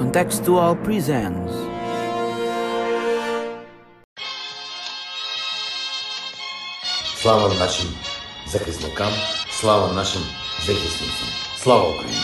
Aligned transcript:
Contextual 0.00 0.76
presents 0.84 1.52
Слава 7.22 7.54
нашим 7.54 7.88
захисникам, 8.46 9.12
слава 9.50 9.92
нашим 9.92 10.22
захисницям. 10.66 11.28
Слава 11.62 11.88
Україні! 11.88 12.20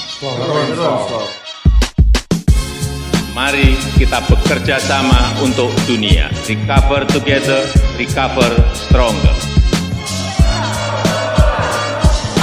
Mari 3.34 3.80
kita 3.96 4.20
bekerja 4.28 4.76
sama 4.76 5.32
untuk 5.40 5.72
dunia. 5.88 6.28
Recover 6.44 7.08
together, 7.08 7.64
recover 7.96 8.52
stronger. 8.76 9.32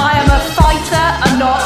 I 0.02 0.11
am 0.18 0.29
a 0.34 0.41
fighter 0.57 1.07
and 1.29 1.38
not 1.38 1.62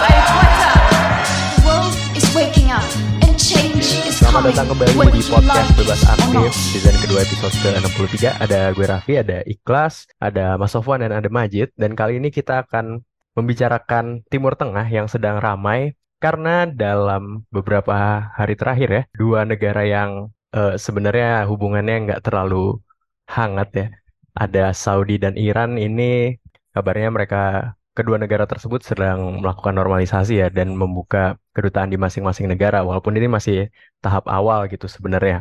Selamat 4.38 4.54
datang 4.54 4.70
kembali 4.70 5.10
di 5.18 5.22
podcast 5.26 5.70
Bebas 5.74 6.02
Aktif. 6.06 6.30
Not. 6.30 6.54
season 6.54 6.94
kedua 7.02 7.26
episode 7.26 7.54
ke-63 7.58 8.38
Ada 8.38 8.60
gue 8.70 8.86
Raffi, 8.86 9.14
ada 9.18 9.42
Ikhlas, 9.42 10.06
ada 10.22 10.54
Mas 10.54 10.70
Sofwan 10.70 11.02
dan 11.02 11.10
ada 11.10 11.26
Majid. 11.26 11.74
Dan 11.74 11.98
kali 11.98 12.22
ini 12.22 12.30
kita 12.30 12.62
akan 12.62 13.02
membicarakan 13.34 14.22
Timur 14.30 14.54
Tengah 14.54 14.86
yang 14.86 15.10
sedang 15.10 15.42
ramai 15.42 15.98
Karena 16.22 16.70
dalam 16.70 17.50
beberapa 17.50 18.30
hari 18.30 18.54
terakhir 18.54 18.88
ya 18.94 19.02
Dua 19.10 19.42
negara 19.42 19.82
yang 19.82 20.30
eh, 20.54 20.78
sebenarnya 20.78 21.42
hubungannya 21.50 22.06
nggak 22.06 22.22
terlalu 22.22 22.78
hangat 23.26 23.68
ya. 23.74 23.86
Ada 24.38 24.70
Saudi 24.70 25.18
dan 25.18 25.34
Iran. 25.34 25.74
Ini 25.82 26.38
kabarnya 26.70 27.10
mereka 27.10 27.74
kedua 27.98 28.16
negara 28.22 28.44
tersebut 28.52 28.80
sedang 28.90 29.18
melakukan 29.42 29.74
normalisasi 29.80 30.32
ya 30.42 30.48
dan 30.58 30.68
membuka 30.82 31.18
kedutaan 31.56 31.90
di 31.92 31.98
masing-masing 32.04 32.46
negara 32.52 32.78
walaupun 32.88 33.12
ini 33.18 33.28
masih 33.36 33.56
tahap 34.04 34.24
awal 34.36 34.60
gitu 34.72 34.86
sebenarnya. 34.96 35.36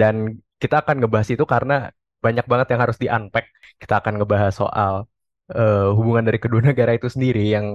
Dan 0.00 0.14
kita 0.62 0.76
akan 0.82 0.96
ngebahas 1.00 1.28
itu 1.34 1.44
karena 1.54 1.74
banyak 2.24 2.44
banget 2.50 2.66
yang 2.72 2.80
harus 2.84 2.96
di-unpack. 3.02 3.46
Kita 3.82 3.94
akan 4.00 4.12
ngebahas 4.18 4.52
soal 4.60 4.92
eh, 5.54 5.88
hubungan 5.96 6.24
dari 6.28 6.38
kedua 6.42 6.60
negara 6.70 6.92
itu 6.98 7.08
sendiri 7.14 7.40
yang 7.54 7.66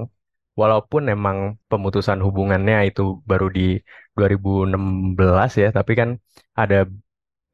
walaupun 0.61 1.01
emang 1.15 1.37
pemutusan 1.71 2.19
hubungannya 2.25 2.75
itu 2.89 3.01
baru 3.29 3.47
di 3.57 3.61
2016 4.17 5.51
ya, 5.61 5.67
tapi 5.77 5.91
kan 5.99 6.09
ada 6.61 6.75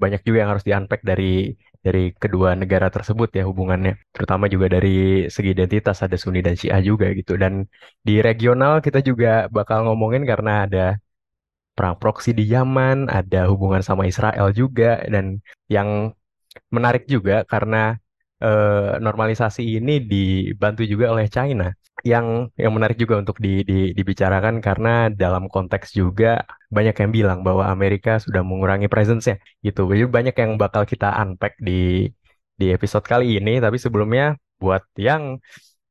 banyak 0.01 0.21
juga 0.27 0.37
yang 0.41 0.49
harus 0.55 0.65
di-unpack 0.67 1.01
dari 1.03 1.55
dari 1.85 2.11
kedua 2.23 2.49
negara 2.61 2.87
tersebut 2.95 3.29
ya 3.37 3.43
hubungannya. 3.49 3.93
Terutama 4.15 4.45
juga 4.53 4.67
dari 4.75 4.89
segi 5.35 5.49
identitas 5.55 5.97
ada 6.05 6.15
Sunni 6.21 6.39
dan 6.45 6.55
Syiah 6.59 6.81
juga 6.89 7.05
gitu. 7.19 7.33
Dan 7.41 7.53
di 8.07 8.13
regional 8.27 8.73
kita 8.85 8.99
juga 9.09 9.47
bakal 9.57 9.77
ngomongin 9.87 10.23
karena 10.31 10.51
ada 10.67 10.85
perang 11.75 11.95
proksi 12.01 12.29
di 12.35 12.43
Yaman, 12.53 13.07
ada 13.07 13.47
hubungan 13.51 13.79
sama 13.79 14.03
Israel 14.11 14.51
juga, 14.51 14.99
dan 15.13 15.39
yang 15.71 16.11
menarik 16.75 17.03
juga 17.07 17.47
karena 17.47 17.95
eh, 18.47 18.99
normalisasi 19.05 19.61
ini 19.77 19.91
dibantu 20.11 20.81
juga 20.91 21.05
oleh 21.13 21.27
China. 21.35 21.67
Yang 21.99 22.55
yang 22.55 22.71
menarik 22.75 22.95
juga 22.95 23.19
untuk 23.19 23.37
di, 23.43 23.59
di- 23.67 23.91
dibicarakan 23.91 24.63
karena 24.63 25.11
dalam 25.11 25.51
konteks 25.51 25.91
juga 25.99 26.47
banyak 26.71 26.95
yang 26.95 27.11
bilang 27.11 27.39
bahwa 27.47 27.67
Amerika 27.67 28.23
sudah 28.23 28.39
mengurangi 28.39 28.87
presence-nya 28.87 29.35
gitu. 29.65 29.83
Jadi 29.91 30.07
banyak 30.07 30.35
yang 30.41 30.51
bakal 30.55 30.87
kita 30.87 31.11
unpack 31.21 31.59
di 31.59 32.07
di 32.59 32.65
episode 32.75 33.03
kali 33.03 33.39
ini. 33.39 33.59
Tapi 33.59 33.75
sebelumnya 33.75 34.39
buat 34.63 34.83
yang 34.95 35.43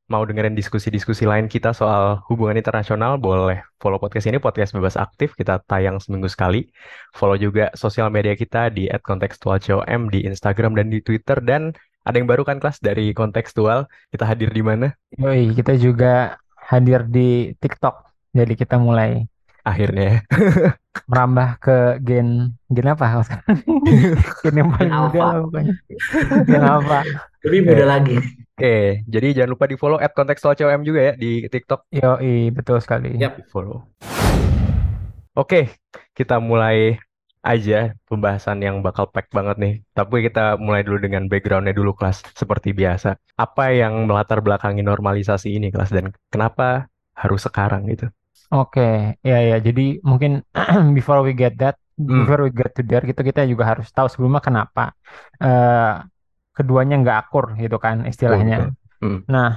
mau 0.09 0.25
dengerin 0.25 0.57
diskusi-diskusi 0.57 1.29
lain 1.29 1.53
kita 1.53 1.77
soal 1.77 2.25
hubungan 2.33 2.57
internasional, 2.57 3.21
boleh 3.21 3.61
follow 3.77 4.01
podcast 4.01 4.33
ini, 4.33 4.41
podcast 4.41 4.73
bebas 4.73 4.97
aktif. 4.97 5.37
Kita 5.37 5.61
tayang 5.69 6.01
seminggu 6.01 6.33
sekali. 6.33 6.65
Follow 7.13 7.37
juga 7.37 7.69
sosial 7.77 8.09
media 8.09 8.33
kita 8.33 8.73
di 8.73 8.89
@kontekstualcom 8.89 10.09
di 10.09 10.25
Instagram 10.25 10.73
dan 10.81 10.89
di 10.89 11.05
Twitter. 11.05 11.37
Dan 11.45 11.77
ada 12.09 12.17
yang 12.17 12.25
baru 12.25 12.41
kan 12.41 12.57
kelas 12.57 12.81
dari 12.81 13.13
kontekstual. 13.13 13.85
Kita 14.09 14.25
hadir 14.25 14.49
di 14.49 14.65
mana? 14.65 14.97
Yoi, 15.21 15.53
kita 15.53 15.77
juga 15.77 16.41
hadir 16.57 17.05
di 17.05 17.53
TikTok. 17.61 18.09
Jadi 18.33 18.57
kita 18.57 18.81
mulai 18.81 19.29
Akhirnya. 19.69 20.25
merambah 21.05 21.61
ke 21.61 21.77
gen 22.01 22.57
gen 22.73 22.89
apa? 22.89 23.21
Gen 24.45 24.57
yang 24.57 24.73
paling 24.73 24.89
Gen 24.89 25.03
muda 25.05 25.21
lah 25.21 25.39
pokoknya. 25.45 25.75
Gen 26.49 26.65
apa? 26.65 26.99
Lebih 27.45 27.61
muda 27.69 27.85
lagi. 27.85 28.17
Oke, 28.59 29.05
jadi 29.05 29.29
jangan 29.37 29.51
lupa 29.53 29.65
di 29.69 29.77
follow 29.77 30.01
@kontekstualcom 30.01 30.83
juga 30.89 31.01
ya 31.01 31.15
di 31.15 31.45
TikTok. 31.45 31.93
Yoi, 31.93 32.49
betul 32.57 32.81
sekali. 32.81 33.21
Yap. 33.21 33.37
Di 33.37 33.45
follow. 33.53 33.85
Oke, 35.37 35.77
kita 36.17 36.41
mulai 36.41 36.97
aja 37.53 37.97
pembahasan 38.09 38.59
yang 38.67 38.77
bakal 38.87 39.05
pack 39.15 39.27
banget 39.37 39.57
nih. 39.65 39.75
Tapi 39.97 40.17
kita 40.27 40.41
mulai 40.65 40.83
dulu 40.87 40.99
dengan 41.07 41.23
backgroundnya 41.31 41.75
dulu 41.79 41.91
kelas 41.99 42.19
seperti 42.41 42.69
biasa. 42.81 43.09
Apa 43.45 43.63
yang 43.81 43.95
melatar 44.09 44.39
belakangi 44.47 44.83
normalisasi 44.91 45.49
ini 45.57 45.67
kelas 45.75 45.91
dan 45.97 46.07
kenapa 46.33 46.87
harus 47.17 47.41
sekarang 47.47 47.83
gitu? 47.93 48.07
Oke, 48.55 48.81
ya 49.29 49.37
ya. 49.51 49.57
Jadi 49.67 50.01
mungkin 50.01 50.41
before 50.97 51.21
we 51.27 51.33
get 51.37 51.55
that, 51.63 51.77
Hmm. 51.99 52.23
before 52.23 52.41
we 52.47 52.51
get 52.55 52.71
to 52.79 52.83
there, 52.87 53.03
gitu 53.03 53.21
kita 53.27 53.43
juga 53.53 53.65
harus 53.75 53.91
tahu 53.91 54.07
sebelumnya 54.07 54.39
kenapa 54.39 54.95
eh 55.43 55.93
keduanya 56.57 56.95
nggak 57.03 57.19
akur 57.27 57.45
gitu 57.59 57.77
kan 57.85 57.97
istilahnya. 58.11 58.71
Hmm. 59.03 59.27
Nah, 59.35 59.51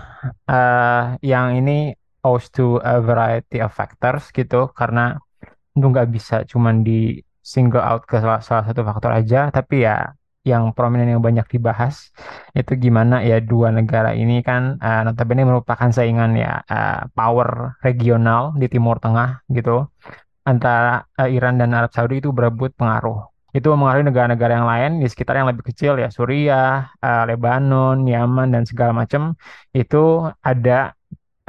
eh 0.50 1.03
yang 1.31 1.47
ini 1.59 1.72
owes 2.25 2.46
to 2.56 2.81
a 2.81 2.97
variety 3.02 3.58
of 3.66 3.72
factors 3.79 4.23
gitu 4.38 4.69
karena 4.79 5.18
itu 5.78 5.85
nggak 5.94 6.08
bisa 6.16 6.35
cuman 6.52 6.75
di 6.88 6.91
single 7.53 7.84
out 7.89 8.01
ke 8.09 8.16
salah, 8.23 8.39
salah 8.47 8.63
satu 8.67 8.81
faktor 8.89 9.12
aja, 9.19 9.38
tapi 9.57 9.75
ya 9.88 9.95
yang 10.41 10.73
prominent 10.73 11.09
yang 11.13 11.22
banyak 11.22 11.45
dibahas 11.53 12.09
itu 12.57 12.73
gimana 12.84 13.22
ya 13.22 13.38
dua 13.51 13.69
negara 13.69 14.09
ini 14.17 14.41
kan 14.41 14.81
eh, 14.81 15.01
notabene 15.06 15.45
merupakan 15.45 15.90
saingan 15.94 16.34
ya 16.34 16.66
eh, 16.66 17.01
power 17.13 17.78
regional 17.85 18.41
di 18.61 18.66
Timur 18.73 18.97
Tengah 19.03 19.45
gitu. 19.53 19.85
Antara 20.41 21.06
eh, 21.22 21.29
Iran 21.38 21.61
dan 21.61 21.69
Arab 21.78 21.91
Saudi 21.94 22.17
itu 22.22 22.34
berebut 22.34 22.73
pengaruh. 22.73 23.29
Itu 23.53 23.67
mempengaruhi 23.75 24.06
negara-negara 24.09 24.51
yang 24.57 24.67
lain 24.73 24.91
di 25.03 25.07
sekitar 25.11 25.35
yang 25.44 25.47
lebih 25.51 25.63
kecil 25.69 26.00
ya 26.01 26.09
Suriah, 26.09 26.90
eh, 27.06 27.23
Lebanon, 27.29 28.01
Yaman 28.07 28.47
dan 28.56 28.63
segala 28.66 28.91
macam. 28.97 29.38
Itu 29.75 30.25
ada 30.41 30.97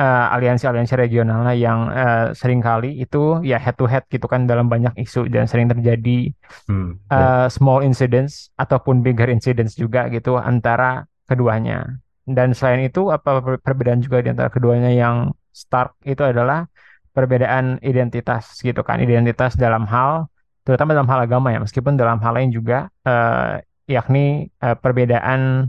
eh, 0.02 0.34
aliansi-aliansi 0.34 0.94
regionalnya 0.98 1.54
yang 1.54 1.78
eh, 1.94 2.26
sering 2.34 2.58
kali 2.58 2.98
itu 2.98 3.38
ya 3.46 3.56
head 3.62 3.78
to 3.78 3.86
head 3.86 4.02
gitu 4.10 4.26
kan 4.26 4.50
dalam 4.50 4.66
banyak 4.66 4.92
isu 4.98 5.30
dan 5.30 5.46
sering 5.46 5.70
terjadi 5.70 6.34
Hmm. 6.68 6.98
Dan- 7.06 7.46
eh, 7.46 7.48
small 7.48 7.80
incidents 7.86 8.50
ataupun 8.58 9.00
bigger 9.06 9.28
incidents 9.30 9.78
juga 9.78 10.10
gitu 10.10 10.36
antara 10.36 11.06
keduanya. 11.30 11.98
Dan 12.22 12.54
selain 12.54 12.86
itu 12.86 13.10
apa 13.10 13.42
per- 13.42 13.62
perbedaan 13.62 13.98
juga 14.04 14.22
di 14.22 14.30
antara 14.30 14.50
keduanya 14.52 14.90
yang 14.94 15.30
stark 15.50 15.98
itu 16.06 16.22
adalah 16.22 16.70
perbedaan 17.12 17.76
identitas 17.84 18.56
gitu 18.62 18.80
kan, 18.86 19.02
identitas 19.02 19.52
dalam 19.58 19.84
hal 19.84 20.28
terutama 20.62 20.94
dalam 20.94 21.10
hal 21.10 21.26
agama 21.26 21.50
ya, 21.50 21.58
meskipun 21.58 21.98
dalam 21.98 22.22
hal 22.22 22.32
lain 22.38 22.50
juga 22.54 22.86
eh, 23.02 23.60
yakni 23.90 24.48
eh, 24.62 24.76
perbedaan 24.78 25.68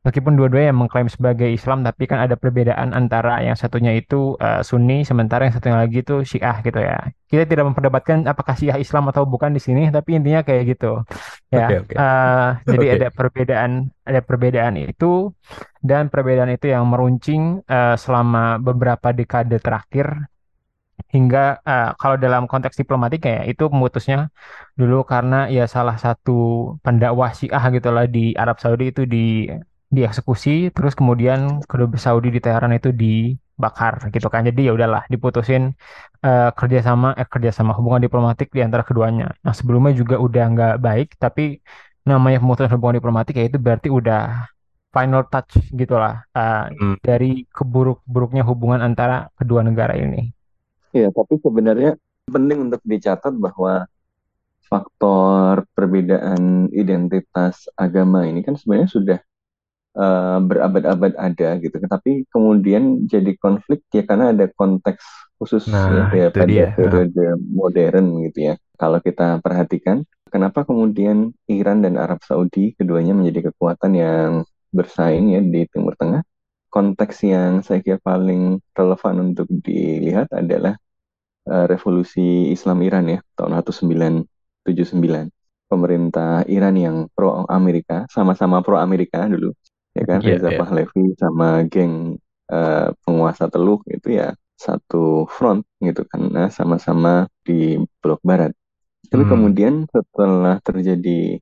meskipun 0.00 0.32
dua-duanya 0.32 0.72
yang 0.72 0.80
mengklaim 0.80 1.08
sebagai 1.12 1.48
Islam 1.52 1.84
tapi 1.84 2.08
kan 2.08 2.24
ada 2.24 2.32
perbedaan 2.32 2.96
antara 2.96 3.44
yang 3.44 3.52
satunya 3.52 3.92
itu 3.92 4.34
eh, 4.40 4.64
Sunni 4.64 5.04
sementara 5.04 5.44
yang 5.44 5.54
satunya 5.56 5.76
lagi 5.76 6.00
itu 6.00 6.24
Syiah 6.24 6.56
gitu 6.64 6.80
ya. 6.80 7.12
Kita 7.28 7.44
tidak 7.46 7.64
memperdebatkan 7.68 8.24
apakah 8.24 8.56
Syiah 8.56 8.80
Islam 8.80 9.12
atau 9.12 9.28
bukan 9.28 9.52
di 9.52 9.60
sini 9.60 9.92
tapi 9.92 10.16
intinya 10.16 10.40
kayak 10.40 10.62
gitu. 10.72 11.04
Ya. 11.52 11.68
Oke, 11.68 11.74
oke. 11.84 11.94
Eh, 11.94 12.48
jadi 12.64 12.86
ada 12.96 13.08
perbedaan 13.12 13.70
ada 14.08 14.20
perbedaan 14.24 14.74
itu 14.80 15.36
dan 15.84 16.08
perbedaan 16.08 16.50
itu 16.56 16.72
yang 16.72 16.88
meruncing 16.88 17.60
eh, 17.68 17.96
selama 18.00 18.56
beberapa 18.56 19.12
dekade 19.12 19.60
terakhir 19.60 20.16
hingga 21.12 21.60
eh, 21.60 21.90
kalau 22.00 22.16
dalam 22.16 22.48
konteks 22.48 22.76
diplomatik 22.80 23.20
ya 23.28 23.44
itu 23.44 23.68
memutusnya 23.68 24.32
dulu 24.80 25.04
karena 25.04 25.48
ya 25.52 25.68
salah 25.68 25.96
satu 26.00 26.32
pendakwah 26.80 27.36
Syiah 27.36 27.64
gitulah 27.68 28.04
di 28.08 28.32
Arab 28.32 28.56
Saudi 28.62 28.92
itu 28.92 29.04
di 29.04 29.48
dieksekusi 29.96 30.50
terus 30.76 30.94
kemudian 30.98 31.40
kedubes 31.70 32.02
Saudi 32.06 32.28
di 32.34 32.40
Teheran 32.44 32.72
itu 32.78 32.90
dibakar 33.02 33.94
gitu 34.14 34.26
kan. 34.34 34.42
Jadi 34.48 34.60
ya 34.68 34.72
udahlah 34.76 35.02
diputusin 35.12 35.62
eh, 36.26 36.50
kerjasama 36.58 37.08
eh, 37.20 37.28
kerjasama 37.32 37.72
hubungan 37.78 38.02
diplomatik 38.06 38.48
di 38.56 38.60
antara 38.66 38.82
keduanya. 38.88 39.24
Nah 39.44 39.54
sebelumnya 39.58 39.92
juga 40.00 40.16
udah 40.26 40.44
nggak 40.54 40.74
baik 40.86 41.08
tapi 41.22 41.42
namanya 42.10 42.38
pemutusan 42.42 42.72
hubungan 42.74 42.96
diplomatik 43.00 43.34
ya 43.40 43.44
itu 43.50 43.58
berarti 43.66 43.88
udah 43.98 44.20
final 44.94 45.22
touch 45.32 45.52
gitulah 45.80 46.14
eh, 46.38 46.64
Hmm. 46.80 46.94
dari 47.06 47.46
keburuk-buruknya 47.56 48.42
hubungan 48.50 48.80
antara 48.88 49.30
kedua 49.38 49.60
negara 49.68 49.94
ini. 49.98 50.30
Iya, 50.96 51.08
tapi 51.18 51.34
sebenarnya 51.44 51.90
penting 52.34 52.58
untuk 52.66 52.82
dicatat 52.92 53.34
bahwa 53.44 53.86
faktor 54.70 55.54
perbedaan 55.76 56.70
identitas 56.82 57.66
agama 57.84 58.18
ini 58.30 58.40
kan 58.46 58.54
sebenarnya 58.58 58.90
sudah 58.96 59.18
eh, 59.96 60.38
berabad-abad 60.44 61.12
ada 61.18 61.48
gitu. 61.62 61.76
Tapi 61.82 62.26
kemudian 62.30 63.06
jadi 63.10 63.32
konflik 63.38 63.82
ya 63.90 64.02
karena 64.06 64.30
ada 64.34 64.46
konteks 64.52 65.02
khusus 65.40 65.64
Nah, 65.72 66.12
ya 66.12 66.28
pada 66.28 66.44
dia. 66.46 66.68
periode 66.76 67.24
modern 67.48 68.20
gitu 68.28 68.52
ya. 68.52 68.54
Kalau 68.76 69.00
kita 69.00 69.40
perhatikan, 69.44 70.04
kenapa 70.28 70.64
kemudian 70.68 71.32
Iran 71.48 71.80
dan 71.84 71.96
Arab 72.00 72.20
Saudi 72.24 72.72
keduanya 72.76 73.12
menjadi 73.16 73.52
kekuatan 73.52 73.92
yang 73.96 74.30
bersaing 74.72 75.32
ya 75.36 75.40
di 75.40 75.64
Timur 75.68 75.96
Tengah? 75.96 76.22
Konteks 76.70 77.26
yang 77.26 77.66
saya 77.66 77.82
kira 77.82 77.98
paling 77.98 78.62
relevan 78.78 79.32
untuk 79.34 79.50
dilihat 79.50 80.30
adalah 80.30 80.78
uh, 81.50 81.66
revolusi 81.66 82.52
Islam 82.54 82.78
Iran 82.86 83.10
ya 83.10 83.18
tahun 83.34 83.58
1979. 83.66 85.34
Pemerintah 85.70 86.42
Iran 86.50 86.74
yang 86.78 86.96
pro 87.14 87.46
Amerika, 87.46 88.06
sama-sama 88.10 88.58
pro 88.62 88.78
Amerika 88.78 89.26
dulu, 89.26 89.54
ya 89.96 90.02
kan 90.08 90.18
Iya, 90.22 90.36
Reza 90.36 90.50
iya. 90.52 90.58
Pahlavi 90.60 91.02
sama 91.22 91.46
geng 91.72 92.16
uh, 92.52 92.88
penguasa 93.04 93.44
Teluk 93.52 93.80
itu 93.90 94.08
ya 94.20 94.34
satu 94.60 95.24
front 95.36 95.64
gitu 95.80 96.02
karena 96.10 96.52
sama-sama 96.52 97.26
di 97.46 97.80
blok 98.02 98.20
barat. 98.24 98.52
Tapi 99.10 99.24
Hmm. 99.24 99.32
kemudian 99.32 99.74
setelah 99.90 100.56
terjadi 100.62 101.40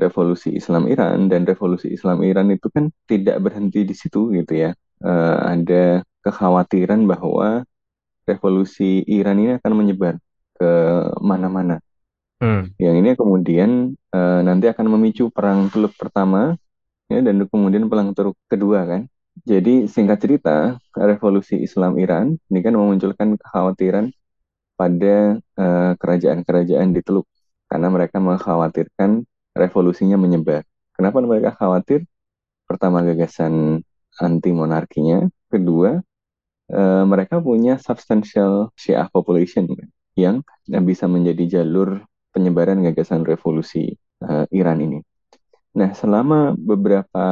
revolusi 0.00 0.48
Islam 0.56 0.88
Iran 0.92 1.28
dan 1.32 1.44
revolusi 1.44 1.88
Islam 1.92 2.24
Iran 2.24 2.48
itu 2.54 2.68
kan 2.72 2.88
tidak 3.10 3.36
berhenti 3.44 3.80
di 3.84 3.94
situ 3.96 4.32
gitu 4.32 4.52
ya. 4.56 4.70
Eh, 5.04 5.36
ada 5.54 6.04
kekhawatiran 6.24 7.00
bahwa 7.08 7.64
revolusi 8.28 9.02
Iran 9.08 9.36
ini 9.42 9.52
akan 9.60 9.72
menyebar 9.76 10.14
ke 10.58 10.70
mana-mana. 11.20 11.80
Hmm. 12.40 12.72
Yang 12.80 12.94
ini 13.04 13.10
kemudian 13.20 13.70
eh, 14.16 14.40
nanti 14.46 14.66
akan 14.72 14.86
memicu 14.96 15.28
perang 15.32 15.68
Teluk 15.72 15.92
pertama 16.00 16.56
ya 17.10 17.18
dan 17.26 17.36
kemudian 17.50 17.90
perang 17.90 18.14
kedua 18.46 18.86
kan. 18.86 19.02
Jadi 19.46 19.88
singkat 19.88 20.18
cerita, 20.22 20.76
revolusi 20.94 21.58
Islam 21.66 21.96
Iran 22.02 22.36
ini 22.50 22.60
kan 22.60 22.74
memunculkan 22.76 23.34
kekhawatiran 23.40 24.12
pada 24.78 25.38
eh, 25.38 25.92
kerajaan-kerajaan 26.00 26.88
di 26.96 27.00
Teluk 27.04 27.26
karena 27.70 27.88
mereka 27.92 28.16
mengkhawatirkan 28.22 29.24
revolusinya 29.54 30.16
menyebar. 30.20 30.62
Kenapa 30.96 31.22
mereka 31.24 31.50
khawatir? 31.56 32.04
Pertama 32.68 33.02
gagasan 33.02 33.82
anti 34.20 34.50
monarkinya, 34.54 35.26
kedua 35.50 35.98
eh, 36.70 37.04
mereka 37.06 37.42
punya 37.42 37.78
substantial 37.80 38.70
Syiah 38.78 39.08
population 39.10 39.66
yang 40.18 40.42
bisa 40.84 41.06
menjadi 41.10 41.60
jalur 41.60 42.02
penyebaran 42.34 42.82
gagasan 42.86 43.26
revolusi 43.26 43.94
eh, 44.24 44.46
Iran 44.54 44.78
ini. 44.84 44.98
Nah, 45.78 45.90
selama 45.94 46.54
beberapa 46.58 47.26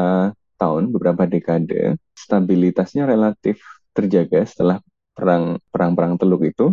tahun, 0.58 0.90
beberapa 0.94 1.26
dekade, 1.26 1.98
stabilitasnya 2.14 3.06
relatif 3.06 3.62
terjaga 3.94 4.46
setelah 4.46 4.78
perang 5.14 5.58
perang-perang 5.74 6.14
Teluk 6.18 6.42
itu 6.46 6.66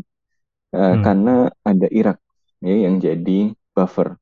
uh, 0.78 0.96
Hmm. 0.96 1.02
karena 1.02 1.36
ada 1.66 1.88
Irak 1.90 2.18
ya 2.62 2.76
yang 2.86 3.02
jadi 3.02 3.54
buffer. 3.74 4.18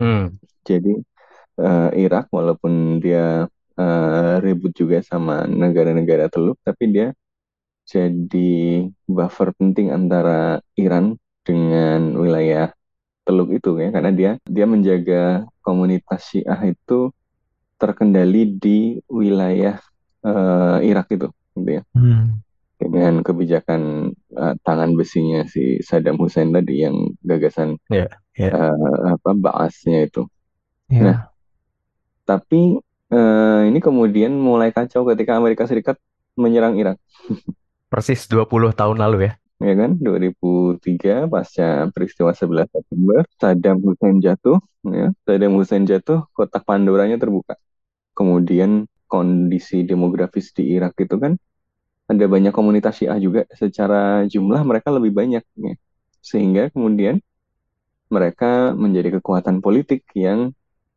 Hmm. 0.00 0.36
Jadi 0.64 0.92
uh, 1.60 1.90
Irak 1.96 2.28
walaupun 2.32 3.00
dia 3.00 3.46
uh, 3.78 4.34
ribut 4.44 4.72
juga 4.76 5.00
sama 5.04 5.44
negara-negara 5.48 6.28
Teluk, 6.32 6.58
tapi 6.64 6.84
dia 6.92 7.08
jadi 7.84 8.84
buffer 9.08 9.52
penting 9.56 9.92
antara 9.92 10.60
Iran 10.76 11.16
dengan 11.44 12.16
wilayah 12.16 12.72
Teluk 13.24 13.56
itu 13.56 13.80
ya 13.80 13.88
karena 13.88 14.10
dia 14.12 14.30
dia 14.44 14.68
menjaga 14.68 15.48
komunitas 15.64 16.28
Syiah 16.28 16.60
itu 16.68 17.08
terkendali 17.80 18.46
di 18.54 18.78
wilayah 19.08 19.80
uh, 20.22 20.78
Irak 20.80 21.08
itu 21.12 21.28
gitu 21.56 21.70
ya 21.80 21.82
Hmm. 21.96 22.42
dengan 22.76 23.22
kebijakan 23.24 24.12
uh, 24.36 24.54
tangan 24.60 24.92
besinya 24.92 25.46
si 25.48 25.80
Saddam 25.80 26.20
Hussein 26.20 26.52
tadi 26.52 26.84
yang 26.84 27.16
gagasan 27.24 27.80
Ya, 27.88 28.10
ya. 28.36 28.50
uh, 28.52 29.16
apa 29.16 29.30
Baasnya 29.32 30.04
itu. 30.04 30.26
Ya. 30.90 31.00
Nah. 31.00 31.18
Tapi 32.24 32.76
uh, 33.12 33.60
ini 33.68 33.78
kemudian 33.78 34.32
mulai 34.34 34.72
kacau 34.72 35.04
ketika 35.08 35.36
Amerika 35.38 35.64
Serikat 35.64 35.96
menyerang 36.36 36.76
Irak. 36.76 36.98
Persis 37.92 38.26
20 38.26 38.48
tahun 38.74 38.96
lalu 38.98 39.30
ya. 39.30 39.32
Ya 39.68 39.74
kan? 39.80 39.90
2003 40.06 41.30
pasca 41.32 41.88
peristiwa 41.94 42.30
11 42.36 42.68
September 42.74 43.20
Saddam 43.40 43.76
Hussein 43.84 44.16
jatuh 44.24 44.58
ya. 44.98 45.08
Saddam 45.24 45.52
Hussein 45.58 45.84
jatuh 45.90 46.18
kotak 46.36 46.62
Pandoranya 46.68 47.16
terbuka. 47.22 47.54
Kemudian 48.18 48.86
kondisi 49.10 49.82
demografis 49.90 50.50
di 50.56 50.62
Irak 50.76 50.94
itu 51.04 51.16
kan 51.22 51.32
ada 52.04 52.24
banyak 52.28 52.52
komunitas 52.52 53.00
Syiah 53.00 53.16
juga 53.16 53.48
secara 53.56 54.28
jumlah 54.28 54.60
mereka 54.68 54.92
lebih 54.92 55.12
banyak 55.16 55.44
ya. 55.56 55.74
sehingga 56.24 56.62
kemudian 56.72 57.20
mereka 58.12 58.72
menjadi 58.76 59.20
kekuatan 59.20 59.60
politik 59.64 60.04
yang 60.16 60.52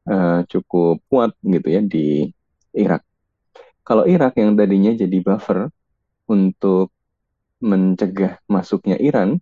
uh, 0.08 0.44
cukup 0.48 1.00
kuat 1.08 1.32
gitu 1.44 1.68
ya 1.68 1.82
di 1.84 2.32
Irak. 2.76 3.04
Kalau 3.88 4.04
Irak 4.04 4.36
yang 4.36 4.56
tadinya 4.60 4.92
jadi 4.92 5.18
buffer 5.24 5.72
untuk 6.28 6.92
mencegah 7.58 8.38
masuknya 8.46 8.98
Iran 9.02 9.42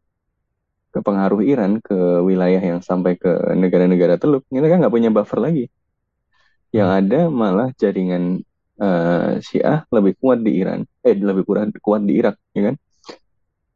ke 0.96 1.04
pengaruh 1.04 1.44
Iran 1.44 1.84
ke 1.84 2.24
wilayah 2.24 2.64
yang 2.64 2.80
sampai 2.80 3.20
ke 3.20 3.28
negara-negara 3.52 4.16
Teluk, 4.16 4.48
ini 4.48 4.64
kan 4.64 4.80
nggak 4.80 4.96
punya 4.96 5.12
buffer 5.12 5.44
lagi. 5.44 5.68
Yang 6.72 6.90
ada 7.04 7.20
malah 7.28 7.70
jaringan 7.76 8.40
uh, 8.80 9.36
Syiah 9.44 9.84
lebih 9.92 10.16
kuat 10.16 10.40
di 10.40 10.56
Iran, 10.64 10.88
eh 11.04 11.12
lebih 11.12 11.44
kuat 11.44 11.68
kuat 11.84 12.08
di 12.08 12.16
Irak, 12.16 12.40
ya 12.56 12.72
kan? 12.72 12.76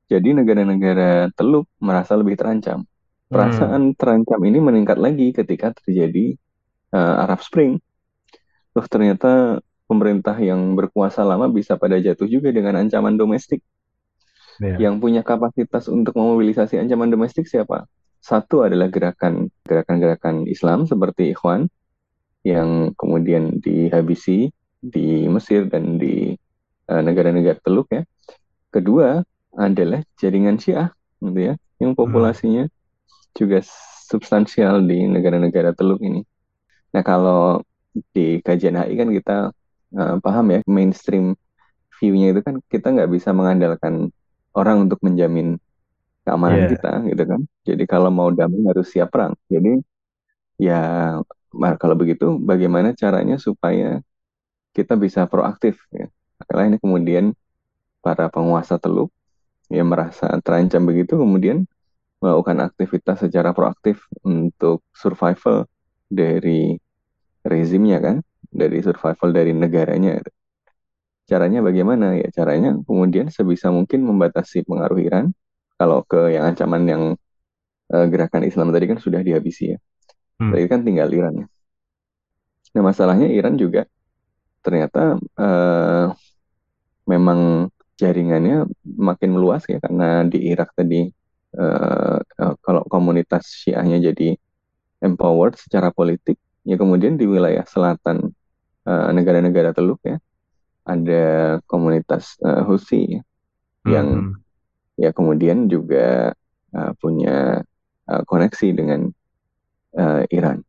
Jadi 0.10 0.30
negara-negara 0.32 1.28
Teluk 1.36 1.68
merasa 1.84 2.16
lebih 2.16 2.40
terancam. 2.40 2.88
Perasaan 3.30 3.94
terancam 3.94 4.42
ini 4.42 4.58
meningkat 4.58 4.98
lagi 4.98 5.30
ketika 5.30 5.70
terjadi 5.76 6.34
uh, 6.96 7.24
Arab 7.28 7.46
Spring. 7.46 7.78
Loh 8.74 8.88
ternyata 8.90 9.62
pemerintah 9.86 10.34
yang 10.40 10.74
berkuasa 10.74 11.22
lama 11.22 11.46
bisa 11.46 11.78
pada 11.78 12.02
jatuh 12.02 12.26
juga 12.26 12.50
dengan 12.50 12.80
ancaman 12.82 13.20
domestik. 13.20 13.62
Ya. 14.60 14.76
Yang 14.76 14.96
punya 15.00 15.22
kapasitas 15.24 15.88
untuk 15.88 16.20
memobilisasi 16.20 16.76
ancaman 16.76 17.08
domestik 17.08 17.48
siapa? 17.48 17.88
Satu 18.20 18.68
adalah 18.68 18.92
gerakan 18.92 19.48
gerakan-gerakan 19.64 20.44
Islam 20.52 20.84
seperti 20.84 21.32
Ikhwan 21.32 21.72
yang 22.44 22.92
kemudian 23.00 23.64
dihabisi 23.64 24.52
di 24.80 25.28
Mesir 25.32 25.68
dan 25.72 25.96
di 25.96 26.36
uh, 26.92 27.02
negara-negara 27.04 27.60
Teluk 27.64 27.88
ya. 27.92 28.04
Kedua 28.70 29.24
adalah 29.56 30.04
jaringan 30.20 30.60
Syiah 30.60 30.92
gitu 31.24 31.40
ya, 31.40 31.54
yang 31.80 31.96
populasinya 31.96 32.68
hmm. 32.68 32.76
juga 33.36 33.64
substansial 34.08 34.84
di 34.84 35.08
negara-negara 35.08 35.72
Teluk 35.72 36.04
ini. 36.04 36.24
Nah, 36.92 37.04
kalau 37.06 37.64
di 38.14 38.44
kajian 38.44 38.78
HI 38.78 38.94
kan 39.00 39.10
kita 39.10 39.38
uh, 39.96 40.16
paham 40.22 40.46
ya 40.54 40.60
mainstream 40.68 41.34
view-nya 42.00 42.32
itu 42.32 42.42
kan 42.46 42.56
kita 42.72 42.96
nggak 42.96 43.12
bisa 43.12 43.36
mengandalkan 43.36 44.14
orang 44.56 44.90
untuk 44.90 45.00
menjamin 45.06 45.58
keamanan 46.26 46.66
Yeah. 46.66 46.72
kita 46.74 46.92
gitu 47.10 47.24
kan. 47.26 47.42
Jadi 47.66 47.84
kalau 47.90 48.10
mau 48.14 48.30
damai 48.34 48.62
harus 48.70 48.88
siap 48.90 49.10
perang. 49.14 49.34
Jadi 49.50 49.82
ya 50.62 51.16
kalau 51.82 51.96
begitu 51.98 52.38
bagaimana 52.38 52.94
caranya 52.94 53.38
supaya 53.42 54.00
kita 54.78 54.94
bisa 55.00 55.26
proaktif 55.26 55.82
ya. 55.94 56.08
Makanya 56.40 56.66
ini 56.76 56.78
kemudian 56.80 57.26
para 58.00 58.30
penguasa 58.32 58.78
teluk 58.80 59.12
yang 59.70 59.90
merasa 59.92 60.30
terancam 60.42 60.82
begitu 60.88 61.18
kemudian 61.20 61.68
melakukan 62.20 62.60
aktivitas 62.68 63.24
secara 63.24 63.56
proaktif 63.56 64.04
untuk 64.28 64.84
survival 64.92 65.66
dari 66.12 66.76
rezimnya 67.46 67.98
kan, 68.04 68.16
dari 68.52 68.84
survival 68.84 69.30
dari 69.32 69.56
negaranya. 69.56 70.20
Caranya 71.30 71.62
bagaimana 71.62 72.18
ya? 72.18 72.28
Caranya 72.34 72.74
kemudian 72.90 73.30
sebisa 73.30 73.70
mungkin 73.70 74.02
membatasi 74.10 74.66
pengaruh 74.66 74.98
Iran. 74.98 75.26
Kalau 75.78 76.02
ke 76.04 76.34
yang 76.34 76.50
ancaman 76.50 76.84
yang 76.90 77.04
uh, 77.94 78.06
gerakan 78.10 78.44
Islam 78.50 78.74
tadi 78.74 78.86
kan 78.90 78.98
sudah 78.98 79.22
dihabisi 79.22 79.76
ya. 79.76 79.78
Hmm. 80.42 80.50
Berarti 80.50 80.68
kan 80.68 80.82
tinggal 80.82 81.10
Iran 81.14 81.34
ya. 81.46 81.48
Nah 82.74 82.84
masalahnya 82.86 83.30
Iran 83.30 83.56
juga 83.62 83.86
ternyata 84.60 85.22
uh, 85.40 86.12
memang 87.08 87.72
jaringannya 88.00 88.70
makin 88.84 89.30
meluas 89.36 89.64
ya 89.68 89.80
karena 89.80 90.24
di 90.28 90.52
Irak 90.52 90.76
tadi 90.76 91.10
uh, 91.58 92.20
uh, 92.20 92.56
kalau 92.64 92.84
komunitas 92.88 93.50
Syiahnya 93.64 94.12
jadi 94.12 94.36
empowered 95.04 95.56
secara 95.60 95.90
politik 95.92 96.38
ya 96.68 96.76
kemudian 96.76 97.16
di 97.16 97.26
wilayah 97.28 97.64
selatan 97.68 98.36
uh, 98.86 99.10
negara-negara 99.16 99.72
Teluk 99.76 100.00
ya 100.04 100.20
ada 100.90 101.24
komunitas 101.70 102.34
uh, 102.42 102.66
Houthi 102.66 103.22
yang 103.86 104.08
Hmm. 104.10 104.34
ya 105.00 105.14
kemudian 105.16 105.70
juga 105.70 106.34
uh, 106.76 106.92
punya 107.00 107.64
uh, 108.10 108.24
koneksi 108.28 108.68
dengan 108.76 109.08
uh, 109.96 110.28
Iran. 110.34 110.60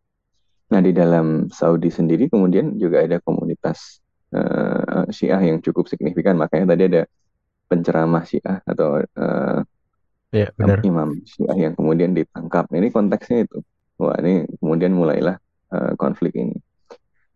Nah 0.70 0.80
di 0.84 0.94
dalam 0.94 1.50
Saudi 1.50 1.90
sendiri 1.90 2.30
kemudian 2.30 2.78
juga 2.78 3.02
ada 3.02 3.18
komunitas 3.18 3.98
uh, 4.30 5.08
Syiah 5.10 5.42
yang 5.42 5.58
cukup 5.58 5.90
signifikan 5.90 6.38
makanya 6.38 6.76
tadi 6.76 6.82
ada 6.86 7.02
penceramah 7.66 8.22
Syiah 8.22 8.62
atau 8.62 9.02
uh, 9.02 9.58
ya 10.30 10.46
benar 10.54 10.78
imam 10.86 11.18
Syiah 11.26 11.70
yang 11.70 11.74
kemudian 11.74 12.14
ditangkap. 12.14 12.70
Ini 12.70 12.94
konteksnya 12.94 13.50
itu. 13.50 13.58
Wah 13.98 14.14
ini 14.22 14.46
kemudian 14.62 14.94
mulailah 14.94 15.42
uh, 15.74 15.92
konflik 15.98 16.38
ini. 16.38 16.54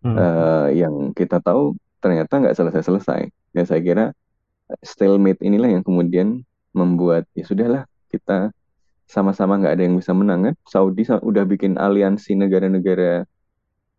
Hmm. 0.05 0.15
Uh, 0.15 0.69
yang 0.71 0.95
kita 1.17 1.41
tahu 1.41 1.75
ternyata 2.05 2.37
nggak 2.37 2.53
selesai-selesai. 2.53 3.33
Ya 3.57 3.65
saya 3.65 3.81
kira 3.81 4.05
stalemate 4.85 5.41
inilah 5.41 5.73
yang 5.73 5.81
kemudian 5.81 6.45
membuat 6.77 7.25
ya 7.33 7.49
sudahlah 7.49 7.89
kita 8.13 8.53
sama-sama 9.09 9.57
nggak 9.57 9.81
ada 9.81 9.83
yang 9.89 9.97
bisa 9.97 10.13
menang 10.13 10.53
kan. 10.53 10.55
Saudi 10.69 11.09
udah 11.09 11.45
bikin 11.49 11.81
aliansi 11.81 12.37
negara-negara 12.37 13.25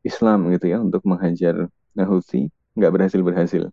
Islam 0.05 0.53
gitu 0.53 0.69
ya 0.69 0.77
untuk 0.77 1.01
menghajar 1.09 1.65
Houthi 1.97 2.53
nggak 2.77 2.91
berhasil 2.93 3.21
berhasil. 3.25 3.63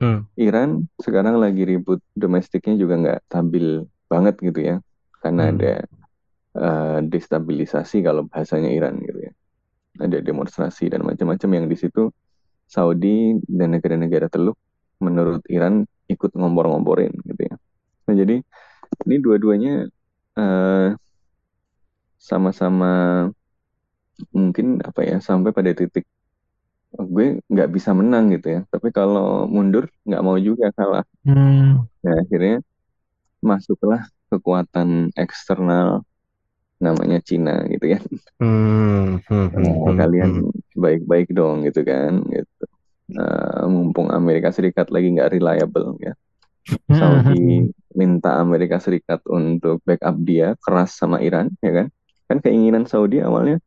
Hmm. 0.00 0.28
Iran 0.36 0.88
sekarang 1.00 1.40
lagi 1.40 1.64
ribut 1.64 2.04
domestiknya 2.12 2.76
juga 2.76 2.94
nggak 3.00 3.18
stabil 3.28 3.84
banget 4.08 4.34
gitu 4.40 4.60
ya 4.60 4.76
karena 5.20 5.42
hmm. 5.48 5.52
ada 5.56 5.72
uh, 6.56 6.98
destabilisasi 7.04 8.04
kalau 8.04 8.28
bahasanya 8.28 8.68
Iran 8.68 9.00
gitu 9.00 9.30
ya. 9.30 9.32
Ada 10.00 10.24
demonstrasi 10.24 10.88
dan 10.88 11.04
macam-macam 11.04 11.50
yang 11.56 11.66
di 11.68 11.76
situ 11.76 12.08
Saudi 12.70 13.34
dan 13.50 13.74
negara-negara 13.74 14.30
Teluk 14.30 14.54
menurut 15.02 15.42
Iran 15.50 15.82
ikut 16.06 16.30
ngompor-ngomporin 16.38 17.10
gitu 17.26 17.42
ya. 17.50 17.54
Nah 18.06 18.14
jadi 18.14 18.36
ini 19.06 19.16
dua-duanya 19.18 19.90
uh, 20.38 20.94
sama-sama 22.20 23.26
mungkin 24.30 24.78
apa 24.84 25.00
ya 25.02 25.16
sampai 25.18 25.50
pada 25.50 25.72
titik 25.72 26.04
gue 26.90 27.38
nggak 27.46 27.70
bisa 27.70 27.94
menang 27.94 28.34
gitu 28.34 28.58
ya 28.58 28.60
tapi 28.68 28.90
kalau 28.90 29.46
mundur 29.46 29.86
nggak 30.04 30.24
mau 30.26 30.36
juga 30.36 30.74
kalah 30.74 31.06
hmm. 31.24 31.86
nah 32.02 32.14
akhirnya 32.18 32.60
masuklah 33.40 34.04
kekuatan 34.28 35.14
eksternal 35.16 36.04
namanya 36.80 37.20
Cina 37.20 37.60
gitu 37.68 37.92
ya 37.92 38.00
hmm. 38.40 39.20
Hmm. 39.28 39.48
Nah, 39.52 39.74
hmm. 39.84 39.96
kalian 40.00 40.32
baik-baik 40.74 41.28
dong 41.30 41.68
gitu 41.68 41.84
kan 41.84 42.24
gitu 42.26 42.64
uh, 43.20 43.68
mumpung 43.68 44.08
Amerika 44.08 44.48
Serikat 44.50 44.88
lagi 44.88 45.12
nggak 45.12 45.36
reliable 45.36 45.94
ya 46.00 46.16
Saudi 46.88 47.68
minta 47.92 48.40
Amerika 48.40 48.80
Serikat 48.80 49.20
untuk 49.28 49.84
backup 49.84 50.16
dia 50.24 50.56
keras 50.60 50.96
sama 50.96 51.20
Iran 51.20 51.52
ya 51.60 51.84
kan 51.84 51.86
kan 52.26 52.38
keinginan 52.40 52.88
Saudi 52.88 53.20
awalnya 53.20 53.60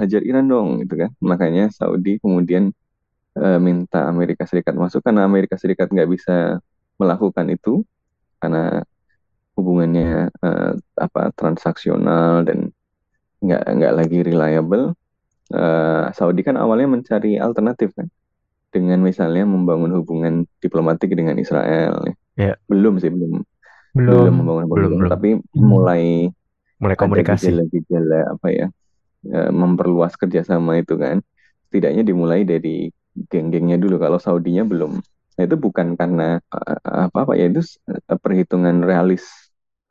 hajar 0.00 0.24
Iran 0.24 0.48
dong 0.48 0.80
gitu 0.86 0.96
kan 0.96 1.10
makanya 1.20 1.68
Saudi 1.68 2.16
kemudian 2.16 2.72
uh, 3.36 3.58
minta 3.60 4.08
Amerika 4.08 4.48
Serikat 4.48 4.72
masuk 4.72 5.04
karena 5.04 5.28
Amerika 5.28 5.60
Serikat 5.60 5.92
nggak 5.92 6.08
bisa 6.08 6.56
melakukan 6.96 7.46
itu 7.52 7.84
karena 8.40 8.80
hubungannya 9.60 10.32
uh, 10.40 10.72
apa 10.96 11.30
transaksional 11.36 12.42
dan 12.48 12.72
nggak 13.40 13.62
nggak 13.76 13.92
lagi 13.96 14.18
reliable 14.20 14.92
uh, 15.52 16.12
Saudi 16.12 16.44
kan 16.44 16.56
awalnya 16.56 16.88
mencari 16.88 17.36
alternatif 17.36 17.92
kan? 17.94 18.08
Dengan 18.70 19.02
misalnya 19.02 19.44
membangun 19.44 19.90
hubungan 19.98 20.46
diplomatik 20.62 21.10
dengan 21.12 21.36
Israel. 21.36 22.00
Ya. 22.38 22.56
belum 22.70 22.96
sih 23.02 23.12
belum. 23.12 23.44
Belum, 23.92 24.22
belum 24.24 24.34
membangun 24.40 24.64
hubungan. 24.70 24.80
Belum, 24.88 25.10
tapi 25.10 25.30
hmm. 25.36 25.60
mulai 25.60 26.04
mulai 26.80 26.96
komunikasi. 26.96 27.52
gejala-gejala 27.52 28.38
apa 28.38 28.48
ya 28.48 28.66
Eh, 29.20 29.52
memperluas 29.52 30.16
kerjasama 30.16 30.80
itu 30.80 30.96
kan. 30.96 31.20
Setidaknya 31.68 32.02
dimulai 32.08 32.40
dari 32.48 32.88
geng-gengnya 33.28 33.76
dulu. 33.76 34.00
Kalau 34.00 34.16
Saudinya 34.16 34.64
belum. 34.64 34.96
Nah, 35.36 35.42
itu 35.44 35.56
bukan 35.56 35.96
karena 35.96 36.40
uh, 36.52 37.08
apa 37.08 37.24
apa 37.24 37.32
ya 37.32 37.48
itu 37.48 37.64
uh, 37.88 38.18
perhitungan 38.20 38.84
realis 38.84 39.24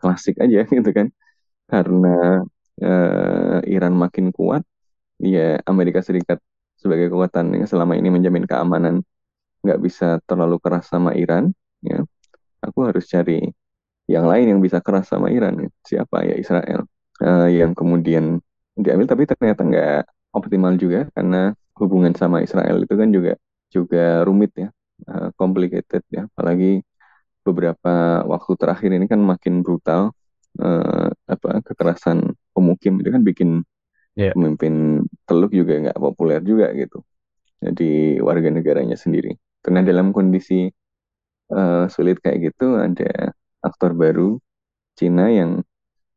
klasik 0.01 0.35
aja 0.43 0.65
gitu 0.75 0.89
kan. 0.95 1.07
Karena 1.69 2.43
uh, 2.81 3.59
Iran 3.67 3.93
makin 3.95 4.31
kuat 4.33 4.63
ya 5.21 5.59
Amerika 5.67 5.99
Serikat 6.01 6.39
sebagai 6.79 7.11
kekuatan 7.11 7.51
yang 7.59 7.67
selama 7.67 7.93
ini 7.99 8.09
menjamin 8.09 8.47
keamanan 8.47 9.03
nggak 9.63 9.79
bisa 9.83 10.23
terlalu 10.23 10.57
keras 10.63 10.87
sama 10.87 11.11
Iran 11.15 11.51
ya. 11.83 12.01
Aku 12.63 12.87
harus 12.87 13.07
cari 13.07 13.51
yang 14.09 14.25
lain 14.25 14.57
yang 14.57 14.59
bisa 14.63 14.79
keras 14.81 15.11
sama 15.11 15.29
Iran 15.31 15.67
ya. 15.67 15.69
siapa 15.85 16.25
ya? 16.25 16.35
Israel. 16.39 16.87
Uh, 17.19 17.51
yang 17.51 17.75
kemudian 17.75 18.39
diambil 18.79 19.07
tapi 19.11 19.27
ternyata 19.27 19.61
nggak 19.67 20.01
optimal 20.31 20.73
juga 20.79 21.11
karena 21.11 21.51
hubungan 21.75 22.15
sama 22.15 22.39
Israel 22.39 22.79
itu 22.83 22.95
kan 22.95 23.09
juga 23.11 23.33
juga 23.69 24.23
rumit 24.23 24.51
ya, 24.55 24.69
uh, 25.07 25.29
complicated 25.37 26.03
ya, 26.09 26.25
apalagi 26.31 26.81
beberapa 27.49 28.23
waktu 28.23 28.51
terakhir 28.55 28.89
ini 28.93 29.05
kan 29.09 29.21
makin 29.21 29.65
brutal 29.65 30.13
uh, 30.61 31.09
apa 31.25 31.49
kekerasan 31.65 32.33
pemukim 32.53 33.01
itu 33.01 33.09
kan 33.09 33.21
bikin 33.25 33.49
yeah. 34.17 34.33
pemimpin 34.33 35.05
Teluk 35.25 35.51
juga 35.53 35.77
nggak 35.89 35.99
populer 35.99 36.41
juga 36.41 36.71
gitu. 36.73 37.01
Jadi 37.59 38.21
warga 38.23 38.49
negaranya 38.49 38.95
sendiri. 38.95 39.35
Karena 39.59 39.83
dalam 39.83 40.15
kondisi 40.15 40.71
uh, 41.51 41.85
sulit 41.91 42.23
kayak 42.23 42.53
gitu 42.53 42.79
ada 42.79 43.35
aktor 43.59 43.91
baru 43.91 44.39
Cina 44.95 45.27
yang 45.27 45.59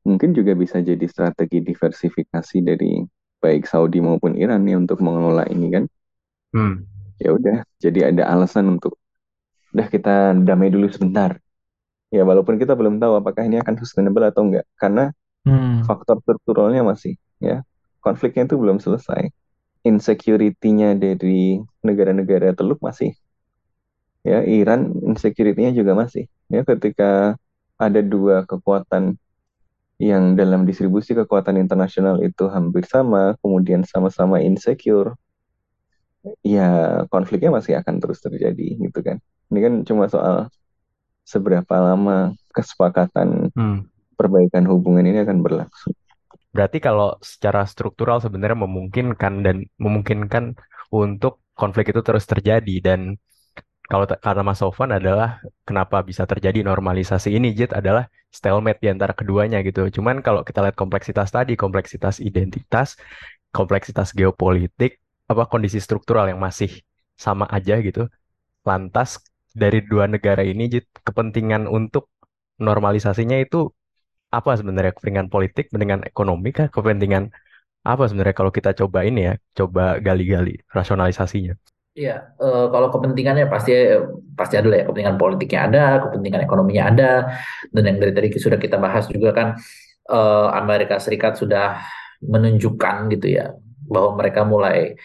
mungkin 0.07 0.35
juga 0.35 0.55
bisa 0.55 0.83
jadi 0.83 1.03
strategi 1.07 1.63
diversifikasi 1.63 2.59
dari 2.63 3.03
baik 3.43 3.67
Saudi 3.67 3.99
maupun 3.99 4.39
Iran 4.39 4.63
ya 4.67 4.79
untuk 4.79 5.03
mengelola 5.03 5.47
ini 5.51 5.67
kan. 5.71 5.85
Hmm. 6.55 6.87
Ya 7.23 7.31
udah, 7.35 7.63
jadi 7.79 8.11
ada 8.11 8.27
alasan 8.35 8.79
untuk 8.79 8.99
udah 9.73 9.87
kita 9.89 10.37
damai 10.45 10.69
dulu 10.73 10.89
sebentar. 10.93 11.37
Ya 12.13 12.23
walaupun 12.29 12.61
kita 12.61 12.77
belum 12.77 13.01
tahu 13.01 13.25
apakah 13.25 13.49
ini 13.49 13.57
akan 13.61 13.75
sustainable 13.81 14.25
atau 14.29 14.45
enggak 14.45 14.69
karena 14.77 15.17
hmm. 15.49 15.89
faktor 15.89 16.21
strukturalnya 16.21 16.85
masih 16.85 17.17
ya 17.41 17.65
konfliknya 18.05 18.45
itu 18.45 18.57
belum 18.61 18.79
selesai. 18.79 19.33
Insecurity-nya 19.83 20.95
dari 20.95 21.59
negara-negara 21.83 22.55
teluk 22.55 22.79
masih 22.85 23.17
ya 24.23 24.45
Iran 24.47 24.95
insecurity-nya 25.03 25.75
juga 25.75 25.99
masih 25.99 26.31
ya 26.47 26.63
ketika 26.63 27.35
ada 27.81 27.99
dua 27.99 28.47
kekuatan 28.47 29.19
yang 30.03 30.35
dalam 30.35 30.67
distribusi 30.67 31.15
kekuatan 31.15 31.63
internasional 31.63 32.19
itu 32.27 32.51
hampir 32.51 32.83
sama, 32.91 33.39
kemudian 33.39 33.87
sama-sama 33.87 34.43
insecure, 34.43 35.15
ya 36.43 37.03
konfliknya 37.07 37.55
masih 37.55 37.79
akan 37.79 38.03
terus 38.03 38.19
terjadi 38.19 38.83
gitu 38.83 38.99
kan. 38.99 39.23
Ini 39.53 39.61
kan 39.61 39.75
cuma 39.85 40.09
soal 40.09 40.49
seberapa 41.29 41.75
lama 41.77 42.33
kesepakatan 42.57 43.53
hmm. 43.53 43.79
perbaikan 44.17 44.65
hubungan 44.65 45.05
ini 45.05 45.21
akan 45.21 45.45
berlangsung. 45.45 45.93
Berarti 46.53 46.81
kalau 46.81 47.17
secara 47.21 47.69
struktural 47.69 48.21
sebenarnya 48.25 48.65
memungkinkan 48.65 49.45
dan 49.45 49.69
memungkinkan 49.77 50.57
untuk 50.93 51.45
konflik 51.53 51.93
itu 51.93 52.01
terus 52.01 52.25
terjadi 52.25 52.81
dan 52.81 53.21
kalau 53.93 54.09
karena 54.09 54.41
Mas 54.41 54.57
Sofwan 54.57 54.97
adalah 54.97 55.45
kenapa 55.69 56.01
bisa 56.01 56.25
terjadi 56.25 56.65
normalisasi 56.65 57.29
ini 57.29 57.53
Jit 57.53 57.77
adalah 57.77 58.09
stalemate 58.33 58.81
di 58.81 58.89
antara 58.89 59.13
keduanya 59.13 59.61
gitu. 59.61 59.85
Cuman 59.93 60.25
kalau 60.25 60.41
kita 60.41 60.65
lihat 60.65 60.77
kompleksitas 60.81 61.29
tadi, 61.29 61.61
kompleksitas 61.61 62.17
identitas, 62.17 62.97
kompleksitas 63.53 64.17
geopolitik, 64.17 64.97
apa 65.29 65.45
kondisi 65.45 65.77
struktural 65.77 66.25
yang 66.25 66.41
masih 66.41 66.73
sama 67.21 67.45
aja 67.53 67.77
gitu. 67.85 68.09
Lantas 68.65 69.21
dari 69.53 69.85
dua 69.85 70.09
negara 70.09 70.43
ini 70.43 70.69
kepentingan 71.07 71.69
untuk 71.69 72.11
normalisasinya 72.59 73.39
itu 73.41 73.69
apa 74.33 74.57
sebenarnya? 74.57 74.97
Kepentingan 74.97 75.29
politik, 75.29 75.69
kepentingan 75.69 76.09
ekonomi 76.09 76.51
kah, 76.57 76.69
kepentingan 76.73 77.29
apa 77.83 78.03
sebenarnya 78.07 78.37
kalau 78.37 78.53
kita 78.55 78.71
coba 78.73 79.05
ini 79.05 79.29
ya, 79.29 79.35
coba 79.53 79.99
gali-gali 80.01 80.61
rasionalisasinya. 80.71 81.55
Iya, 81.93 82.33
uh, 82.41 82.73
kalau 82.73 82.89
kepentingannya 82.89 83.53
pasti 83.53 83.77
pasti 84.33 84.57
ada 84.57 84.69
lah 84.73 84.79
ya. 84.81 84.85
Kepentingan 84.89 85.17
politiknya 85.21 85.61
ada, 85.69 85.85
kepentingan 86.09 86.41
ekonominya 86.49 86.85
ada, 86.89 87.11
dan 87.69 87.83
yang 87.85 87.99
dari 88.01 88.13
tadi 88.17 88.29
sudah 88.41 88.57
kita 88.57 88.81
bahas 88.81 89.05
juga 89.13 89.37
kan 89.37 89.49
uh, 90.09 90.49
Amerika 90.57 90.97
Serikat 90.97 91.37
sudah 91.37 91.85
menunjukkan 92.25 93.13
gitu 93.13 93.37
ya 93.37 93.53
bahwa 93.85 94.17
mereka 94.17 94.41
mulai 94.47 94.97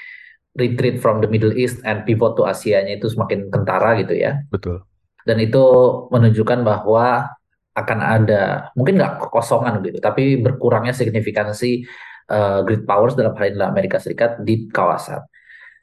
retreat 0.58 1.00
from 1.00 1.22
the 1.22 1.30
Middle 1.30 1.54
East 1.54 1.80
and 1.86 2.04
pivot 2.04 2.36
to 2.36 2.44
Asia-nya 2.50 2.98
itu 2.98 3.08
semakin 3.08 3.54
kentara 3.54 3.96
gitu 4.02 4.18
ya. 4.18 4.42
Betul. 4.50 4.84
Dan 5.24 5.38
itu 5.40 5.64
menunjukkan 6.10 6.66
bahwa 6.66 7.30
akan 7.78 8.00
ada 8.02 8.74
mungkin 8.74 8.98
nggak 8.98 9.22
kekosongan 9.22 9.86
gitu, 9.86 10.02
tapi 10.02 10.42
berkurangnya 10.42 10.98
signifikansi 10.98 11.86
uh, 12.34 12.66
great 12.66 12.90
powers 12.90 13.14
dalam 13.14 13.38
hal 13.38 13.54
ini 13.54 13.62
Amerika 13.62 14.02
Serikat 14.02 14.42
di 14.42 14.66
kawasan. 14.66 15.22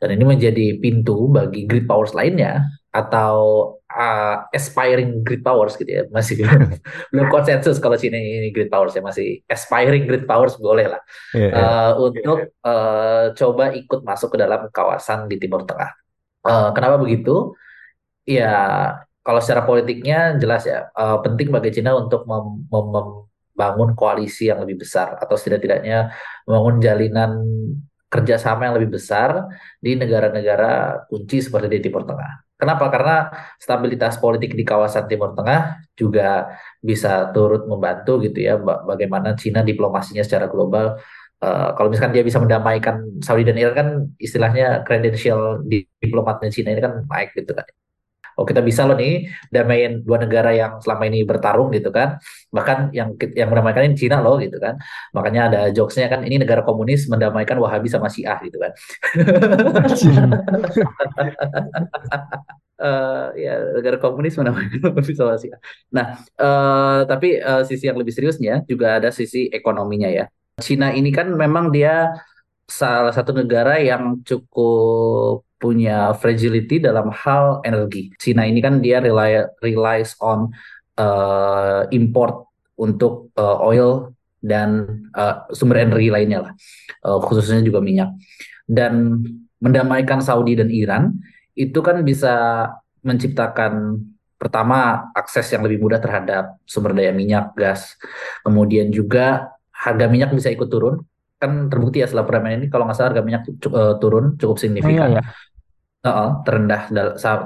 Dan 0.03 0.19
ini 0.19 0.25
menjadi 0.27 0.83
pintu 0.83 1.31
bagi 1.31 1.71
grid 1.71 1.87
powers 1.87 2.13
lainnya 2.13 2.67
atau 2.91 3.71
uh, 3.95 4.45
aspiring 4.51 5.23
grid 5.23 5.41
powers 5.41 5.79
gitu 5.79 5.89
ya 5.89 6.03
masih 6.11 6.43
belum 6.43 6.75
belum 7.15 7.27
konsensus 7.31 7.79
kalau 7.79 7.95
sini 7.95 8.43
ini 8.43 8.49
grid 8.51 8.69
powers 8.69 8.93
ya 8.93 9.03
masih 9.03 9.41
aspiring 9.47 10.05
grid 10.05 10.27
powers 10.27 10.59
boleh 10.59 10.91
lah 10.91 11.03
yeah, 11.33 11.51
yeah. 11.51 11.59
Uh, 11.59 11.93
untuk 12.11 12.39
uh, 12.67 13.31
coba 13.33 13.73
ikut 13.73 14.03
masuk 14.03 14.35
ke 14.35 14.39
dalam 14.43 14.69
kawasan 14.75 15.31
di 15.31 15.39
Timur 15.39 15.63
Tengah. 15.65 15.91
Uh, 16.45 16.69
kenapa 16.77 17.01
begitu? 17.01 17.57
Ya 18.29 18.53
kalau 19.25 19.41
secara 19.41 19.65
politiknya 19.65 20.37
jelas 20.37 20.69
ya 20.69 20.93
uh, 20.93 21.23
penting 21.25 21.49
bagi 21.49 21.73
Cina 21.73 21.97
untuk 21.97 22.29
mem 22.29 22.69
mem 22.69 23.25
membangun 23.55 23.95
koalisi 23.95 24.51
yang 24.51 24.67
lebih 24.67 24.83
besar 24.83 25.15
atau 25.15 25.39
setidak-tidaknya 25.39 26.11
membangun 26.43 26.77
jalinan 26.83 27.31
kerjasama 28.11 28.67
yang 28.67 28.75
lebih 28.79 28.99
besar 28.99 29.47
di 29.79 29.95
negara-negara 29.95 31.07
kunci 31.07 31.39
seperti 31.39 31.79
di 31.79 31.81
Timur 31.87 32.03
Tengah. 32.03 32.44
Kenapa? 32.55 32.87
Karena 32.87 33.17
stabilitas 33.59 34.15
politik 34.23 34.55
di 34.55 34.63
kawasan 34.63 35.11
Timur 35.11 35.35
Tengah 35.35 35.91
juga 35.99 36.55
bisa 36.79 37.35
turut 37.35 37.67
membantu 37.67 38.23
gitu 38.23 38.39
ya 38.47 38.55
bagaimana 38.63 39.35
Cina 39.35 39.61
diplomasinya 39.67 40.23
secara 40.23 40.47
global 40.47 40.99
Uh, 41.45 41.77
kalau 41.77 41.93
misalkan 41.93 42.15
dia 42.17 42.25
bisa 42.25 42.41
mendamaikan 42.41 43.21
Saudi 43.21 43.45
dan 43.45 43.59
Iran 43.61 43.75
kan 43.77 43.89
istilahnya 44.17 44.81
kredensial 44.87 45.61
di 45.67 45.85
diplomatnya 46.01 46.49
Cina 46.49 46.73
ini 46.73 46.81
kan 46.81 47.05
naik 47.05 47.37
gitu 47.37 47.53
kan 47.53 47.69
oh 48.39 48.45
kita 48.47 48.61
bisa 48.61 48.83
loh 48.85 48.97
nih 48.99 49.31
damaiin 49.51 50.03
dua 50.03 50.23
negara 50.23 50.51
yang 50.55 50.79
selama 50.83 51.07
ini 51.11 51.23
bertarung 51.23 51.71
gitu 51.75 51.91
kan. 51.95 52.19
Bahkan 52.51 52.91
yang 52.95 53.15
yang 53.35 53.49
mendamaikan 53.51 53.87
ini 53.87 53.97
Cina 53.99 54.19
loh 54.21 54.37
gitu 54.39 54.59
kan. 54.59 54.79
Makanya 55.15 55.41
ada 55.51 55.61
jokesnya 55.71 56.11
kan 56.11 56.27
ini 56.27 56.41
negara 56.41 56.67
komunis 56.67 57.07
mendamaikan 57.07 57.59
Wahabi 57.63 57.89
sama 57.91 58.11
Syiah 58.11 58.39
gitu 58.43 58.59
kan. 58.59 58.73
Uh, 62.75 63.31
ya 63.45 63.55
negara 63.79 63.97
komunis 64.03 64.35
mendamaikan 64.35 64.79
Wahabi 64.91 65.13
sama 65.15 65.39
Syiah. 65.39 65.61
Nah 65.95 66.19
uh, 66.39 67.07
tapi 67.07 67.39
uh, 67.39 67.63
sisi 67.63 67.87
yang 67.87 67.99
lebih 67.99 68.15
seriusnya 68.15 68.67
juga 68.67 68.99
ada 68.99 69.15
sisi 69.15 69.47
ekonominya 69.51 70.11
ya. 70.11 70.27
Cina 70.63 70.95
ini 70.95 71.11
kan 71.11 71.27
memang 71.35 71.75
dia 71.75 72.15
salah 72.65 73.13
satu 73.13 73.37
negara 73.37 73.77
yang 73.81 74.25
cukup 74.25 75.45
punya 75.61 76.13
fragility 76.17 76.81
dalam 76.81 77.09
hal 77.09 77.65
energi. 77.65 78.13
Cina 78.21 78.45
ini 78.45 78.61
kan 78.61 78.85
dia 78.85 79.01
rely, 79.01 79.49
relies 79.65 80.13
on 80.21 80.53
uh, 81.01 81.89
import 81.89 82.53
untuk 82.77 83.33
uh, 83.41 83.65
oil 83.65 84.13
dan 84.45 84.85
uh, 85.17 85.49
sumber 85.57 85.81
energi 85.89 86.13
lainnya 86.13 86.51
lah, 86.51 86.53
uh, 87.09 87.19
khususnya 87.25 87.65
juga 87.65 87.81
minyak. 87.81 88.13
Dan 88.69 89.25
mendamaikan 89.61 90.21
Saudi 90.21 90.57
dan 90.61 90.69
Iran 90.69 91.17
itu 91.57 91.81
kan 91.81 92.05
bisa 92.05 92.67
menciptakan 93.01 94.05
pertama 94.37 95.09
akses 95.17 95.49
yang 95.49 95.65
lebih 95.65 95.81
mudah 95.81 95.97
terhadap 95.97 96.61
sumber 96.69 96.93
daya 96.93 97.15
minyak, 97.17 97.57
gas, 97.57 97.97
kemudian 98.45 98.93
juga 98.93 99.57
harga 99.73 100.05
minyak 100.13 100.37
bisa 100.37 100.53
ikut 100.53 100.69
turun 100.69 101.01
kan 101.45 101.53
terbukti 101.69 102.01
ya 102.01 102.07
setelah 102.09 102.25
perdamaian 102.25 102.65
ini 102.65 102.69
kalau 102.73 102.89
nggak 102.89 102.97
salah 102.97 103.09
harga 103.13 103.23
minyak 103.23 103.45
uh, 103.69 103.95
turun 104.01 104.41
cukup 104.41 104.57
signifikan. 104.57 105.13
Oh, 105.13 105.21
iya, 105.21 105.23
iya. 105.23 105.25
Uh, 106.05 106.45
terendah 106.45 106.93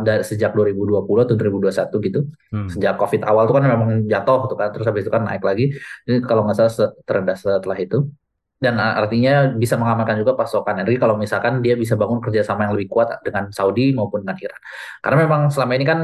dari 0.03 0.27
sejak 0.27 0.51
2020 0.51 0.99
atau 0.99 1.35
2021 1.39 2.07
gitu. 2.11 2.21
Hmm. 2.51 2.67
Sejak 2.67 2.99
Covid 2.99 3.23
awal 3.23 3.47
tuh 3.47 3.55
kan 3.55 3.65
memang 3.71 4.11
jatuh 4.11 4.51
tuh 4.51 4.59
kan, 4.59 4.75
terus 4.75 4.87
habis 4.87 5.07
itu 5.07 5.13
kan 5.15 5.23
naik 5.23 5.47
lagi. 5.47 5.71
Ini 6.11 6.27
kalau 6.27 6.43
nggak 6.43 6.57
salah 6.59 6.91
terendah 7.07 7.37
setelah 7.39 7.79
itu. 7.79 8.11
Dan 8.59 8.75
artinya 8.83 9.55
bisa 9.55 9.79
mengamankan 9.79 10.19
juga 10.19 10.35
pasokan 10.35 10.83
energi 10.83 10.99
kalau 10.99 11.15
misalkan 11.15 11.63
dia 11.63 11.79
bisa 11.79 11.95
bangun 11.95 12.19
kerjasama 12.19 12.67
yang 12.67 12.75
lebih 12.75 12.91
kuat 12.91 13.23
dengan 13.23 13.55
Saudi 13.55 13.95
maupun 13.95 14.27
dengan 14.27 14.35
Iran. 14.35 14.61
Karena 14.99 15.17
memang 15.23 15.41
selama 15.55 15.73
ini 15.79 15.87
kan 15.87 15.99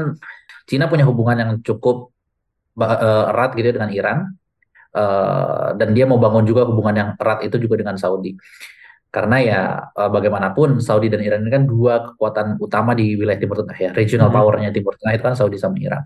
Cina 0.63 0.87
punya 0.87 1.03
hubungan 1.03 1.35
yang 1.35 1.51
cukup 1.59 2.15
uh, 2.79 3.31
erat 3.35 3.51
gitu 3.59 3.67
ya 3.71 3.75
dengan 3.75 3.91
Iran. 3.91 4.17
Uh, 4.95 5.75
dan 5.75 5.91
dia 5.91 6.07
mau 6.07 6.15
bangun 6.15 6.47
juga 6.47 6.63
hubungan 6.63 6.95
yang 6.95 7.09
erat 7.19 7.43
itu 7.43 7.59
juga 7.59 7.83
dengan 7.83 7.99
Saudi. 7.99 8.31
Karena 9.11 9.37
ya 9.43 9.61
uh, 9.91 10.07
bagaimanapun 10.07 10.79
Saudi 10.79 11.11
dan 11.11 11.19
Iran 11.19 11.43
ini 11.43 11.51
kan 11.51 11.63
dua 11.67 12.15
kekuatan 12.15 12.55
utama 12.63 12.95
di 12.95 13.19
wilayah 13.19 13.35
Timur 13.35 13.59
Tengah 13.59 13.75
ya. 13.75 13.89
Regional 13.91 14.31
hmm. 14.31 14.35
powernya 14.39 14.69
Timur 14.71 14.95
Tengah 14.95 15.13
itu 15.19 15.23
kan 15.27 15.35
Saudi 15.35 15.59
sama 15.59 15.75
Iran. 15.83 16.03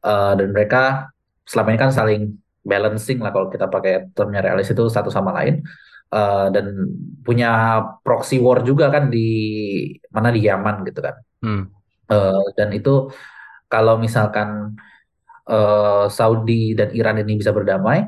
Uh, 0.00 0.32
dan 0.40 0.56
mereka 0.56 1.12
selama 1.44 1.76
ini 1.76 1.78
kan 1.84 1.92
saling 1.92 2.22
balancing 2.64 3.20
lah 3.20 3.28
kalau 3.28 3.52
kita 3.52 3.68
pakai 3.68 4.08
termnya 4.16 4.40
realis 4.40 4.72
itu 4.72 4.88
satu 4.88 5.12
sama 5.12 5.36
lain. 5.36 5.60
Uh, 6.08 6.48
dan 6.48 6.64
punya 7.22 7.80
proxy 8.02 8.40
war 8.40 8.64
juga 8.64 8.88
kan 8.88 9.12
di 9.12 9.28
mana 10.08 10.32
di 10.32 10.40
Yaman 10.48 10.88
gitu 10.88 11.00
kan. 11.04 11.16
Hmm. 11.44 11.64
Uh, 12.08 12.44
dan 12.56 12.72
itu 12.72 13.12
kalau 13.68 14.00
misalkan 14.00 14.80
uh, 15.46 16.08
Saudi 16.10 16.74
dan 16.74 16.90
Iran 16.96 17.20
ini 17.22 17.38
bisa 17.38 17.54
berdamai, 17.54 18.04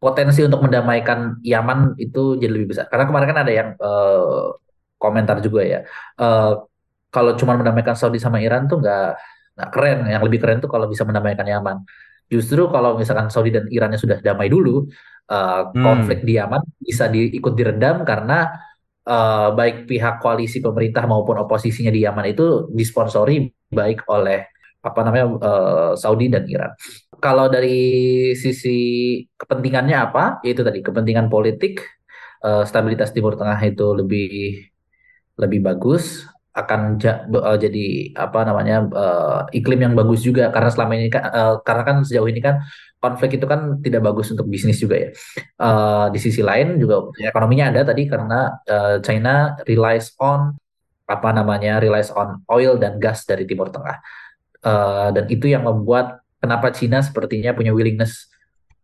potensi 0.00 0.40
untuk 0.40 0.64
mendamaikan 0.64 1.44
Yaman 1.44 2.00
itu 2.00 2.40
jadi 2.40 2.48
lebih 2.48 2.72
besar. 2.72 2.88
Karena 2.88 3.04
kemarin 3.04 3.28
kan 3.28 3.38
ada 3.44 3.52
yang 3.52 3.68
uh, 3.76 4.56
komentar 4.96 5.44
juga 5.44 5.60
ya. 5.60 5.80
Uh, 6.16 6.64
kalau 7.12 7.36
cuma 7.36 7.54
mendamaikan 7.60 7.92
Saudi 7.92 8.16
sama 8.16 8.40
Iran 8.40 8.64
tuh 8.64 8.80
nggak 8.80 9.08
nggak 9.60 9.70
keren. 9.70 9.98
Yang 10.08 10.22
lebih 10.24 10.38
keren 10.40 10.58
tuh 10.64 10.72
kalau 10.72 10.88
bisa 10.88 11.04
mendamaikan 11.04 11.44
Yaman. 11.44 11.84
Justru 12.32 12.72
kalau 12.72 12.96
misalkan 12.96 13.28
Saudi 13.28 13.52
dan 13.52 13.68
Irannya 13.68 14.00
sudah 14.00 14.18
damai 14.24 14.48
dulu, 14.48 14.88
uh, 15.30 15.68
hmm. 15.70 15.84
konflik 15.84 16.24
di 16.24 16.40
Yaman 16.40 16.64
bisa 16.80 17.06
diikut 17.06 17.54
diredam 17.54 18.02
karena 18.02 18.50
uh, 19.06 19.54
baik 19.54 19.86
pihak 19.86 20.18
koalisi 20.18 20.58
pemerintah 20.64 21.06
maupun 21.06 21.38
oposisinya 21.44 21.92
di 21.94 22.02
Yaman 22.06 22.26
itu 22.30 22.70
disponsori 22.74 23.46
baik 23.70 24.06
oleh 24.10 24.49
apa 24.80 25.00
namanya 25.04 25.26
uh, 25.40 25.92
Saudi 25.96 26.32
dan 26.32 26.48
Iran 26.48 26.72
kalau 27.20 27.52
dari 27.52 27.78
sisi 28.32 28.78
kepentingannya 29.36 29.96
apa? 30.00 30.40
Yaitu 30.40 30.64
tadi 30.64 30.80
kepentingan 30.80 31.28
politik, 31.28 31.84
uh, 32.40 32.64
stabilitas 32.64 33.12
Timur 33.12 33.36
Tengah 33.36 33.60
itu 33.60 33.86
lebih 33.92 34.64
lebih 35.36 35.60
bagus 35.60 36.24
akan 36.50 36.98
ja, 36.98 37.24
uh, 37.30 37.56
jadi 37.60 38.10
apa 38.18 38.42
namanya 38.42 38.76
uh, 38.90 39.40
iklim 39.54 39.86
yang 39.86 39.94
bagus 39.94 40.26
juga 40.26 40.50
karena 40.50 40.68
selama 40.72 40.92
ini 40.98 41.08
kan 41.12 41.22
uh, 41.30 41.54
karena 41.62 41.82
kan 41.86 41.96
sejauh 42.02 42.26
ini 42.26 42.42
kan 42.42 42.64
konflik 42.98 43.38
itu 43.38 43.46
kan 43.46 43.78
tidak 43.80 44.02
bagus 44.02 44.32
untuk 44.34 44.50
bisnis 44.50 44.80
juga 44.80 44.96
ya. 44.98 45.08
Uh, 45.60 46.06
di 46.10 46.18
sisi 46.18 46.42
lain 46.42 46.80
juga 46.80 47.06
ekonominya 47.20 47.70
ada 47.70 47.92
tadi 47.92 48.08
karena 48.08 48.58
uh, 48.64 48.96
China 49.04 49.60
relies 49.68 50.16
on 50.18 50.56
apa 51.06 51.28
namanya 51.36 51.78
relies 51.78 52.10
on 52.10 52.42
oil 52.48 52.80
dan 52.80 52.96
gas 52.96 53.28
dari 53.28 53.44
Timur 53.44 53.68
Tengah. 53.70 54.00
Uh, 54.60 55.08
dan 55.16 55.24
itu 55.32 55.48
yang 55.48 55.64
membuat 55.64 56.20
kenapa 56.36 56.68
Cina 56.68 57.00
sepertinya 57.00 57.56
punya 57.56 57.72
willingness 57.72 58.28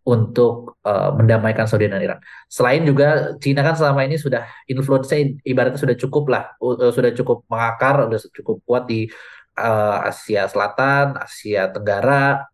untuk 0.06 0.80
uh, 0.86 1.12
mendamaikan 1.12 1.68
Saudi 1.68 1.90
dan 1.90 2.00
Iran. 2.00 2.22
Selain 2.48 2.80
juga 2.86 3.36
Cina 3.42 3.60
kan 3.60 3.76
selama 3.76 4.06
ini 4.06 4.16
sudah 4.16 4.46
influence 4.70 5.12
ibaratnya 5.44 5.76
sudah 5.76 5.96
cukup 5.98 6.32
lah, 6.32 6.54
uh, 6.62 6.94
sudah 6.94 7.12
cukup 7.12 7.44
mengakar, 7.50 8.08
sudah 8.08 8.20
cukup 8.40 8.56
kuat 8.64 8.88
di 8.88 9.10
uh, 9.58 10.06
Asia 10.06 10.48
Selatan, 10.48 11.18
Asia 11.20 11.68
Tenggara, 11.68 12.46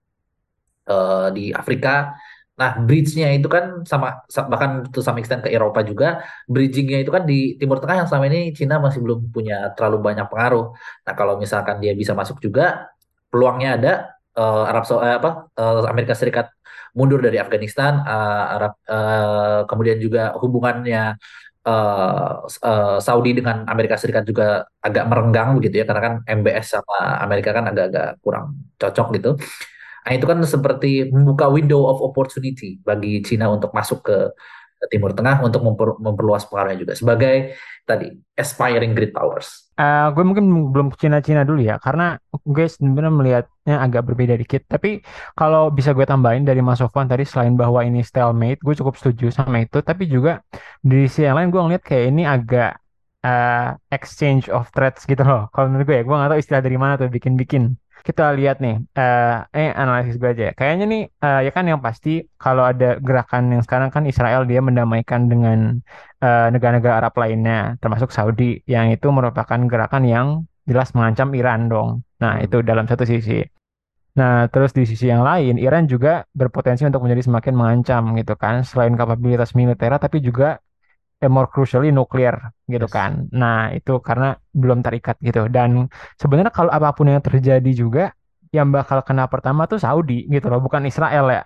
uh, 0.89 1.29
di 1.31 1.55
Afrika. 1.55 2.17
Nah, 2.53 2.79
bridge-nya 2.83 3.33
itu 3.33 3.49
kan 3.49 3.87
sama 3.87 4.23
bahkan 4.51 4.87
to 4.91 4.99
some 4.99 5.17
extent 5.23 5.45
ke 5.45 5.51
Eropa 5.51 5.81
juga, 5.87 6.27
bridging-nya 6.49 7.05
itu 7.05 7.11
kan 7.11 7.23
di 7.23 7.55
Timur 7.61 7.79
Tengah 7.79 8.05
yang 8.05 8.09
selama 8.09 8.29
ini 8.33 8.51
Cina 8.51 8.83
masih 8.83 8.99
belum 8.99 9.31
punya 9.31 9.73
terlalu 9.79 10.11
banyak 10.11 10.27
pengaruh. 10.27 10.73
Nah, 11.05 11.15
kalau 11.17 11.37
misalkan 11.41 11.79
dia 11.79 11.93
bisa 11.97 12.13
masuk 12.13 12.39
juga, 12.41 12.93
peluangnya 13.33 13.71
ada 13.81 13.93
uh, 14.37 14.69
Arab 14.69 14.85
Saudi 14.85 15.09
uh, 15.09 15.17
apa 15.17 15.31
uh, 15.57 15.89
Amerika 15.89 16.13
Serikat 16.13 16.53
mundur 16.93 17.25
dari 17.25 17.41
Afghanistan, 17.41 18.05
uh, 18.05 18.45
Arab 18.61 18.73
uh, 18.85 19.65
kemudian 19.65 19.97
juga 19.97 20.37
hubungannya 20.37 21.17
uh, 21.65 22.45
uh, 22.45 22.99
Saudi 23.01 23.33
dengan 23.33 23.65
Amerika 23.65 23.97
Serikat 23.97 24.29
juga 24.29 24.69
agak 24.85 25.09
merenggang 25.09 25.57
begitu 25.57 25.81
ya 25.83 25.85
karena 25.89 26.03
kan 26.05 26.15
MBS 26.29 26.79
sama 26.79 26.99
Amerika 27.25 27.57
kan 27.57 27.65
agak-agak 27.73 28.21
kurang 28.21 28.61
cocok 28.77 29.09
gitu. 29.17 29.31
Nah, 30.03 30.13
itu 30.19 30.27
kan 30.27 30.39
seperti 30.43 31.09
membuka 31.15 31.47
window 31.47 31.87
of 31.87 32.03
opportunity 32.03 32.83
bagi 32.83 33.23
Cina 33.23 33.47
untuk 33.55 33.71
masuk 33.71 34.03
ke 34.03 34.19
Timur 34.91 35.15
Tengah 35.15 35.43
untuk 35.45 35.63
memper, 35.63 35.95
memperluas 36.01 36.47
pengaruhnya 36.49 36.79
juga 36.83 36.93
sebagai 36.99 37.55
tadi 37.83 38.15
aspiring 38.39 38.95
great 38.95 39.11
powers. 39.11 39.71
Uh, 39.75 40.15
gue 40.15 40.23
mungkin 40.23 40.71
belum 40.71 40.95
Cina-Cina 40.95 41.43
dulu 41.43 41.65
ya 41.67 41.83
karena 41.83 42.15
gue 42.31 42.67
sebenarnya 42.71 43.13
melihatnya 43.13 43.77
agak 43.83 44.03
berbeda 44.07 44.35
dikit. 44.39 44.63
Tapi 44.71 45.03
kalau 45.35 45.71
bisa 45.75 45.91
gue 45.91 46.07
tambahin 46.07 46.47
dari 46.47 46.63
Mas 46.63 46.79
Sofwan 46.79 47.11
tadi 47.11 47.27
selain 47.27 47.59
bahwa 47.59 47.83
ini 47.83 48.03
stalemate, 48.07 48.63
gue 48.63 48.75
cukup 48.79 48.95
setuju 48.95 49.35
sama 49.35 49.67
itu. 49.67 49.83
Tapi 49.83 50.07
juga 50.07 50.43
di 50.79 51.07
sisi 51.11 51.27
yang 51.27 51.39
lain 51.39 51.51
gue 51.51 51.61
ngeliat 51.63 51.83
kayak 51.83 52.05
ini 52.15 52.23
agak 52.23 52.79
uh, 53.27 53.75
exchange 53.91 54.47
of 54.51 54.71
threats 54.71 55.03
gitu 55.07 55.23
loh. 55.23 55.51
Kalau 55.51 55.71
menurut 55.71 55.87
gue 55.89 55.97
ya, 55.99 56.05
gue 56.07 56.15
gak 56.15 56.31
tahu 56.31 56.41
istilah 56.43 56.63
dari 56.63 56.79
mana 56.79 56.95
tuh 56.99 57.11
bikin-bikin 57.11 57.75
kita 58.03 58.35
lihat 58.35 58.59
nih, 58.59 58.83
uh, 58.99 59.47
eh 59.55 59.71
analisis 59.71 60.19
gue 60.19 60.31
aja. 60.35 60.51
Kayaknya 60.59 60.85
nih, 60.91 61.03
uh, 61.23 61.41
ya 61.47 61.51
kan 61.55 61.65
yang 61.71 61.79
pasti 61.79 62.27
kalau 62.35 62.67
ada 62.67 62.99
gerakan 62.99 63.55
yang 63.55 63.63
sekarang 63.63 63.95
kan 63.95 64.05
Israel 64.11 64.43
dia 64.51 64.59
mendamaikan 64.59 65.31
dengan 65.31 65.79
negara 66.23 66.55
negara-negara 66.55 66.95
Arab 67.03 67.15
lainnya, 67.19 67.75
termasuk 67.83 68.15
Saudi, 68.15 68.63
yang 68.71 68.95
itu 68.95 69.11
merupakan 69.11 69.59
gerakan 69.67 70.07
yang 70.07 70.27
jelas 70.71 70.95
mengancam 70.95 71.35
Iran 71.35 71.67
dong. 71.67 72.07
Nah 72.23 72.39
itu 72.39 72.63
dalam 72.63 72.87
satu 72.87 73.03
sisi. 73.03 73.43
Nah 74.15 74.47
terus 74.47 74.71
di 74.71 74.87
sisi 74.87 75.11
yang 75.11 75.27
lain, 75.27 75.59
Iran 75.59 75.91
juga 75.91 76.23
berpotensi 76.31 76.87
untuk 76.87 77.03
menjadi 77.03 77.27
semakin 77.27 77.55
mengancam 77.59 78.03
gitu 78.15 78.39
kan, 78.39 78.63
selain 78.63 78.95
kapabilitas 78.95 79.51
militer, 79.59 79.91
tapi 79.99 80.23
juga 80.23 80.63
eh, 81.23 81.31
more 81.31 81.47
crucially 81.47 81.95
nuklir 81.95 82.35
gitu 82.67 82.87
yes. 82.91 82.93
kan. 82.93 83.31
Nah, 83.31 83.71
itu 83.71 84.03
karena 84.03 84.35
belum 84.51 84.83
terikat 84.83 85.17
gitu. 85.23 85.47
Dan 85.47 85.87
sebenarnya 86.19 86.51
kalau 86.51 86.71
apa 86.75 86.91
pun 86.91 87.07
yang 87.07 87.23
terjadi 87.23 87.71
juga 87.71 88.11
yang 88.53 88.69
bakal 88.75 89.01
kena 89.07 89.31
pertama 89.31 89.65
tuh 89.71 89.79
Saudi 89.81 90.29
gitu 90.29 90.51
loh, 90.51 90.61
bukan 90.61 90.85
Israel 90.85 91.31
ya. 91.31 91.43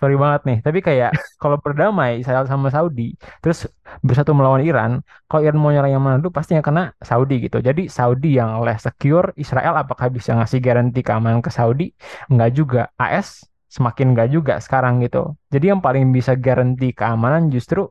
Sorry 0.00 0.16
banget 0.16 0.48
nih, 0.48 0.58
tapi 0.64 0.80
kayak 0.80 1.12
kalau 1.42 1.60
berdamai 1.60 2.24
Israel 2.24 2.48
sama 2.48 2.72
Saudi, 2.72 3.12
terus 3.44 3.68
bersatu 4.00 4.32
melawan 4.32 4.64
Iran, 4.64 5.04
kalau 5.28 5.44
Iran 5.44 5.60
mau 5.60 5.68
nyerang 5.68 5.92
yang 5.92 6.00
mana 6.00 6.16
dulu 6.16 6.32
pastinya 6.32 6.64
kena 6.64 6.96
Saudi 7.04 7.44
gitu. 7.44 7.60
Jadi 7.60 7.84
Saudi 7.92 8.40
yang 8.40 8.64
less 8.64 8.88
secure, 8.88 9.36
Israel 9.36 9.76
apakah 9.76 10.08
bisa 10.08 10.32
ngasih 10.32 10.60
garansi 10.64 11.04
keamanan 11.04 11.44
ke 11.44 11.52
Saudi? 11.52 11.92
Enggak 12.32 12.50
juga. 12.56 12.82
AS 12.96 13.44
semakin 13.68 14.16
enggak 14.16 14.28
juga 14.32 14.54
sekarang 14.58 15.04
gitu. 15.04 15.36
Jadi 15.52 15.68
yang 15.68 15.80
paling 15.84 16.08
bisa 16.16 16.32
garansi 16.32 16.96
keamanan 16.96 17.52
justru 17.52 17.84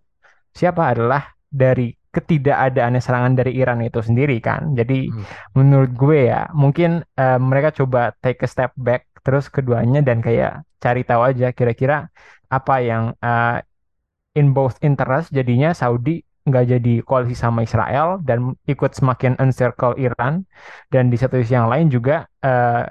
siapa 0.55 0.93
adalah 0.93 1.23
dari 1.49 1.93
ketidakadaan 2.09 2.97
serangan 2.97 3.33
dari 3.38 3.53
Iran 3.62 3.85
itu 3.85 4.01
sendiri 4.01 4.41
kan. 4.41 4.73
Jadi 4.73 5.09
Hmm. 5.13 5.25
menurut 5.57 5.91
gue 5.93 6.29
ya 6.31 6.49
mungkin 6.53 7.05
eh, 7.17 7.38
mereka 7.41 7.69
coba 7.73 8.13
take 8.21 8.41
a 8.45 8.49
step 8.49 8.73
back 8.77 9.05
terus 9.25 9.45
keduanya 9.51 10.01
dan 10.01 10.23
kayak 10.25 10.65
cari 10.81 11.01
tahu 11.05 11.21
aja 11.29 11.53
kira-kira 11.53 12.09
apa 12.49 12.75
yang 12.81 13.13
eh, 13.21 13.62
in 14.39 14.53
both 14.55 14.77
interest 14.85 15.29
jadinya 15.33 15.73
Saudi 15.73 16.21
nggak 16.49 16.65
jadi 16.73 16.93
koalisi 17.05 17.38
sama 17.38 17.62
Israel 17.62 18.17
dan 18.25 18.57
ikut 18.65 18.91
semakin 18.97 19.38
encircle 19.38 19.93
Iran 20.01 20.49
dan 20.89 21.13
di 21.13 21.17
satu 21.19 21.38
sisi 21.38 21.53
yang 21.53 21.69
lain 21.69 21.93
juga 21.93 22.25
eh, 22.41 22.85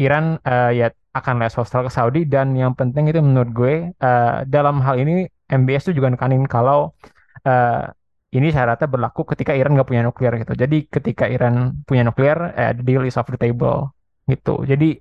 Iran 0.00 0.40
eh, 0.42 0.70
ya 0.80 0.86
akan 1.12 1.34
less 1.44 1.54
hostile 1.60 1.84
ke 1.88 1.92
Saudi 1.92 2.20
dan 2.24 2.56
yang 2.56 2.72
penting 2.72 3.04
itu 3.10 3.20
menurut 3.20 3.50
gue 3.52 3.74
eh, 3.92 4.34
dalam 4.48 4.80
hal 4.80 4.96
ini 5.02 5.28
MBS 5.52 5.92
tuh 5.92 5.94
juga 5.94 6.08
nekanin 6.08 6.48
kalau 6.48 6.96
eh, 7.44 7.84
ini 8.32 8.48
syaratnya 8.48 8.88
berlaku 8.88 9.28
ketika 9.36 9.52
Iran 9.52 9.76
nggak 9.76 9.88
punya 9.88 10.02
nuklir 10.08 10.32
gitu. 10.40 10.56
Jadi 10.56 10.88
ketika 10.88 11.28
Iran 11.28 11.84
punya 11.84 12.02
nuklir, 12.08 12.56
eh, 12.56 12.72
the 12.72 12.82
deal 12.82 13.04
is 13.04 13.20
off 13.20 13.28
the 13.28 13.36
table 13.36 13.92
gitu. 14.24 14.64
Jadi 14.64 14.96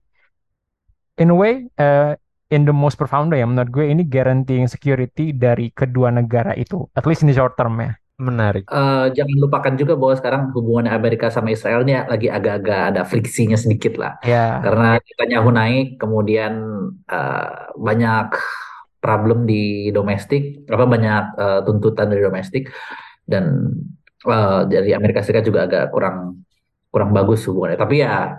in 1.23 1.31
a 1.31 1.35
way, 1.35 1.63
eh, 1.79 2.11
in 2.51 2.67
the 2.67 2.75
most 2.75 2.99
profound 2.99 3.31
way 3.31 3.39
ya 3.39 3.47
menurut 3.47 3.71
gue 3.71 3.87
ini 3.87 4.03
guaranteeing 4.03 4.67
security 4.67 5.31
dari 5.31 5.71
kedua 5.71 6.11
negara 6.11 6.51
itu, 6.59 6.83
at 6.91 7.07
least 7.07 7.23
in 7.23 7.31
the 7.31 7.35
short 7.35 7.55
term 7.55 7.79
ya. 7.79 7.95
Menarik. 8.21 8.69
Eh, 8.69 9.05
jangan 9.17 9.37
lupakan 9.41 9.73
juga 9.79 9.97
bahwa 9.97 10.13
sekarang 10.13 10.41
hubungan 10.53 10.93
Amerika 10.93 11.33
sama 11.33 11.49
Israel 11.49 11.81
ini 11.81 11.97
lagi 12.05 12.29
agak-agak 12.29 12.81
ada 12.93 13.01
friksinya 13.01 13.57
sedikit 13.57 13.97
lah. 13.97 14.19
Ya, 14.21 14.61
Karena 14.61 15.01
Netanyahu 15.01 15.49
naik, 15.49 15.97
kemudian 15.97 16.53
eh, 17.09 17.49
banyak 17.81 18.27
problem 19.01 19.49
di 19.49 19.89
domestik, 19.89 20.69
apa 20.69 20.85
banyak 20.85 21.23
eh, 21.35 21.59
tuntutan 21.65 22.07
dari 22.13 22.21
domestik, 22.21 22.69
dan 23.25 23.73
eh, 24.29 24.61
dari 24.69 24.91
Amerika 24.93 25.25
Serikat 25.25 25.43
juga 25.49 25.65
agak 25.65 25.89
kurang 25.89 26.45
kurang 26.93 27.11
bagus 27.11 27.43
hubungannya. 27.49 27.79
Tapi 27.81 27.95
ya 28.05 28.37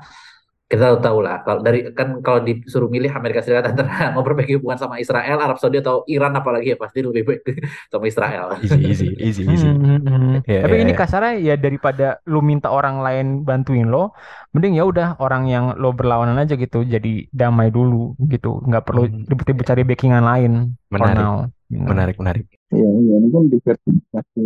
kita 0.73 0.97
tahu 1.05 1.21
lah 1.21 1.45
kalau 1.45 1.61
dari 1.61 1.93
kan 1.93 2.25
kalau 2.25 2.41
disuruh 2.41 2.89
milih 2.89 3.13
Amerika 3.13 3.45
Serikat 3.45 3.77
antara 3.77 4.09
memperbaiki 4.17 4.57
hubungan 4.57 4.81
sama 4.81 4.97
Israel, 4.97 5.37
Arab 5.37 5.61
Saudi 5.61 5.85
atau 5.85 6.01
Iran 6.09 6.33
apalagi 6.33 6.73
ya 6.73 6.77
pasti 6.81 7.05
lebih 7.05 7.29
baik 7.29 7.41
sama 7.93 8.09
Israel. 8.09 8.57
Easy, 8.65 8.81
easy, 8.81 9.09
easy, 9.21 9.45
easy. 9.45 9.69
Hmm, 9.69 9.85
hmm, 9.85 10.01
hmm. 10.01 10.35
Ya, 10.49 10.65
Tapi 10.65 10.75
ya, 10.75 10.81
ini 10.81 10.93
ya. 10.93 10.97
kasarnya 10.97 11.33
ya 11.37 11.55
daripada 11.61 12.25
lu 12.25 12.41
minta 12.41 12.73
orang 12.73 13.05
lain 13.05 13.27
bantuin 13.45 13.93
lo, 13.93 14.17
mending 14.51 14.81
ya 14.81 14.89
udah 14.89 15.21
orang 15.21 15.45
yang 15.47 15.77
lo 15.77 15.93
berlawanan 15.93 16.41
aja 16.41 16.57
gitu, 16.57 16.89
jadi 16.89 17.29
damai 17.29 17.69
dulu 17.69 18.17
gitu, 18.33 18.65
nggak 18.65 18.85
perlu 18.89 19.03
Hmm. 19.05 19.29
ribet-ribet 19.29 19.67
cari 19.69 19.83
backingan 19.85 20.25
lain 20.25 20.53
for 20.97 21.05
Menarik. 21.05 21.21
now. 21.21 21.35
you 21.69 21.81
know. 21.83 21.89
Menarik, 21.91 22.17
menarik. 22.17 22.47
Ya, 22.73 22.81
ya, 22.81 23.15
ini 23.19 23.29
kan 23.29 23.45
diversifikasi 23.49 24.45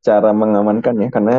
cara 0.00 0.30
mengamankan 0.32 0.94
ya, 0.98 1.08
karena 1.12 1.36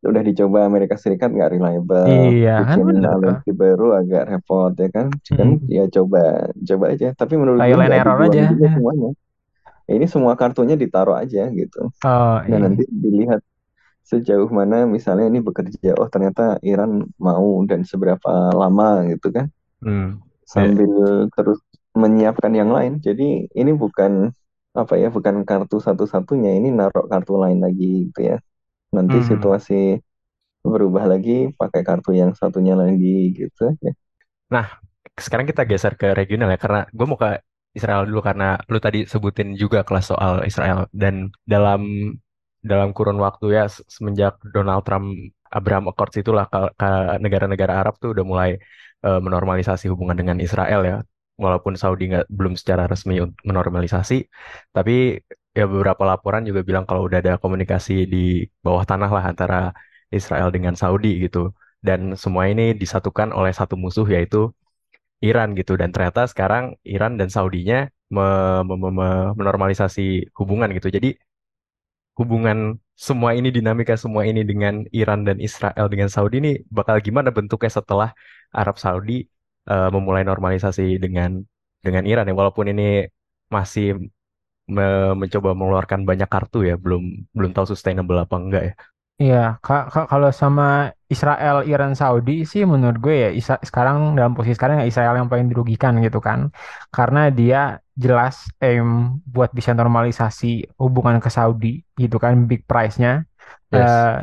udah 0.00 0.22
dicoba 0.24 0.64
Amerika 0.64 0.96
Serikat 0.96 1.28
nggak 1.28 1.50
reliable, 1.60 2.08
Iya 2.08 2.64
kan 2.64 2.80
aliansi 2.88 3.50
baru 3.52 4.00
agak 4.00 4.22
repot 4.32 4.72
ya 4.72 4.88
kan, 4.88 5.06
kan 5.12 5.48
Hmm. 5.60 5.68
ya 5.68 5.84
coba 5.92 6.48
coba 6.56 6.84
aja. 6.96 7.12
Tapi 7.12 7.34
menurut 7.36 7.60
gue 7.60 7.84
error 7.84 8.18
aja. 8.24 8.48
juga 8.48 8.66
semuanya. 8.72 9.10
Ya, 9.90 9.92
ini 9.98 10.06
semua 10.08 10.32
kartunya 10.38 10.78
ditaruh 10.78 11.18
aja 11.18 11.50
gitu. 11.52 11.90
Oh 12.00 12.36
Nah 12.40 12.46
iya. 12.48 12.56
nanti 12.62 12.86
dilihat 12.88 13.44
sejauh 14.06 14.48
mana 14.48 14.88
misalnya 14.88 15.28
ini 15.28 15.44
bekerja. 15.44 15.94
Oh 16.00 16.08
ternyata 16.08 16.56
Iran 16.64 17.04
mau 17.20 17.60
dan 17.68 17.84
seberapa 17.84 18.54
lama 18.56 19.04
gitu 19.12 19.28
kan, 19.30 19.46
Hmm. 19.84 20.20
Sambil 20.48 21.28
terus 21.36 21.60
menyiapkan 21.94 22.50
yang 22.56 22.70
lain. 22.72 22.98
Jadi 23.04 23.46
ini 23.52 23.72
bukan 23.76 24.32
apa 24.74 24.94
ya, 24.96 25.10
bukan 25.12 25.42
kartu 25.44 25.76
satu-satunya. 25.82 26.56
Ini 26.58 26.72
naruh 26.74 27.06
kartu 27.06 27.36
lain 27.36 27.60
lagi 27.62 28.08
gitu 28.10 28.20
ya. 28.34 28.38
Nanti 28.96 29.16
Hmm. 29.16 29.24
situasi 29.30 29.74
berubah 30.72 31.04
lagi 31.12 31.32
pakai 31.60 31.82
kartu 31.88 32.10
yang 32.20 32.32
satunya 32.40 32.74
lagi 32.82 33.32
gitu 33.38 33.60
aja. 33.72 33.90
Nah, 34.54 34.66
sekarang 35.24 35.46
kita 35.50 35.62
geser 35.70 35.94
ke 36.00 36.06
regional 36.18 36.48
ya, 36.54 36.58
karena 36.64 36.80
gue 36.90 37.06
mau 37.10 37.18
ke 37.20 37.28
Israel 37.78 38.02
dulu 38.08 38.20
karena 38.28 38.58
lu 38.72 38.78
tadi 38.82 38.98
sebutin 39.06 39.54
juga 39.54 39.86
kelas 39.86 40.10
soal 40.10 40.32
Israel 40.50 40.90
dan 40.90 41.30
dalam 41.46 41.80
dalam 42.60 42.88
kurun 42.96 43.18
waktu 43.22 43.46
ya 43.56 43.64
se- 43.70 43.86
semenjak 43.94 44.36
Donald 44.54 44.82
Trump 44.86 45.06
Abraham 45.54 45.84
Accords 45.90 46.16
itulah 46.20 46.44
ke, 46.52 46.58
ke 46.80 46.88
negara-negara 47.24 47.72
Arab 47.80 47.94
tuh 48.02 48.10
udah 48.14 48.24
mulai 48.26 48.50
eh, 49.06 49.20
menormalisasi 49.24 49.86
hubungan 49.92 50.18
dengan 50.18 50.38
Israel 50.42 50.80
ya, 50.90 50.96
walaupun 51.38 51.74
Saudi 51.78 52.10
nggak 52.10 52.26
belum 52.30 52.54
secara 52.58 52.84
resmi 52.90 53.22
un- 53.22 53.34
menormalisasi, 53.48 54.14
tapi 54.74 54.92
ya 55.58 55.64
beberapa 55.72 56.02
laporan 56.10 56.42
juga 56.48 56.60
bilang 56.68 56.84
kalau 56.88 57.02
udah 57.08 57.18
ada 57.22 57.32
komunikasi 57.42 57.92
di 58.12 58.18
bawah 58.64 58.84
tanah 58.90 59.10
lah 59.16 59.24
antara 59.30 59.56
Israel 60.18 60.48
dengan 60.54 60.74
Saudi 60.82 61.08
gitu. 61.24 61.38
Dan 61.86 62.00
semua 62.22 62.44
ini 62.52 62.62
disatukan 62.82 63.28
oleh 63.38 63.52
satu 63.58 63.74
musuh 63.82 64.06
yaitu 64.14 64.38
Iran 65.28 65.48
gitu. 65.58 65.72
Dan 65.80 65.90
ternyata 65.94 66.20
sekarang 66.32 66.64
Iran 66.94 67.12
dan 67.20 67.28
Saudinya 67.36 67.76
me- 68.16 68.62
me- 68.68 68.78
me- 68.82 68.94
me- 69.00 69.30
menormalisasi 69.38 70.02
hubungan 70.38 70.68
gitu. 70.78 70.88
Jadi 70.96 71.08
hubungan 72.18 72.58
semua 73.06 73.30
ini 73.38 73.48
dinamika 73.56 73.94
semua 73.96 74.22
ini 74.28 74.40
dengan 74.50 74.84
Iran 74.92 75.20
dan 75.28 75.36
Israel 75.46 75.86
dengan 75.92 76.08
Saudi 76.12 76.36
ini 76.42 76.50
bakal 76.68 76.96
gimana 77.06 77.28
bentuknya 77.36 77.70
setelah 77.78 78.08
Arab 78.52 78.76
Saudi 78.84 79.24
eh, 79.70 79.88
memulai 79.94 80.22
normalisasi 80.30 81.00
dengan 81.04 81.30
dengan 81.84 82.04
Iran 82.10 82.28
ya. 82.28 82.34
Walaupun 82.40 82.66
ini 82.72 83.08
masih 83.54 83.84
me- 84.76 85.14
mencoba 85.20 85.50
mengeluarkan 85.58 86.00
banyak 86.10 86.28
kartu 86.34 86.58
ya 86.70 86.74
belum 86.84 87.02
belum 87.36 87.50
tahu 87.56 87.66
sustainable 87.72 88.18
apa 88.24 88.36
enggak 88.42 88.62
ya 88.68 88.72
Iya, 89.22 89.36
ka- 89.64 89.86
ka- 89.92 90.08
kalau 90.12 90.30
sama 90.40 90.64
Israel, 91.12 91.56
Iran, 91.70 91.92
Saudi 92.00 92.32
sih 92.50 92.62
menurut 92.72 92.96
gue 93.04 93.14
ya 93.24 93.28
Isra- 93.38 93.60
sekarang 93.68 93.96
dalam 94.16 94.32
posisi 94.36 94.56
sekarang 94.56 94.76
ya 94.80 94.86
Israel 94.92 95.14
yang 95.20 95.28
paling 95.32 95.46
dirugikan 95.52 95.92
gitu 96.06 96.18
kan. 96.28 96.40
Karena 96.96 97.18
dia 97.38 97.58
jelas 98.04 98.34
aim 98.64 98.86
buat 99.34 99.50
bisa 99.58 99.70
normalisasi 99.78 100.46
hubungan 100.80 101.16
ke 101.24 101.28
Saudi 101.36 101.68
gitu 102.00 102.16
kan 102.24 102.32
big 102.50 102.60
price-nya. 102.70 103.10
yes 103.72 103.76
Eh 103.76 104.14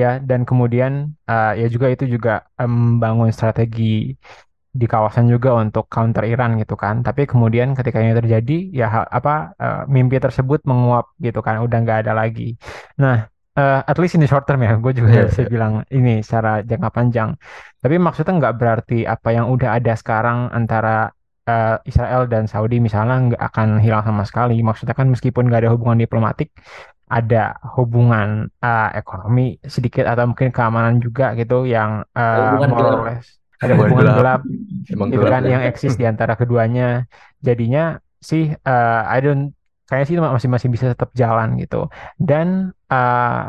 ya 0.00 0.06
dan 0.28 0.40
kemudian 0.48 0.92
eh, 1.30 1.50
ya 1.60 1.66
juga 1.74 1.86
itu 1.94 2.04
juga 2.14 2.30
eh, 2.60 2.68
membangun 2.70 3.30
strategi 3.36 3.82
di 4.80 4.86
kawasan 4.92 5.26
juga 5.34 5.50
untuk 5.62 5.84
counter 5.94 6.24
Iran 6.32 6.50
gitu 6.62 6.74
kan. 6.82 6.96
Tapi 7.06 7.22
kemudian 7.30 7.68
ketika 7.78 7.98
ini 8.02 8.12
terjadi 8.20 8.54
ya 8.80 8.86
apa 9.18 9.30
eh, 9.62 9.82
mimpi 9.94 10.16
tersebut 10.24 10.60
menguap 10.70 11.06
gitu 11.26 11.38
kan, 11.46 11.54
udah 11.64 11.78
nggak 11.84 11.98
ada 12.06 12.12
lagi. 12.20 12.58
Nah, 13.02 13.16
eh, 13.58 13.80
at 13.90 13.96
least 14.00 14.14
in 14.18 14.20
the 14.22 14.28
short 14.30 14.44
term 14.48 14.60
ya, 14.66 14.72
gue 14.84 14.92
juga 14.98 15.12
Iya, 15.12 15.22
bisa 15.30 15.42
iya. 15.42 15.48
bilang 15.52 15.72
ini 15.94 16.10
secara 16.26 16.50
jangka 16.68 16.90
panjang. 16.96 17.30
Tapi 17.82 17.94
maksudnya 18.02 18.32
nggak 18.40 18.54
berarti 18.60 18.94
apa 19.14 19.28
yang 19.36 19.46
udah 19.54 19.68
ada 19.78 19.92
sekarang 20.00 20.38
antara 20.58 20.90
eh, 21.48 21.76
Israel 21.90 22.22
dan 22.32 22.44
Saudi 22.50 22.76
misalnya 22.82 23.14
nggak 23.32 23.42
akan 23.54 23.68
hilang 23.84 24.02
sama 24.08 24.22
sekali. 24.28 24.54
Maksudnya 24.66 24.94
kan 24.98 25.06
meskipun 25.12 25.42
nggak 25.48 25.60
ada 25.66 25.70
hubungan 25.74 25.98
diplomatik, 26.02 26.48
ada 27.08 27.54
hubungan 27.76 28.48
eh, 28.64 28.88
ekonomi 29.00 29.60
sedikit 29.74 30.04
atau 30.10 30.24
mungkin 30.30 30.50
keamanan 30.56 30.98
juga 31.04 31.24
gitu 31.38 31.68
yang 31.68 32.02
eh, 32.16 32.50
Hubungan 32.50 32.70
more 32.70 32.86
or 32.90 32.98
gelap. 32.98 33.06
less 33.06 33.28
ada 33.64 33.74
Hubungan 33.76 33.96
gelap. 33.96 34.16
gelap 34.18 34.40
emang 34.92 35.08
itu 35.12 35.24
gelap 35.24 35.32
kan 35.32 35.42
ya 35.44 35.50
yang 35.52 35.62
eksis 35.64 35.94
di 36.00 36.04
antara 36.04 36.34
keduanya. 36.40 37.08
Jadinya 37.40 37.98
sih 38.20 38.52
eh, 38.52 39.02
I 39.14 39.18
don't 39.24 39.52
kayaknya 39.88 40.06
sih 40.08 40.16
masih 40.20 40.50
masih 40.54 40.68
bisa 40.74 40.86
tetap 40.92 41.10
jalan 41.16 41.56
gitu. 41.60 41.88
Dan 42.20 42.72
eh, 42.92 43.44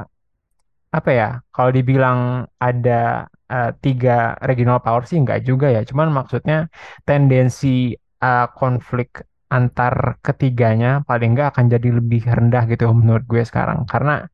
apa 0.95 1.11
ya? 1.11 1.29
Kalau 1.51 1.71
dibilang 1.75 2.47
ada 2.59 3.27
eh, 3.51 3.71
tiga 3.83 4.39
regional 4.43 4.79
power 4.79 5.03
sih 5.09 5.19
enggak 5.19 5.43
juga 5.43 5.67
ya. 5.71 5.81
Cuman 5.83 6.07
maksudnya 6.15 6.71
tendensi 7.07 7.93
eh, 7.99 8.47
konflik 8.55 9.23
antar 9.45 10.19
ketiganya 10.25 11.05
paling 11.07 11.37
enggak 11.37 11.53
akan 11.53 11.65
jadi 11.69 11.89
lebih 12.01 12.21
rendah 12.27 12.63
gitu 12.71 12.89
menurut 12.91 13.23
gue 13.27 13.43
sekarang. 13.45 13.85
Karena 13.87 14.25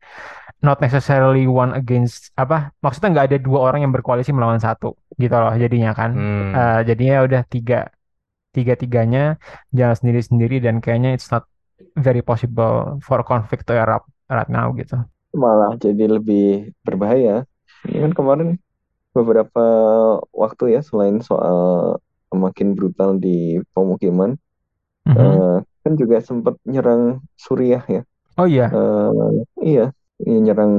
not 0.61 0.77
necessarily 0.85 1.49
one 1.49 1.73
against 1.73 2.29
apa 2.37 2.69
maksudnya 2.83 3.09
nggak 3.13 3.27
ada 3.33 3.37
dua 3.41 3.59
orang 3.67 3.79
yang 3.85 3.93
berkoalisi 3.93 4.31
melawan 4.33 4.61
satu 4.61 4.93
gitu 5.17 5.33
loh 5.33 5.53
jadinya 5.57 5.91
kan 5.99 6.11
hmm. 6.13 6.53
Eh, 6.57 6.79
jadinya 6.87 7.13
ya 7.17 7.23
udah 7.27 7.41
tiga 7.49 7.75
tiga 8.55 8.73
tiganya 8.75 9.19
jalan 9.73 9.95
sendiri 9.95 10.21
sendiri 10.21 10.55
dan 10.65 10.83
kayaknya 10.83 11.15
it's 11.15 11.29
not 11.33 11.47
very 11.97 12.21
possible 12.21 12.99
for 13.01 13.19
conflict 13.23 13.63
to 13.67 13.73
erupt 13.73 14.07
right 14.29 14.49
now 14.51 14.69
gitu 14.75 14.99
Malah 15.31 15.79
jadi 15.79 16.11
lebih 16.11 16.75
berbahaya. 16.83 17.47
Ini 17.87 17.97
kan 18.03 18.11
kemarin 18.11 18.49
beberapa 19.15 19.63
waktu 20.35 20.75
ya 20.75 20.81
selain 20.83 21.19
soal 21.23 21.57
makin 22.31 22.75
brutal 22.75 23.19
di 23.19 23.59
pemukiman, 23.75 24.35
Mhm. 25.07 25.17
eh, 25.19 25.57
kan 25.83 25.93
juga 25.99 26.17
sempat 26.23 26.55
nyerang 26.67 27.23
Suriah 27.35 27.83
ya. 27.87 28.01
Oh 28.37 28.47
iya. 28.47 28.71
Eh, 28.71 29.11
iya, 29.31 29.43
iya, 29.67 29.85
nyerang 30.25 30.73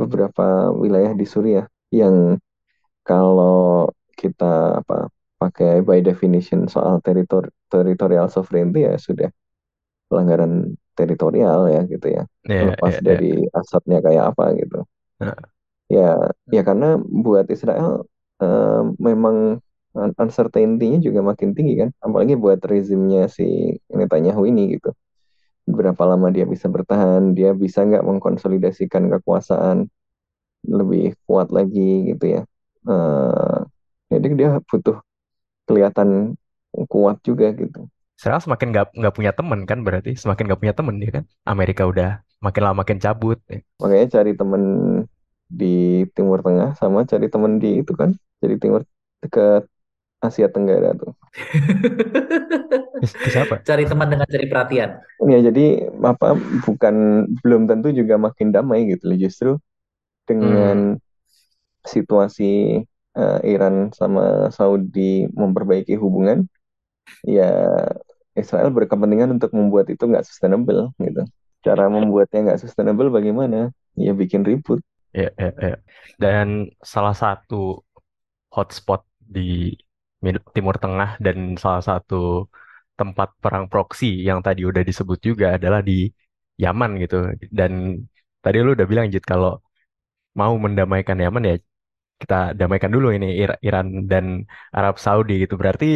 beberapa 0.00 0.72
wilayah 0.74 1.12
di 1.20 1.26
Suriah 1.28 1.66
yang 1.92 2.38
kalau 3.06 3.88
kita 4.20 4.80
apa 4.82 5.08
pakai 5.40 5.82
by 5.86 6.00
definition 6.04 6.68
soal 6.70 7.00
teritor 7.04 7.48
territorial 7.72 8.28
sovereignty 8.32 8.84
ya 8.88 8.94
sudah 9.00 9.28
pelanggaran 10.10 10.74
teritorial 10.98 11.68
ya 11.74 11.80
gitu 11.88 12.08
ya. 12.16 12.24
Iya, 12.48 12.62
Lepas 12.62 13.00
iya, 13.00 13.00
iya. 13.06 13.20
dari 13.20 13.46
asalnya 13.56 13.98
kayak 14.06 14.24
apa 14.34 14.44
gitu. 14.60 14.84
Nah, 15.20 15.50
Ya, 15.90 16.30
ya 16.54 16.60
karena 16.68 16.86
buat 17.02 17.46
Israel 17.54 18.06
eh, 18.42 18.80
memang 19.08 19.36
un- 19.98 20.14
uncertainty-nya 20.22 20.98
juga 21.06 21.20
makin 21.30 21.50
tinggi 21.56 21.74
kan, 21.82 21.90
apalagi 22.04 22.34
buat 22.38 22.60
rezimnya 22.62 23.26
si 23.36 23.42
Netanyahu 23.98 24.42
ini 24.50 24.60
gitu. 24.78 24.88
Berapa 25.70 26.02
lama 26.04 26.28
dia 26.34 26.44
bisa 26.44 26.66
bertahan, 26.66 27.32
dia 27.32 27.54
bisa 27.54 27.86
nggak 27.86 28.02
mengkonsolidasikan 28.02 29.08
kekuasaan 29.18 29.86
lebih 30.66 31.16
kuat 31.24 31.48
lagi 31.54 32.12
gitu 32.12 32.24
ya. 32.38 32.42
Eh, 32.88 33.58
jadi 34.10 34.26
dia 34.36 34.50
butuh 34.66 34.98
kelihatan 35.64 36.34
kuat 36.90 37.22
juga 37.22 37.54
gitu. 37.54 37.86
Israel 38.20 38.42
semakin 38.42 38.68
nggak 38.74 38.86
nggak 39.00 39.14
punya 39.16 39.32
temen 39.32 39.64
kan 39.64 39.80
berarti 39.80 40.12
semakin 40.12 40.44
nggak 40.50 40.60
punya 40.60 40.74
temen 40.76 40.94
dia 41.00 41.10
kan. 41.20 41.24
Amerika 41.48 41.88
udah 41.88 42.20
makin 42.44 42.62
lama 42.66 42.76
makin 42.84 42.98
cabut. 43.00 43.38
ya. 43.48 43.64
Makanya 43.80 44.06
cari 44.20 44.32
temen 44.36 44.62
di 45.50 46.04
Timur 46.14 46.44
Tengah 46.44 46.78
sama 46.78 47.02
cari 47.08 47.26
temen 47.26 47.58
di 47.58 47.82
itu 47.82 47.92
kan, 47.96 48.14
jadi 48.38 48.54
timur 48.60 48.86
ke 49.26 49.66
Asia 50.20 50.52
Tenggara 50.52 50.92
tuh. 50.92 51.16
Siapa? 53.32 53.64
Cari 53.64 53.88
teman 53.88 54.12
dengan 54.12 54.28
cari 54.28 54.46
perhatian. 54.46 55.00
Ya, 55.24 55.38
jadi 55.40 55.88
apa 56.04 56.36
bukan 56.68 57.24
belum 57.40 57.64
tentu 57.64 57.88
juga 57.96 58.20
makin 58.20 58.52
damai 58.52 58.84
gitu 58.92 59.08
loh. 59.08 59.18
Justru 59.18 59.50
dengan 60.28 61.00
situasi 61.88 62.84
eh, 63.16 63.40
Iran 63.48 63.96
sama 63.96 64.52
Saudi 64.52 65.24
memperbaiki 65.32 65.96
hubungan, 65.96 66.44
ya 67.24 67.88
Israel 68.36 68.68
berkepentingan 68.70 69.40
untuk 69.40 69.56
membuat 69.56 69.88
itu 69.88 70.04
nggak 70.04 70.28
sustainable 70.28 70.92
gitu. 71.00 71.24
Cara 71.64 71.88
membuatnya 71.88 72.52
nggak 72.52 72.60
sustainable 72.60 73.08
bagaimana? 73.08 73.72
Ya 73.96 74.12
bikin 74.12 74.44
ribut. 74.44 74.84
Ya, 75.10 75.32
ya, 75.34 75.50
ya. 75.58 75.76
Dan 76.20 76.70
salah 76.84 77.16
satu 77.16 77.82
hotspot 78.54 79.02
di 79.18 79.74
Timur 80.56 80.76
Tengah 80.82 81.08
dan 81.24 81.36
salah 81.62 81.82
satu 81.88 82.14
tempat 82.98 83.28
perang 83.42 83.64
proksi 83.72 84.06
yang 84.28 84.38
tadi 84.46 84.60
udah 84.70 84.82
disebut 84.88 85.18
juga 85.28 85.46
adalah 85.56 85.80
di 85.88 85.92
Yaman 86.62 86.90
gitu. 87.02 87.16
Dan 87.58 87.72
tadi 88.44 88.56
lu 88.64 88.70
udah 88.76 88.88
bilang 88.92 89.06
Jit 89.12 89.24
kalau 89.32 89.50
mau 90.40 90.52
mendamaikan 90.64 91.16
Yaman 91.24 91.42
ya 91.50 91.54
kita 92.22 92.34
damaikan 92.60 92.90
dulu 92.96 93.06
ini 93.16 93.26
Ir- 93.42 93.60
Iran 93.68 93.86
dan 94.12 94.26
Arab 94.78 94.94
Saudi 95.04 95.32
gitu. 95.44 95.54
Berarti 95.62 95.86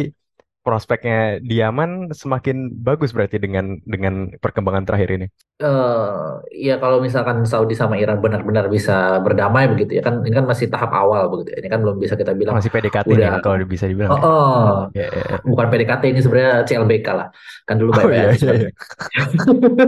prospeknya 0.65 1.37
di 1.39 1.61
Yaman 1.61 2.09
semakin 2.09 2.73
bagus 2.81 3.13
berarti 3.13 3.37
dengan 3.37 3.77
dengan 3.85 4.33
perkembangan 4.41 4.83
terakhir 4.89 5.09
ini. 5.21 5.27
eh 5.55 6.27
ya 6.51 6.75
kalau 6.83 6.99
misalkan 6.99 7.47
Saudi 7.47 7.79
sama 7.79 7.95
Iran 7.95 8.19
benar-benar 8.19 8.67
bisa 8.67 9.23
berdamai 9.23 9.71
begitu 9.71 9.95
ya 9.95 10.03
kan 10.03 10.19
ini 10.25 10.35
kan 10.35 10.43
masih 10.43 10.67
tahap 10.67 10.91
awal 10.91 11.31
begitu 11.31 11.55
ya. 11.55 11.57
Ini 11.63 11.69
kan 11.71 11.79
belum 11.85 11.95
bisa 12.01 12.19
kita 12.19 12.33
bilang 12.35 12.57
Masih 12.57 12.73
PDKT 12.73 13.07
udah 13.07 13.39
kalau 13.39 13.55
bisa 13.63 13.85
dibilang 13.87 14.11
oh, 14.11 14.19
ya. 14.19 14.25
oh. 14.25 14.75
Ya, 14.91 15.07
ya, 15.13 15.23
ya. 15.31 15.37
bukan 15.47 15.65
PDKT 15.71 16.03
ini 16.11 16.19
sebenarnya 16.19 16.53
CLBK 16.67 17.07
lah. 17.13 17.27
Kan 17.63 17.75
dulu 17.79 17.91
Oh 17.95 18.09
iya 18.11 18.33
iya 18.35 18.35
sebenarnya. 18.35 18.67
iya. 18.67 18.69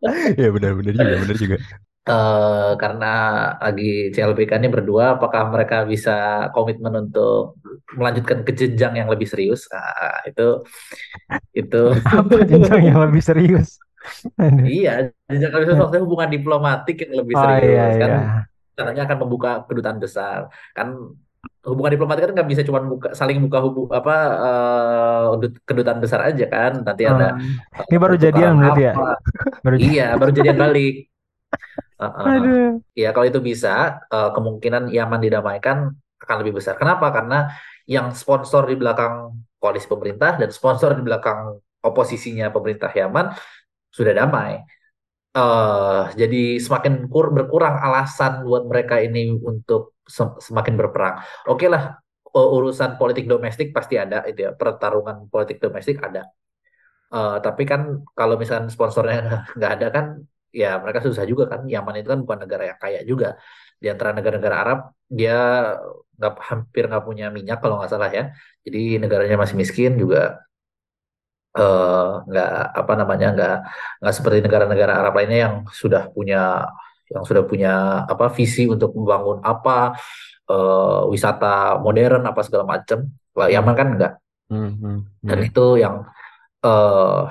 Iya 0.38 0.48
benar 0.54 0.72
benar 0.78 0.94
juga 0.96 1.14
benar 1.22 1.36
juga. 1.36 1.56
Eh, 2.08 2.70
karena 2.80 3.06
lagi 3.60 3.84
CLBK 4.14 4.52
ini 4.58 4.68
berdua, 4.72 5.04
apakah 5.20 5.42
mereka 5.52 5.84
bisa 5.84 6.10
komitmen 6.56 6.94
untuk 7.06 7.60
melanjutkan 7.98 8.40
ke 8.46 8.52
jenjang 8.56 8.92
yang 9.04 9.08
lebih 9.12 9.28
serius? 9.28 9.68
Ah, 9.68 10.24
itu 10.24 10.64
itu 11.54 11.76
jenjang 12.50 12.82
yang 12.88 12.98
lebih 13.04 13.22
serius? 13.22 13.68
Iya 14.72 14.90
jenjang 15.28 15.50
lebih 15.52 15.64
serius 15.68 15.80
maksudnya 15.80 16.02
hubungan 16.06 16.30
diplomatik 16.36 16.96
yang 17.04 17.12
lebih 17.20 17.36
Oh 17.36 17.42
iya 17.44 17.44
serius 17.44 17.92
kan 18.00 18.10
iya. 18.12 18.46
caranya 18.76 19.02
akan 19.06 19.18
membuka 19.22 19.50
kedutaan 19.68 19.98
besar 20.04 20.38
kan 20.76 20.88
hubungan 21.68 21.92
diplomatik 21.94 22.22
kan 22.24 22.32
nggak 22.36 22.48
bisa 22.52 22.62
cuma 22.68 22.80
buka 22.92 23.08
saling 23.18 23.38
buka 23.44 23.58
hubu 23.64 23.80
apa 23.92 24.12
dut- 25.40 25.60
kedutaan 25.68 26.00
besar 26.04 26.20
aja 26.28 26.44
kan 26.54 26.72
nanti 26.86 27.02
ada 27.04 27.26
Hmm. 27.36 27.56
eh, 27.76 27.84
Ini 27.90 27.96
baru 28.00 28.14
jadian 28.24 28.52
berarti 28.60 28.80
ya? 28.88 28.92
Baru 29.64 29.76
iya 29.76 30.04
baru 30.20 30.30
jadian 30.36 30.58
balik 30.64 30.92
Aduh. 32.00 32.56
Ya, 33.00 33.08
kalau 33.14 33.26
itu 33.30 33.40
bisa, 33.50 33.68
eh, 34.12 34.30
kemungkinan 34.34 34.82
Yaman 34.96 35.20
didamaikan 35.26 35.76
akan 36.22 36.36
lebih 36.42 36.54
besar. 36.58 36.74
Kenapa? 36.80 37.06
Karena 37.16 37.48
yang 37.88 38.12
sponsor 38.12 38.62
di 38.70 38.74
belakang 38.80 39.14
koalisi 39.60 39.86
pemerintah 39.88 40.36
dan 40.40 40.50
sponsor 40.52 40.90
di 40.98 41.02
belakang 41.06 41.60
oposisinya 41.80 42.46
pemerintah 42.54 42.90
Yaman 42.92 43.26
sudah 43.92 44.14
damai. 44.16 44.60
Eh, 45.36 46.02
jadi 46.20 46.40
semakin 46.58 46.94
kur- 47.12 47.32
berkurang 47.36 47.76
alasan 47.86 48.42
buat 48.46 48.64
mereka 48.70 48.98
ini 49.02 49.32
untuk 49.50 49.94
sem- 50.08 50.38
semakin 50.42 50.74
berperang. 50.80 51.14
Oke 51.50 51.66
lah, 51.70 51.98
u- 52.34 52.50
urusan 52.58 52.98
politik 53.00 53.26
domestik 53.30 53.70
pasti 53.76 53.94
ada, 54.00 54.26
itu 54.30 54.40
ya, 54.46 54.52
pertarungan 54.58 55.30
politik 55.32 55.58
domestik 55.62 55.98
ada. 56.02 56.26
Eh, 57.14 57.36
tapi 57.46 57.62
kan 57.70 57.80
kalau 58.18 58.34
misalkan 58.40 58.68
sponsornya 58.70 59.18
nggak 59.58 59.72
ada 59.78 59.86
kan, 59.96 60.06
ya 60.50 60.78
mereka 60.82 61.00
susah 61.06 61.24
juga 61.26 61.44
kan. 61.50 61.60
Yaman 61.66 61.94
itu 62.02 62.08
kan 62.12 62.20
bukan 62.24 62.38
negara 62.44 62.64
yang 62.74 62.78
kaya 62.78 63.00
juga. 63.06 63.38
Di 63.80 63.86
antara 63.88 64.10
negara-negara 64.12 64.56
Arab, 64.60 64.78
dia 65.08 65.36
nggak 66.20 66.34
hampir 66.48 66.82
nggak 66.84 67.04
punya 67.08 67.26
minyak 67.32 67.58
kalau 67.62 67.80
nggak 67.80 67.90
salah 67.90 68.10
ya. 68.12 68.34
Jadi 68.66 69.00
negaranya 69.00 69.36
masih 69.40 69.56
miskin 69.56 69.96
juga 69.96 70.44
eh, 71.56 72.08
nggak 72.28 72.50
apa 72.80 72.92
namanya 73.00 73.26
nggak 73.34 73.56
nggak 74.04 74.14
seperti 74.14 74.38
negara-negara 74.44 74.92
Arab 75.00 75.12
lainnya 75.16 75.38
yang 75.48 75.54
sudah 75.72 76.12
punya 76.12 76.68
yang 77.10 77.24
sudah 77.26 77.42
punya 77.42 78.06
apa 78.06 78.30
visi 78.30 78.70
untuk 78.70 78.94
membangun 78.94 79.42
apa 79.42 79.98
eh, 80.50 81.00
wisata 81.12 81.80
modern 81.80 82.22
apa 82.28 82.40
segala 82.46 82.64
macam. 82.68 83.08
Lah 83.38 83.48
Yaman 83.48 83.74
kan 83.78 83.88
enggak. 83.96 84.12
Hmm, 84.50 84.72
hmm, 84.82 84.98
Dan 85.22 85.38
hmm. 85.40 85.48
itu 85.48 85.66
yang 85.78 85.94
eh, 86.62 87.22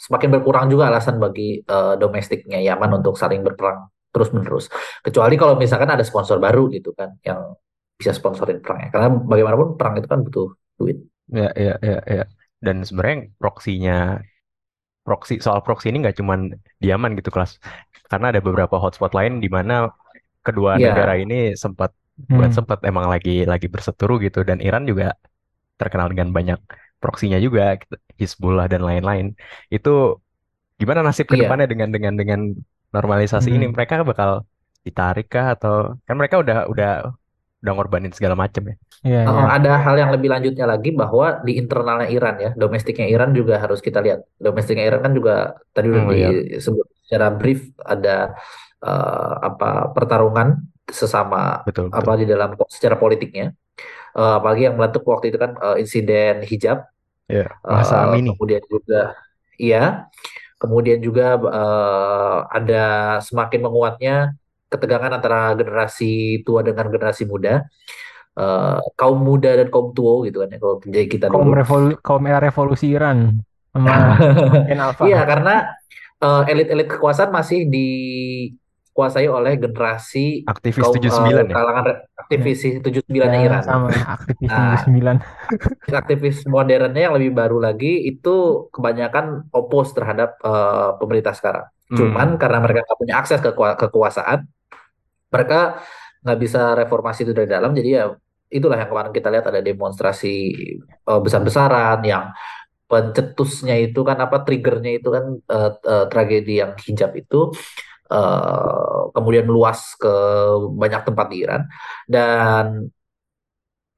semakin 0.00 0.28
berkurang 0.40 0.66
juga 0.72 0.88
alasan 0.88 1.20
bagi 1.20 1.60
eh, 1.60 1.94
domestiknya 2.00 2.58
Yaman 2.64 3.04
untuk 3.04 3.14
saling 3.20 3.44
berperang 3.44 3.86
terus-menerus. 4.10 4.66
Kecuali 5.06 5.34
kalau 5.38 5.54
misalkan 5.60 5.92
ada 5.92 6.02
sponsor 6.02 6.40
baru 6.42 6.66
gitu 6.72 6.90
kan 6.96 7.14
yang 7.22 7.54
bisa 8.00 8.16
sponsorin 8.16 8.58
perangnya. 8.64 8.88
Karena 8.90 9.08
bagaimanapun 9.12 9.76
perang 9.76 9.94
itu 10.00 10.08
kan 10.08 10.24
butuh 10.24 10.48
duit. 10.80 10.98
Ya, 11.30 11.52
ya, 11.54 11.74
ya, 11.84 11.98
ya. 12.08 12.24
Dan 12.58 12.82
sebenarnya 12.82 13.30
proksinya, 13.38 14.18
proksi 15.06 15.38
soal 15.40 15.60
proksi 15.64 15.92
ini 15.92 16.04
nggak 16.04 16.16
cuman 16.20 16.52
di 16.80 16.86
Yaman 16.90 17.16
gitu 17.20 17.30
kelas, 17.32 17.56
karena 18.10 18.32
ada 18.32 18.40
beberapa 18.42 18.76
hotspot 18.76 19.12
lain 19.16 19.40
di 19.40 19.48
mana 19.48 19.88
kedua 20.44 20.76
Iya. 20.76 20.92
negara 20.92 21.14
ini 21.20 21.54
sempat 21.56 21.92
bukan 22.16 22.50
Hmm. 22.52 22.56
sempat 22.56 22.78
emang 22.84 23.08
lagi 23.08 23.44
lagi 23.48 23.68
berseteru 23.68 24.20
gitu 24.20 24.44
dan 24.44 24.60
Iran 24.60 24.84
juga 24.84 25.16
terkenal 25.80 26.12
dengan 26.12 26.32
banyak 26.36 26.60
proksinya 27.02 27.38
juga, 27.46 27.62
gitu. 27.80 27.94
Hizbullah 28.20 28.66
dan 28.72 28.82
lain-lain. 28.88 29.26
Itu 29.74 29.90
gimana 30.80 31.00
nasib 31.06 31.26
ke 31.30 31.36
Iya. 31.36 31.42
depannya 31.44 31.66
dengan 31.72 31.88
dengan 31.94 32.14
dengan 32.20 32.40
normalisasi 32.96 33.48
ini? 33.56 33.66
Hmm. 33.68 33.74
Mereka 33.76 33.94
bakal 34.10 34.30
ditarik 34.86 35.26
kah 35.34 35.46
atau 35.54 35.72
kan 36.06 36.14
mereka 36.20 36.36
udah 36.42 36.56
udah 36.72 36.90
udah 37.60 37.72
ngorbanin 37.76 38.12
segala 38.16 38.34
macam 38.36 38.62
ya? 38.70 38.74
Iya 39.00 39.20
Oh, 39.28 39.44
iya. 39.44 39.48
ada 39.56 39.70
hal 39.84 39.94
yang 39.96 40.10
lebih 40.12 40.28
lanjutnya 40.32 40.66
lagi 40.68 40.90
bahwa 40.92 41.26
di 41.46 41.52
internalnya 41.60 42.08
Iran 42.16 42.36
ya, 42.44 42.50
domestiknya 42.56 43.06
Iran 43.08 43.30
juga 43.36 43.54
harus 43.60 43.80
kita 43.80 43.98
lihat. 44.04 44.20
Domestiknya 44.36 44.84
Iran 44.88 45.00
kan 45.04 45.12
juga 45.16 45.32
tadi 45.76 45.86
udah 45.92 46.02
Oh 46.04 46.12
iya. 46.12 46.28
disebut 46.56 46.86
secara 47.04 47.26
brief 47.32 47.60
ada 47.84 48.32
eh, 48.84 49.32
apa 49.48 49.92
pertarungan 49.96 50.48
sesama 50.90 51.62
Betul, 51.68 51.86
apa 51.92 52.12
betul. 52.12 52.20
di 52.20 52.24
dalam 52.32 52.48
secara 52.68 52.96
politiknya. 52.96 53.52
Eh, 54.10 54.34
apalagi 54.38 54.66
yang 54.66 54.74
meletup 54.74 55.06
waktu 55.06 55.30
itu 55.30 55.38
kan 55.38 55.54
eh, 55.54 55.76
insiden 55.82 56.42
hijab. 56.42 56.82
Ya, 57.30 57.46
Masa 57.62 57.94
Eh, 57.94 58.04
Amini. 58.10 58.34
kemudian 58.34 58.62
juga 58.66 59.14
iya, 59.54 60.10
kemudian 60.58 60.98
juga 60.98 61.38
eh, 61.38 62.38
ada 62.50 62.84
semakin 63.22 63.60
menguatnya 63.62 64.14
ketegangan 64.70 65.14
antara 65.18 65.54
generasi 65.54 66.42
tua 66.42 66.62
dengan 66.66 66.90
generasi 66.90 67.22
muda. 67.26 67.66
Eh, 68.34 68.78
kaum 68.94 69.18
muda 69.22 69.54
dan 69.58 69.68
kaum 69.70 69.90
tua 69.94 70.22
gitu 70.26 70.42
kan 70.42 70.48
ya 70.50 70.58
kalau 70.62 70.76
jadi 70.82 71.06
kita 71.06 71.26
Kaum 71.30 71.50
dulu. 71.50 71.58
revolu 71.58 71.88
kaum 72.02 72.22
era 72.30 72.38
revolusi 72.38 72.94
Iran 72.94 73.42
sama. 73.74 73.90
Iya, 75.06 75.22
karena 75.26 75.54
eh, 76.18 76.42
elit-elit 76.50 76.88
kekuasaan 76.90 77.30
masih 77.30 77.66
di 77.66 77.86
dikuasai 78.90 79.30
oleh 79.30 79.54
generasi 79.54 80.42
Aktivis 80.44 80.82
kaum 80.82 80.98
79 80.98 81.14
eh, 81.30 81.46
ya? 81.46 81.54
kalangan 81.54 81.84
aktivis 82.18 82.58
79 82.82 83.06
Ya, 83.16 83.38
Iran. 83.40 83.62
sama 83.62 83.88
aktivis 83.88 84.50
Nah, 84.50 84.76
79. 84.82 85.94
aktivis 85.94 86.36
modernnya 86.44 87.02
yang 87.06 87.14
lebih 87.14 87.32
baru 87.32 87.62
lagi 87.62 88.02
itu 88.04 88.34
kebanyakan 88.68 89.46
oppose 89.50 89.94
terhadap 89.94 90.36
eh, 90.42 90.90
pemerintah 90.98 91.32
sekarang. 91.32 91.66
Cuman 91.90 92.34
Hmm. 92.34 92.38
karena 92.38 92.58
mereka 92.58 92.82
nggak 92.84 92.98
punya 92.98 93.14
akses 93.16 93.38
ke 93.38 93.50
kekua- 93.50 93.78
kekuasaan, 93.78 94.46
mereka 95.30 95.80
nggak 96.20 96.38
bisa 96.38 96.60
reformasi 96.76 97.24
itu 97.24 97.32
dari 97.32 97.48
dalam. 97.48 97.70
Jadi 97.72 97.88
ya 97.94 98.10
itulah 98.50 98.74
yang 98.74 98.90
kemarin 98.90 99.14
kita 99.14 99.30
lihat 99.30 99.46
ada 99.46 99.62
demonstrasi 99.62 100.34
eh, 100.84 101.20
besar-besaran 101.22 102.02
yang 102.02 102.34
pencetusnya 102.84 103.78
itu 103.78 104.02
kan 104.02 104.18
apa 104.18 104.42
triggernya 104.42 104.98
itu 104.98 105.08
kan 105.08 105.24
eh, 105.40 105.70
eh, 105.78 106.04
tragedi 106.10 106.54
yang 106.58 106.74
hijab 106.76 107.14
itu 107.14 107.54
eh, 108.12 109.00
kemudian 109.14 109.44
meluas 109.48 109.94
ke 110.02 110.14
banyak 110.80 111.02
tempat 111.08 111.26
di 111.32 111.36
Iran 111.44 111.62
dan 112.10 112.90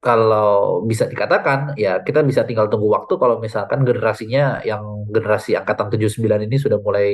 kalau 0.03 0.83
bisa 0.83 1.07
dikatakan 1.07 1.79
ya 1.79 2.03
kita 2.03 2.19
bisa 2.27 2.43
tinggal 2.43 2.67
tunggu 2.67 2.91
waktu 2.91 3.13
kalau 3.15 3.39
misalkan 3.39 3.87
generasinya 3.87 4.59
yang 4.67 4.83
generasi 5.07 5.55
angkatan 5.55 5.87
79 5.95 6.43
ini 6.43 6.57
sudah 6.59 6.75
mulai 6.83 7.07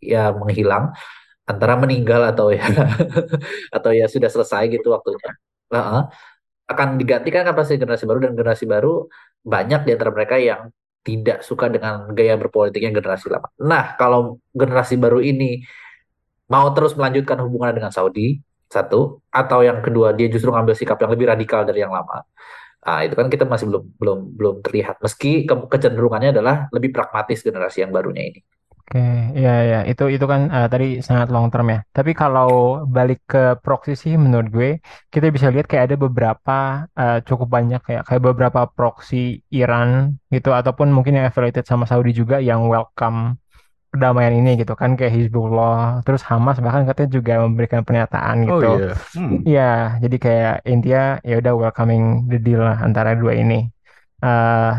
ya 0.00 0.32
menghilang 0.32 0.96
antara 1.44 1.76
meninggal 1.76 2.24
atau 2.32 2.50
ya 2.50 2.64
atau 3.76 3.90
ya 3.92 4.08
sudah 4.08 4.32
selesai 4.32 4.64
gitu 4.72 4.90
waktunya. 4.96 5.30
Heeh. 5.72 6.02
akan 6.66 6.98
digantikan 6.98 7.46
kan 7.46 7.54
pasti 7.54 7.78
generasi 7.78 8.10
baru 8.10 8.26
dan 8.26 8.34
generasi 8.34 8.66
baru 8.66 9.06
banyak 9.46 9.86
di 9.86 9.90
antara 9.94 10.10
mereka 10.10 10.34
yang 10.34 10.66
tidak 11.06 11.46
suka 11.46 11.70
dengan 11.70 12.10
gaya 12.10 12.34
berpolitiknya 12.34 12.90
generasi 12.90 13.30
lama. 13.30 13.46
Nah, 13.62 13.94
kalau 13.94 14.42
generasi 14.50 14.98
baru 14.98 15.22
ini 15.22 15.62
mau 16.52 16.66
terus 16.74 16.92
melanjutkan 16.98 17.38
hubungan 17.44 17.72
dengan 17.76 17.92
Saudi, 17.94 18.40
satu, 18.70 19.22
atau 19.30 19.58
yang 19.62 19.78
kedua 19.86 20.14
dia 20.18 20.26
justru 20.32 20.50
ngambil 20.54 20.74
sikap 20.78 20.98
yang 21.02 21.12
lebih 21.14 21.26
radikal 21.32 21.62
dari 21.68 21.80
yang 21.84 21.94
lama. 21.94 22.22
Ah, 22.86 23.02
itu 23.06 23.14
kan 23.18 23.26
kita 23.32 23.44
masih 23.50 23.66
belum 23.70 23.84
belum 24.00 24.18
belum 24.38 24.54
terlihat. 24.66 24.96
Meski 25.04 25.44
ke- 25.48 25.68
kecenderungannya 25.72 26.30
adalah 26.34 26.56
lebih 26.74 26.90
pragmatis 26.94 27.42
generasi 27.46 27.82
yang 27.84 27.92
barunya 27.94 28.24
ini. 28.30 28.40
Oke, 28.86 28.98
ya 29.42 29.50
ya 29.70 29.76
itu 29.90 30.02
itu 30.14 30.24
kan 30.32 30.40
eh, 30.54 30.66
tadi 30.72 30.86
sangat 31.08 31.26
long 31.34 31.46
term 31.52 31.66
ya. 31.74 31.78
Tapi 31.96 32.10
kalau 32.20 32.48
balik 32.96 33.18
ke 33.30 33.38
proxy 33.64 33.92
sih 34.02 34.14
menurut 34.24 34.48
gue 34.56 34.68
kita 35.12 35.26
bisa 35.34 35.46
lihat 35.52 35.66
kayak 35.70 35.84
ada 35.90 35.96
beberapa 36.06 36.52
eh, 37.00 37.18
cukup 37.28 37.48
banyak 37.56 37.80
ya 37.92 37.98
kayak 38.06 38.22
beberapa 38.28 38.60
proxy 38.76 39.16
Iran 39.58 39.88
gitu 40.34 40.48
ataupun 40.58 40.86
mungkin 40.94 41.12
yang 41.18 41.26
affiliated 41.28 41.64
sama 41.70 41.84
Saudi 41.90 42.10
juga 42.20 42.36
yang 42.48 42.60
welcome 42.72 43.18
perdamaian 43.96 44.34
ini 44.36 44.50
gitu 44.60 44.76
kan 44.76 44.92
kayak 45.00 45.12
Hizbullah 45.16 46.04
terus 46.04 46.20
Hamas 46.28 46.60
bahkan 46.60 46.84
katanya 46.84 47.10
juga 47.16 47.32
memberikan 47.48 47.80
pernyataan 47.88 48.36
Oh 48.44 48.60
gitu. 48.60 48.68
iya. 48.76 48.92
Hmm. 49.16 49.36
Iya, 49.48 49.70
jadi 50.04 50.16
kayak 50.24 50.54
India 50.68 51.00
ya 51.24 51.34
udah 51.40 51.52
welcoming 51.56 52.02
the 52.28 52.36
deal 52.36 52.60
lah 52.60 52.76
antara 52.84 53.16
dua 53.16 53.32
ini. 53.42 53.54
eh 54.24 54.70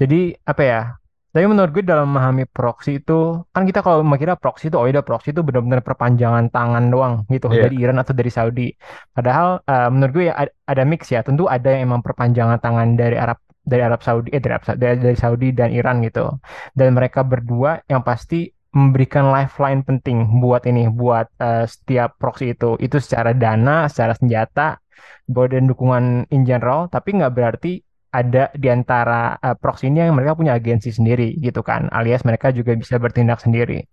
jadi 0.00 0.16
apa 0.46 0.62
ya? 0.72 0.80
Tapi 1.28 1.44
menurut 1.44 1.70
gue 1.76 1.84
dalam 1.84 2.08
memahami 2.08 2.48
proxy 2.48 3.04
itu 3.04 3.44
kan 3.54 3.62
kita 3.68 3.84
kalau 3.84 4.00
mengira 4.00 4.34
proxy 4.34 4.72
itu 4.72 4.76
oh 4.80 4.88
ya 4.88 4.92
udah 4.98 5.06
proxy 5.06 5.28
itu 5.36 5.42
benar-benar 5.44 5.84
perpanjangan 5.84 6.48
tangan 6.54 6.84
doang 6.88 7.14
gitu 7.28 7.46
Iya. 7.52 7.68
dari 7.68 7.76
Iran 7.84 7.98
atau 8.02 8.14
dari 8.16 8.30
Saudi. 8.32 8.66
Padahal 9.14 9.60
eh, 9.62 9.88
menurut 9.92 10.12
gue 10.16 10.24
ya 10.30 10.34
ad- 10.42 10.54
ada 10.66 10.82
mix 10.88 11.02
ya. 11.14 11.20
Tentu 11.26 11.44
ada 11.46 11.68
yang 11.74 11.82
emang 11.92 12.00
perpanjangan 12.06 12.58
tangan 12.64 12.88
dari 12.96 13.16
Arab 13.20 13.38
dari 13.68 13.82
Arab 13.84 14.00
Saudi 14.00 14.28
eh 14.32 14.40
dari 14.40 14.52
Arab 14.56 14.64
Sa- 14.64 14.78
dari, 14.80 15.16
Saudi 15.16 15.48
dan 15.52 15.70
Iran 15.70 16.00
gitu. 16.00 16.26
Dan 16.72 16.96
mereka 16.96 17.20
berdua 17.22 17.84
yang 17.92 18.00
pasti 18.00 18.48
memberikan 18.72 19.28
lifeline 19.28 19.84
penting 19.84 20.40
buat 20.40 20.64
ini 20.64 20.88
buat 20.88 21.28
eh, 21.40 21.64
setiap 21.68 22.16
proxy 22.16 22.56
itu. 22.56 22.80
Itu 22.80 22.96
secara 22.98 23.36
dana, 23.36 23.86
secara 23.92 24.16
senjata, 24.16 24.80
dan 25.28 25.68
dukungan 25.68 26.04
in 26.32 26.42
general, 26.48 26.88
tapi 26.88 27.20
nggak 27.20 27.32
berarti 27.36 27.84
ada 28.08 28.48
di 28.56 28.68
antara 28.72 29.36
uh, 29.36 29.52
proxy 29.52 29.92
ini 29.92 30.00
yang 30.00 30.16
mereka 30.16 30.32
punya 30.32 30.56
agensi 30.56 30.88
sendiri 30.88 31.36
gitu 31.36 31.60
kan, 31.60 31.92
alias 31.92 32.24
mereka 32.24 32.48
juga 32.48 32.72
bisa 32.72 32.96
bertindak 32.96 33.44
sendiri. 33.44 33.84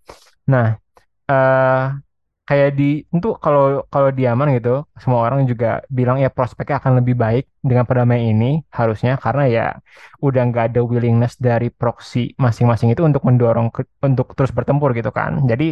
Nah, 0.48 0.80
eh 1.28 1.84
kayak 2.48 2.68
di 2.78 2.84
tentu 3.10 3.28
kalau 3.44 3.82
kalau 3.92 4.08
di 4.16 4.22
Yaman 4.26 4.48
gitu, 4.56 4.70
semua 5.02 5.20
orang 5.26 5.40
juga 5.50 5.66
bilang 5.98 6.16
ya 6.22 6.28
prospeknya 6.36 6.76
akan 6.80 6.92
lebih 7.02 7.14
baik 7.24 7.44
dengan 7.68 7.84
perdamaian 7.88 8.26
ini 8.32 8.46
harusnya 8.78 9.12
karena 9.24 9.42
ya 9.56 9.64
udah 10.22 10.42
nggak 10.48 10.64
ada 10.70 10.80
willingness 10.90 11.34
dari 11.48 11.68
proxy 11.74 12.18
masing-masing 12.44 12.88
itu 12.94 13.02
untuk 13.02 13.22
mendorong 13.28 13.68
ke- 13.74 13.90
untuk 14.06 14.26
terus 14.38 14.52
bertempur 14.56 14.90
gitu 14.98 15.10
kan. 15.18 15.42
Jadi 15.50 15.64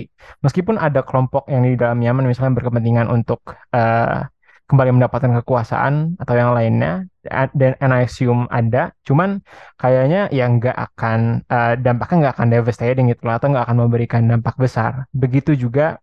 meskipun 0.45 0.77
ada 0.87 1.01
kelompok 1.07 1.47
yang 1.53 1.63
di 1.67 1.79
dalam 1.79 1.99
Yaman 2.03 2.25
misalnya 2.31 2.53
berkepentingan 2.59 3.07
untuk 3.17 3.41
eh, 3.75 4.27
kembali 4.65 4.91
mendapatkan 4.97 5.33
kekuasaan 5.45 6.17
atau 6.17 6.35
yang 6.41 6.57
lainnya 6.57 7.05
dan 7.53 7.77
and 7.85 7.93
I 7.93 8.09
assume 8.09 8.49
ada 8.49 8.93
cuman 9.05 9.45
kayaknya 9.81 10.29
ya 10.33 10.45
nggak 10.49 10.73
akan 10.77 11.21
eh, 11.49 11.73
dampaknya 11.85 12.17
nggak 12.29 12.35
akan 12.41 12.49
devastating 12.53 13.05
gitu 13.13 13.23
lah 13.29 13.37
atau 13.41 13.53
nggak 13.53 13.65
akan 13.69 13.79
memberikan 13.85 14.23
dampak 14.25 14.57
besar 14.57 15.05
begitu 15.13 15.53
juga 15.57 16.01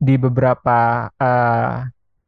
di 0.00 0.14
beberapa 0.16 1.06
eh, 1.20 1.70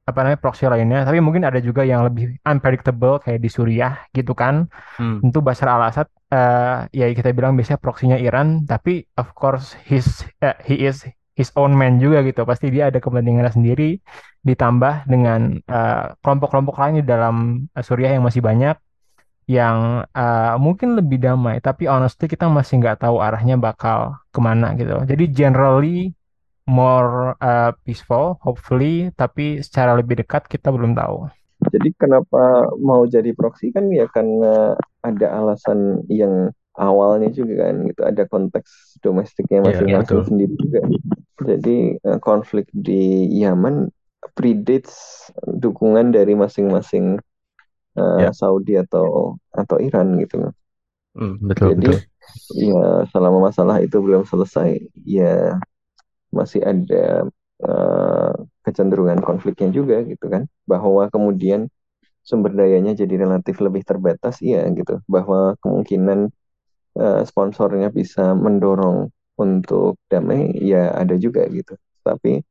apa 0.02 0.18
namanya 0.20 0.40
proxy 0.42 0.68
lainnya. 0.68 1.08
Tapi 1.08 1.18
mungkin 1.24 1.42
ada 1.48 1.58
juga 1.62 1.82
yang 1.86 2.04
lebih 2.06 2.36
unpredictable 2.44 3.22
kayak 3.22 3.40
di 3.40 3.48
Suriah 3.48 4.04
gitu 4.12 4.36
kan. 4.36 4.66
Hmm. 4.98 5.24
tentu 5.24 5.38
Bashar 5.40 5.70
al-Assad 5.72 6.06
eh, 6.28 6.76
ya 6.92 7.04
kita 7.16 7.32
bilang 7.32 7.56
biasanya 7.56 7.80
proksinya 7.80 8.18
Iran 8.20 8.68
tapi 8.68 9.06
of 9.16 9.32
course 9.32 9.72
his 9.88 10.26
eh, 10.44 10.54
he 10.66 10.84
is 10.84 11.06
his 11.38 11.48
own 11.56 11.72
man 11.72 11.96
juga 12.02 12.20
gitu. 12.28 12.44
Pasti 12.44 12.68
dia 12.68 12.90
ada 12.90 12.98
kepentingannya 13.00 13.52
sendiri 13.54 13.98
ditambah 14.42 15.08
dengan 15.08 15.62
eh, 15.62 16.06
kelompok-kelompok 16.20 16.76
lain 16.76 16.94
di 17.00 17.04
dalam 17.06 17.34
eh, 17.72 17.82
Suriah 17.86 18.12
yang 18.18 18.26
masih 18.26 18.42
banyak 18.44 18.76
yang 19.46 20.02
eh, 20.10 20.54
mungkin 20.58 20.98
lebih 20.98 21.22
damai. 21.22 21.62
Tapi 21.62 21.86
honestly 21.86 22.26
kita 22.26 22.50
masih 22.50 22.82
nggak 22.82 23.06
tahu 23.06 23.22
arahnya 23.22 23.54
bakal 23.54 24.18
ke 24.34 24.40
mana 24.42 24.74
gitu. 24.74 24.98
Jadi 25.06 25.24
generally 25.30 26.10
more 26.78 27.36
eh, 27.50 27.70
peaceful 27.84 28.26
hopefully 28.44 28.92
tapi 29.20 29.44
secara 29.66 29.92
lebih 30.00 30.14
dekat 30.22 30.42
kita 30.52 30.68
belum 30.76 30.92
tahu 31.00 31.16
Jadi 31.62 31.88
kenapa 31.94 32.66
mau 32.82 33.06
jadi 33.06 33.30
proxy 33.38 33.70
kan 33.70 33.86
ya 33.94 34.04
karena 34.10 34.74
ada 35.06 35.26
alasan 35.38 36.02
yang 36.10 36.50
awalnya 36.74 37.30
juga 37.30 37.70
kan 37.70 37.76
gitu 37.86 38.00
ada 38.02 38.22
konteks 38.26 38.98
domestiknya 39.04 39.60
Iya, 39.64 39.70
masing-masing 39.70 40.20
betul. 40.20 40.22
sendiri 40.26 40.54
juga. 40.58 40.80
Jadi 41.48 41.76
eh, 41.98 42.18
konflik 42.22 42.66
di 42.74 43.30
Yaman 43.42 43.90
predates 44.38 45.28
dukungan 45.46 46.10
dari 46.16 46.34
masing-masing 46.34 47.18
eh, 47.98 48.26
Ya. 48.26 48.32
Saudi 48.34 48.74
atau 48.80 49.36
atau 49.54 49.76
Iran 49.82 50.18
gitu. 50.22 50.50
Hmm, 51.14 51.38
betul, 51.48 51.70
Jadi 51.70 51.86
betul. 51.86 51.98
ya 52.56 53.06
selama 53.12 53.38
masalah 53.50 53.76
itu 53.84 53.96
belum 54.02 54.22
selesai 54.28 54.68
ya 55.06 55.58
masih 56.38 56.60
ada 56.64 57.26
eh, 57.64 58.32
kecenderungan 58.66 59.20
konfliknya 59.22 59.68
juga 59.78 59.96
gitu 60.06 60.26
kan. 60.32 60.42
Bahwa 60.70 61.08
kemudian 61.14 61.68
sumber 62.24 62.52
dayanya 62.54 62.92
jadi 62.96 63.14
relatif 63.24 63.56
lebih 63.66 63.82
terbatas 63.90 64.40
iya 64.44 64.66
gitu. 64.78 65.00
Bahwa 65.10 65.54
kemungkinan 65.62 66.20
eh, 67.00 67.22
sponsornya 67.28 67.88
bisa 67.94 68.34
mendorong 68.36 69.10
untuk 69.40 69.98
damai 70.12 70.52
ya 70.60 70.92
ada 70.96 71.14
juga 71.18 71.46
gitu. 71.50 71.74
Tapi 72.06 72.42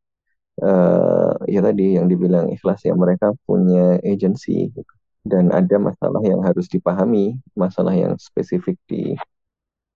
eh, 0.64 1.32
ya 1.54 1.60
tadi 1.68 1.84
yang 1.98 2.08
dibilang 2.12 2.48
ikhlas 2.56 2.80
ya 2.88 2.94
mereka 2.98 3.34
punya 3.48 4.00
agency 4.06 4.72
gitu. 4.76 4.94
dan 5.22 5.54
ada 5.54 5.78
masalah 5.78 6.22
yang 6.26 6.42
harus 6.42 6.66
dipahami 6.66 7.38
masalah 7.54 7.94
yang 7.94 8.18
spesifik 8.18 8.78
di 8.90 9.14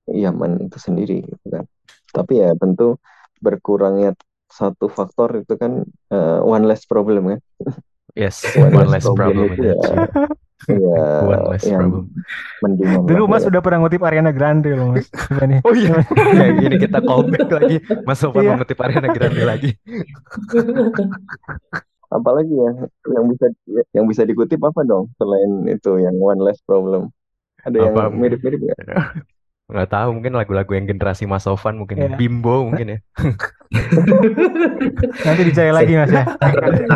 Yaman 0.06 0.70
itu 0.70 0.78
sendiri 0.78 1.26
gitu 1.26 1.46
kan. 1.50 1.66
Tapi 2.14 2.34
ya 2.42 2.54
tentu 2.62 2.98
berkurangnya 3.42 4.16
satu 4.52 4.88
faktor 4.88 5.42
itu 5.44 5.54
kan 5.58 5.84
eh, 6.14 6.40
one 6.44 6.66
less 6.70 6.86
problem 6.88 7.24
kan 7.36 7.40
Yes, 8.16 8.56
one, 8.56 8.72
one 8.72 8.88
less 8.88 8.96
less 8.96 9.04
problem, 9.04 9.36
problem 9.36 9.60
itu 9.60 9.68
ya, 9.68 9.76
ya 10.72 11.06
One 11.22 11.44
less 11.52 11.68
yang 11.68 11.82
problem. 11.82 12.10
dulu 13.06 13.28
Mas 13.28 13.44
ya. 13.44 13.52
udah 13.52 13.62
pernah 13.62 13.84
ngutip 13.84 14.02
Ariana 14.02 14.32
Grande 14.32 14.72
loh 14.74 14.96
Mas 14.96 15.12
gimana 15.12 15.60
Oh 15.68 15.74
iya, 15.76 16.00
ya 16.40 16.46
ini 16.50 16.76
kita 16.80 17.04
callback 17.04 17.46
lagi. 17.52 17.78
Mas 18.08 18.18
Sofan 18.22 18.46
Iya. 18.46 18.56
mengutip 18.56 18.78
Ariana 18.82 19.10
Grande 19.12 19.44
lagi. 19.44 19.72
apalagi 22.14 22.54
ya 22.54 22.72
yang 23.18 23.26
bisa 23.32 23.46
yang 23.92 24.06
bisa 24.08 24.24
dikutip 24.24 24.62
apa 24.62 24.82
dong 24.88 25.10
selain 25.20 25.52
itu 25.68 26.00
yang 26.00 26.16
one 26.22 26.40
less 26.40 26.62
problem 26.64 27.10
ada 27.66 27.78
yang 27.82 27.96
Apa? 27.98 28.14
mirip-mirip 28.14 28.60
nggak 28.62 28.80
Nggak 29.66 29.90
tahu, 29.90 30.10
mungkin 30.14 30.38
lagu-lagu 30.38 30.72
yang 30.72 30.86
generasi 30.86 31.26
Mas 31.26 31.42
Sofan, 31.42 31.74
mungkin 31.76 31.98
Iya. 31.98 32.14
Bimbo 32.14 32.70
mungkin 32.70 32.86
ya. 32.88 33.00
nanti 35.26 35.42
dicari 35.44 35.74
lagi 35.74 35.94
Mas 35.96 36.12
ya 36.12 36.24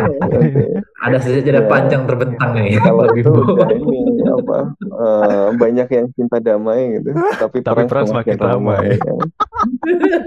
Ada 1.04 1.16
sejarah 1.18 1.64
Ya. 1.64 1.68
panjang 1.68 2.02
terbentang 2.06 2.54
nih. 2.54 2.78
kalau 2.78 3.10
Bimbo. 3.10 3.42
udah 3.42 3.68
ini 3.74 4.22
apa 4.22 4.58
eh, 4.78 5.48
banyak 5.56 5.88
yang 5.90 6.06
cinta 6.14 6.38
damai 6.38 6.94
gitu 6.94 7.10
tapi 7.36 7.58
Tapi 7.60 7.82
perang 7.84 8.06
semakin 8.06 8.36
semakin 8.36 8.38
ramai. 8.38 8.86
ya. 8.94 9.14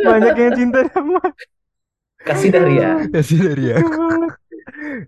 banyak 0.03 0.35
yang 0.35 0.53
cinta 0.53 0.79
sama 0.89 1.21
Kasih 2.19 2.49
Daria. 2.49 3.03
Kasih 3.09 3.39
Daria. 3.41 3.75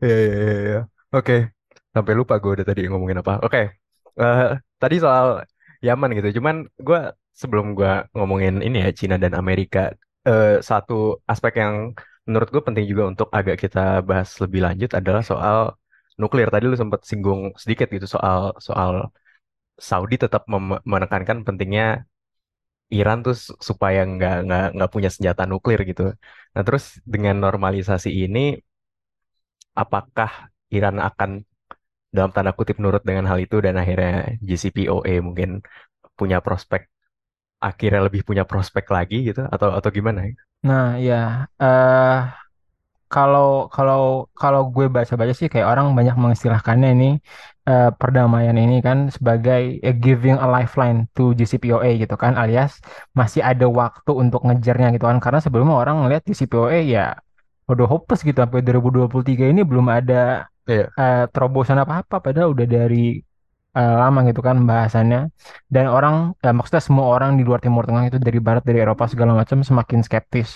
Ya, 0.04 0.16
ya, 0.16 0.36
ya, 0.36 0.56
ya. 0.66 0.80
Oke, 1.10 1.48
sampai 1.90 2.12
lupa 2.12 2.36
gue 2.36 2.52
udah 2.54 2.66
tadi 2.66 2.88
ngomongin 2.88 3.20
apa. 3.20 3.40
Oke, 3.40 3.72
Eh, 4.16 4.48
tadi 4.76 4.96
soal 4.98 5.44
Yaman 5.80 6.12
gitu. 6.14 6.40
Cuman 6.40 6.68
gue 6.76 7.00
sebelum 7.42 7.66
gue 7.78 7.92
ngomongin 8.16 8.54
ini 8.68 8.78
ya 8.86 8.90
Cina 9.00 9.16
dan 9.24 9.34
Amerika, 9.42 9.80
eh, 10.28 10.46
satu 10.70 10.94
aspek 11.32 11.54
yang 11.64 11.76
menurut 12.28 12.50
gue 12.54 12.62
penting 12.68 12.86
juga 12.92 13.04
untuk 13.12 13.28
agak 13.38 13.56
kita 13.64 13.80
bahas 14.10 14.30
lebih 14.44 14.62
lanjut 14.66 14.90
adalah 15.00 15.22
soal 15.32 15.58
nuklir. 16.22 16.48
Tadi 16.54 16.66
lu 16.72 16.78
sempat 16.84 17.02
singgung 17.10 17.42
sedikit 17.62 17.88
gitu 17.96 18.08
soal 18.16 18.40
soal 18.68 18.92
Saudi 19.90 20.16
tetap 20.24 20.42
menekankan 20.92 21.38
pentingnya 21.48 21.86
Iran 22.98 23.18
tuh 23.26 23.36
supaya 23.70 24.00
nggak 24.12 24.34
nggak 24.46 24.64
nggak 24.76 24.90
punya 24.94 25.10
senjata 25.16 25.44
nuklir 25.52 25.80
gitu. 25.90 26.02
Nah 26.54 26.62
terus 26.68 26.84
dengan 27.14 27.36
normalisasi 27.46 28.10
ini, 28.24 28.40
apakah 29.76 30.30
Iran 30.76 30.98
akan 31.00 31.32
dalam 32.16 32.32
tanda 32.36 32.52
kutip 32.58 32.78
nurut 32.84 33.04
dengan 33.04 33.26
hal 33.30 33.40
itu 33.46 33.60
dan 33.66 33.76
akhirnya 33.82 34.40
JCPOA 34.48 35.14
mungkin 35.28 35.50
punya 36.20 36.40
prospek 36.46 36.82
akhirnya 37.60 38.02
lebih 38.08 38.22
punya 38.28 38.44
prospek 38.50 38.86
lagi 38.96 39.16
gitu 39.28 39.42
atau 39.50 39.70
atau 39.78 39.90
gimana? 39.94 40.22
Nah, 40.68 40.98
ya, 41.08 41.16
eh 41.62 42.16
kalau 43.14 43.46
kalau 43.76 44.02
kalau 44.42 44.62
gue 44.76 44.86
baca-baca 44.96 45.34
sih 45.40 45.48
kayak 45.54 45.68
orang 45.72 45.88
banyak 45.98 46.16
mengistilahkannya 46.24 46.88
ini 46.96 47.06
eh, 47.70 47.88
perdamaian 48.00 48.58
ini 48.64 48.76
kan 48.88 48.98
sebagai 49.16 49.62
eh, 49.88 49.96
giving 50.04 50.38
a 50.46 50.48
lifeline 50.56 50.98
to 51.16 51.24
JCPOA 51.40 51.90
gitu 52.02 52.16
kan, 52.24 52.34
alias 52.42 52.72
masih 53.20 53.42
ada 53.50 53.66
waktu 53.82 54.12
untuk 54.24 54.42
ngejarnya 54.48 54.88
gitu 54.96 55.06
kan, 55.10 55.20
karena 55.26 55.40
sebelumnya 55.46 55.76
orang 55.84 55.96
ngeliat 56.04 56.24
JCPOA 56.30 56.78
ya 56.96 57.02
udah 57.72 57.86
hopeless 57.92 58.22
gitu 58.28 58.38
sampai 58.44 58.62
2023 58.66 59.44
ini 59.52 59.62
belum 59.70 59.88
ada 59.98 60.50
Iya. 60.68 60.90
eh, 61.00 61.24
terobosan 61.34 61.78
apa-apa, 61.84 62.16
padahal 62.26 62.50
udah 62.56 62.68
dari 62.76 63.22
eh, 63.78 63.94
lama 64.02 64.20
gitu 64.30 64.42
kan 64.48 64.58
bahasannya 64.70 65.20
dan 65.74 65.86
orang 65.96 66.16
ya 66.44 66.52
maksudnya 66.58 66.84
semua 66.88 67.06
orang 67.16 67.32
di 67.40 67.44
luar 67.48 67.60
Timur 67.66 67.84
Tengah 67.88 68.04
itu 68.10 68.18
dari 68.28 68.40
Barat 68.48 68.64
dari 68.70 68.80
Eropa 68.86 69.04
segala 69.12 69.32
macam 69.40 69.60
semakin 69.70 70.00
skeptis. 70.08 70.50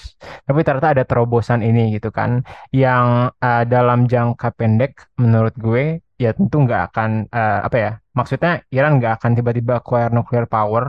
Tapi 0.47 0.59
ternyata 0.65 0.89
ada 0.95 1.03
terobosan 1.09 1.59
ini 1.67 1.81
gitu 1.95 2.09
kan 2.17 2.31
yang 2.73 3.05
eh, 3.45 3.63
dalam 3.73 3.99
jangka 4.11 4.47
pendek 4.59 4.91
menurut 5.23 5.53
gue 5.65 5.83
ya 6.23 6.29
tentu 6.37 6.55
nggak 6.65 6.81
akan 6.91 7.09
eh, 7.31 7.59
apa 7.67 7.77
ya 7.83 7.91
maksudnya 8.17 8.51
Iran 8.75 8.91
nggak 8.99 9.13
akan 9.21 9.31
tiba-tiba 9.37 9.73
acquire 9.79 10.11
nuclear 10.15 10.45
power. 10.49 10.83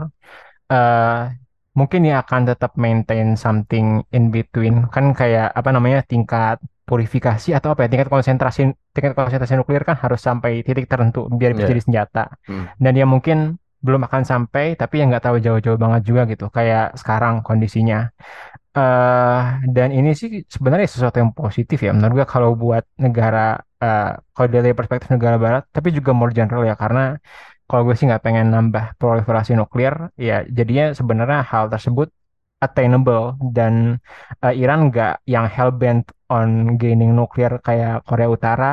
Eh 0.71 1.21
mungkin 1.79 2.01
ya 2.09 2.15
akan 2.23 2.41
tetap 2.51 2.71
maintain 2.83 3.27
something 3.43 4.03
in 4.15 4.23
between. 4.35 4.87
Kan 4.93 5.05
kayak 5.19 5.47
apa 5.59 5.69
namanya 5.75 5.99
tingkat 6.11 6.57
purifikasi 6.91 7.49
atau 7.57 7.69
apa 7.73 7.79
ya 7.85 7.89
tingkat 7.91 8.09
konsentrasi 8.15 8.61
tingkat 8.95 9.13
konsentrasi 9.15 9.53
nuklir 9.59 9.83
kan 9.89 9.95
harus 10.03 10.19
sampai 10.27 10.51
titik 10.67 10.85
tertentu 10.91 11.19
biar 11.39 11.51
bisa 11.55 11.65
Iya. 11.67 11.71
jadi 11.73 11.81
senjata 11.87 12.23
Hmm. 12.49 12.65
dan 12.83 12.93
ya 12.99 13.05
mungkin 13.13 13.37
belum 13.85 14.01
akan 14.07 14.23
sampai 14.31 14.65
tapi 14.81 14.93
ya 15.01 15.03
nggak 15.09 15.23
tahu 15.25 15.35
jauh-jauh 15.45 15.79
banget 15.83 16.01
juga 16.09 16.21
gitu 16.31 16.45
kayak 16.57 16.85
sekarang 17.01 17.35
kondisinya 17.47 17.97
eh 18.71 19.39
dan 19.75 19.89
ini 19.91 20.09
sih 20.15 20.29
sebenarnya 20.47 20.87
sesuatu 20.93 21.17
yang 21.19 21.31
positif 21.35 21.77
ya 21.85 21.91
menurut 21.95 22.23
gue 22.23 22.27
kalau 22.35 22.49
buat 22.63 22.83
negara 23.05 23.59
eh 23.83 24.11
kalau 24.35 24.47
dari 24.47 24.71
perspektif 24.77 25.07
negara 25.15 25.35
barat 25.45 25.63
tapi 25.75 25.91
juga 25.97 26.11
more 26.15 26.31
general 26.37 26.63
ya 26.63 26.75
karena 26.79 27.01
kalau 27.67 27.81
gue 27.87 27.95
sih 27.99 28.05
nggak 28.07 28.23
pengen 28.25 28.47
nambah 28.55 28.85
proliferasi 28.99 29.51
nuklir 29.59 29.93
ya 30.27 30.47
jadinya 30.57 30.85
sebenarnya 30.99 31.39
hal 31.51 31.65
tersebut 31.73 32.07
attainable 32.65 33.35
dan 33.57 33.73
eh, 34.45 34.53
Iran 34.61 34.79
nggak 34.87 35.13
yang 35.33 35.45
hellbent 35.55 36.03
on 36.31 36.79
gaining 36.79 37.11
nuklir 37.11 37.59
kayak 37.59 38.07
Korea 38.07 38.29
Utara 38.31 38.71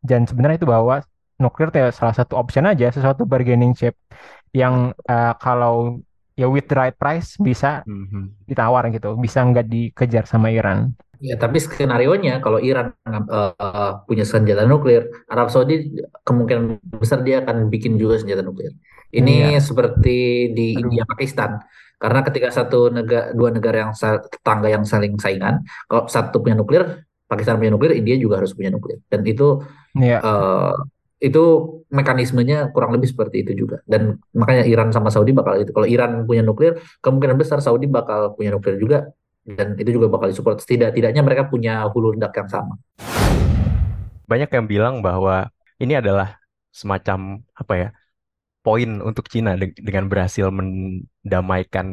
dan 0.00 0.24
sebenarnya 0.30 0.62
itu 0.62 0.68
bahwa 0.70 1.02
nuklir 1.42 1.74
itu 1.74 1.78
ya 1.82 1.90
salah 1.90 2.14
satu 2.14 2.38
option 2.38 2.64
aja 2.70 2.86
sesuatu 2.94 3.26
bargaining 3.26 3.74
chip 3.74 3.98
yang 4.54 4.94
eh, 4.94 5.34
kalau 5.42 5.98
ya 6.38 6.46
with 6.46 6.70
the 6.70 6.76
right 6.78 6.96
price 6.96 7.34
bisa 7.36 7.82
Mhm. 7.84 8.46
ditawar 8.48 8.88
gitu 8.94 9.18
bisa 9.18 9.42
nggak 9.42 9.66
dikejar 9.66 10.24
sama 10.30 10.48
Iran 10.54 10.94
Ya, 11.22 11.38
tapi 11.38 11.62
skenario-nya 11.62 12.42
kalau 12.42 12.58
Iran 12.58 12.98
eh, 13.06 13.92
punya 14.10 14.26
senjata 14.26 14.66
nuklir, 14.66 15.06
Arab 15.30 15.54
Saudi 15.54 15.94
kemungkinan 16.26 16.82
besar 16.98 17.22
dia 17.22 17.46
akan 17.46 17.70
bikin 17.70 17.94
juga 17.94 18.18
senjata 18.18 18.42
nuklir. 18.42 18.74
Ini 19.14 19.54
Iya. 19.54 19.62
seperti 19.62 20.50
di 20.50 20.66
Aduh. 20.74 20.90
India 20.90 21.04
Pakistan. 21.06 21.62
Karena 22.02 22.26
ketika 22.26 22.50
satu 22.50 22.90
negara 22.90 23.30
dua 23.30 23.54
negara 23.54 23.86
yang 23.86 23.92
sa- 23.94 24.18
tetangga 24.18 24.66
yang 24.66 24.82
saling 24.82 25.14
saingan, 25.22 25.62
kalau 25.86 26.10
satu 26.10 26.42
punya 26.42 26.58
nuklir, 26.58 27.06
Pakistan 27.30 27.62
punya 27.62 27.70
nuklir, 27.70 27.94
India 27.94 28.18
juga 28.18 28.42
harus 28.42 28.50
punya 28.58 28.74
nuklir. 28.74 28.98
Dan 29.06 29.22
itu 29.22 29.62
Iya. 29.94 30.18
eh, 30.18 30.74
itu 31.22 31.42
mekanismenya 31.94 32.74
kurang 32.74 32.90
lebih 32.90 33.06
seperti 33.06 33.46
itu 33.46 33.54
juga. 33.54 33.78
Dan 33.86 34.18
makanya 34.34 34.66
Iran 34.66 34.90
sama 34.90 35.14
Saudi 35.14 35.30
bakal 35.30 35.62
itu. 35.62 35.70
Kalau 35.70 35.86
Iran 35.86 36.26
punya 36.26 36.42
nuklir, 36.42 36.82
kemungkinan 36.98 37.38
besar 37.38 37.62
Saudi 37.62 37.86
bakal 37.86 38.34
punya 38.34 38.50
nuklir 38.50 38.82
juga. 38.82 39.14
Dan 39.46 39.78
itu 39.78 39.94
juga 39.94 40.10
bakal 40.10 40.34
disupport. 40.34 40.58
Setidak-tidaknya 40.58 41.22
mereka 41.22 41.46
punya 41.46 41.86
hulu 41.86 42.18
ledak 42.18 42.34
yang 42.34 42.50
sama. 42.50 42.74
Banyak 44.26 44.50
yang 44.50 44.66
bilang 44.66 44.94
bahwa 44.98 45.46
ini 45.78 45.94
adalah 45.94 46.42
semacam 46.74 47.46
apa 47.54 47.74
ya 47.78 47.88
poin 48.64 48.88
untuk 49.08 49.24
Cina 49.32 49.50
de- 49.60 49.74
dengan 49.88 50.04
berhasil 50.10 50.46
mendamaikan 50.58 51.86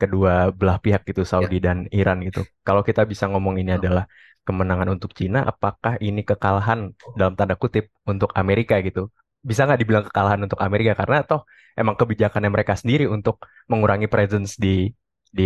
kedua 0.00 0.50
belah 0.58 0.78
pihak 0.84 1.00
gitu 1.08 1.22
Saudi 1.32 1.56
dan 1.66 1.86
Iran 1.98 2.18
gitu. 2.26 2.40
Kalau 2.66 2.82
kita 2.88 3.02
bisa 3.10 3.24
ngomong 3.30 3.54
ini 3.62 3.70
adalah 3.78 4.04
kemenangan 4.46 4.88
untuk 4.94 5.10
Cina, 5.18 5.38
apakah 5.50 5.94
ini 6.06 6.20
kekalahan 6.22 6.94
dalam 7.18 7.34
tanda 7.38 7.54
kutip 7.62 7.84
untuk 8.10 8.30
Amerika 8.40 8.74
gitu? 8.86 9.10
Bisa 9.48 9.60
nggak 9.66 9.80
dibilang 9.82 10.04
kekalahan 10.08 10.40
untuk 10.46 10.58
Amerika 10.66 10.92
karena 11.00 11.16
toh 11.26 11.40
emang 11.78 11.94
kebijakannya 12.00 12.50
mereka 12.54 12.74
sendiri 12.80 13.04
untuk 13.10 13.36
mengurangi 13.70 14.06
presence 14.10 14.58
di 14.58 14.90
di 15.38 15.42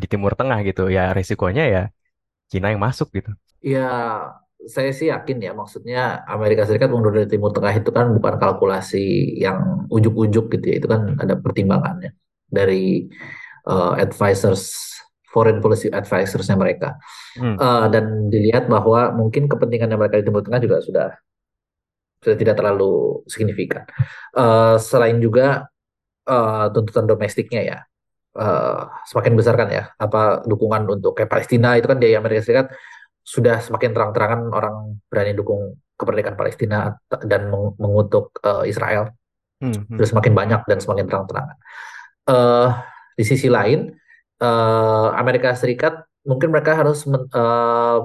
di 0.00 0.06
Timur 0.10 0.32
Tengah 0.38 0.58
gitu 0.68 0.82
ya 0.96 1.02
resikonya 1.16 1.62
ya 1.74 1.80
Cina 2.52 2.66
yang 2.72 2.82
masuk 2.86 3.08
gitu. 3.18 3.30
Ya, 3.64 4.43
saya 4.68 4.90
sih 4.90 5.12
yakin 5.12 5.38
ya, 5.40 5.52
maksudnya 5.52 6.24
Amerika 6.24 6.64
Serikat 6.64 6.88
mundur 6.88 7.12
dari 7.12 7.28
Timur 7.28 7.52
Tengah 7.52 7.72
itu 7.76 7.90
kan 7.92 8.12
bukan 8.16 8.34
kalkulasi 8.40 9.36
yang 9.40 9.88
ujuk-ujuk 9.92 10.52
gitu 10.58 10.66
ya, 10.72 10.76
itu 10.80 10.88
kan 10.88 11.16
ada 11.20 11.34
pertimbangannya 11.38 12.16
dari 12.48 13.08
eh, 13.68 13.94
advisors, 14.00 14.94
foreign 15.32 15.58
policy 15.64 15.90
advisorsnya 15.92 16.56
mereka. 16.56 16.96
Hmm. 17.36 17.56
Eh, 17.56 17.86
dan 17.92 18.28
dilihat 18.32 18.68
bahwa 18.70 19.12
mungkin 19.12 19.50
kepentingannya 19.50 19.96
mereka 20.00 20.20
di 20.20 20.24
Timur 20.26 20.42
Tengah 20.44 20.60
juga 20.62 20.78
sudah 20.80 21.08
sudah 22.24 22.36
tidak 22.40 22.56
terlalu 22.56 23.20
signifikan. 23.28 23.84
Eh, 24.36 24.76
selain 24.80 25.20
juga 25.20 25.68
eh, 26.24 26.66
tuntutan 26.72 27.04
domestiknya 27.04 27.60
ya, 27.60 27.78
eh, 28.40 28.82
semakin 29.12 29.32
besar 29.36 29.54
kan 29.60 29.68
ya, 29.68 29.92
apa 30.00 30.40
dukungan 30.48 30.88
untuk 30.88 31.12
kayak 31.16 31.28
Palestina 31.28 31.76
itu 31.76 31.84
kan 31.84 32.00
di 32.00 32.16
Amerika 32.16 32.40
Serikat 32.40 32.72
sudah 33.24 33.64
semakin 33.64 33.90
terang-terangan 33.96 34.40
orang 34.52 35.00
berani 35.08 35.32
dukung 35.32 35.80
kemerdekaan 35.96 36.36
Palestina 36.36 36.92
dan 37.24 37.48
meng- 37.48 37.74
mengutuk 37.80 38.36
eh, 38.44 38.68
Israel 38.68 39.10
Hmm, 39.62 39.70
hmm. 39.72 39.96
sudah 39.96 40.08
semakin 40.12 40.32
banyak 40.34 40.60
dan 40.66 40.78
semakin 40.82 41.06
terang-terangan. 41.08 41.56
Eh, 42.28 42.68
di 43.16 43.24
sisi 43.24 43.48
lain, 43.48 43.94
eh, 44.42 45.08
Amerika 45.14 45.54
Serikat 45.56 46.04
mungkin 46.26 46.52
mereka 46.52 46.76
harus 46.76 47.06
men- 47.08 47.30
eh, 47.30 47.98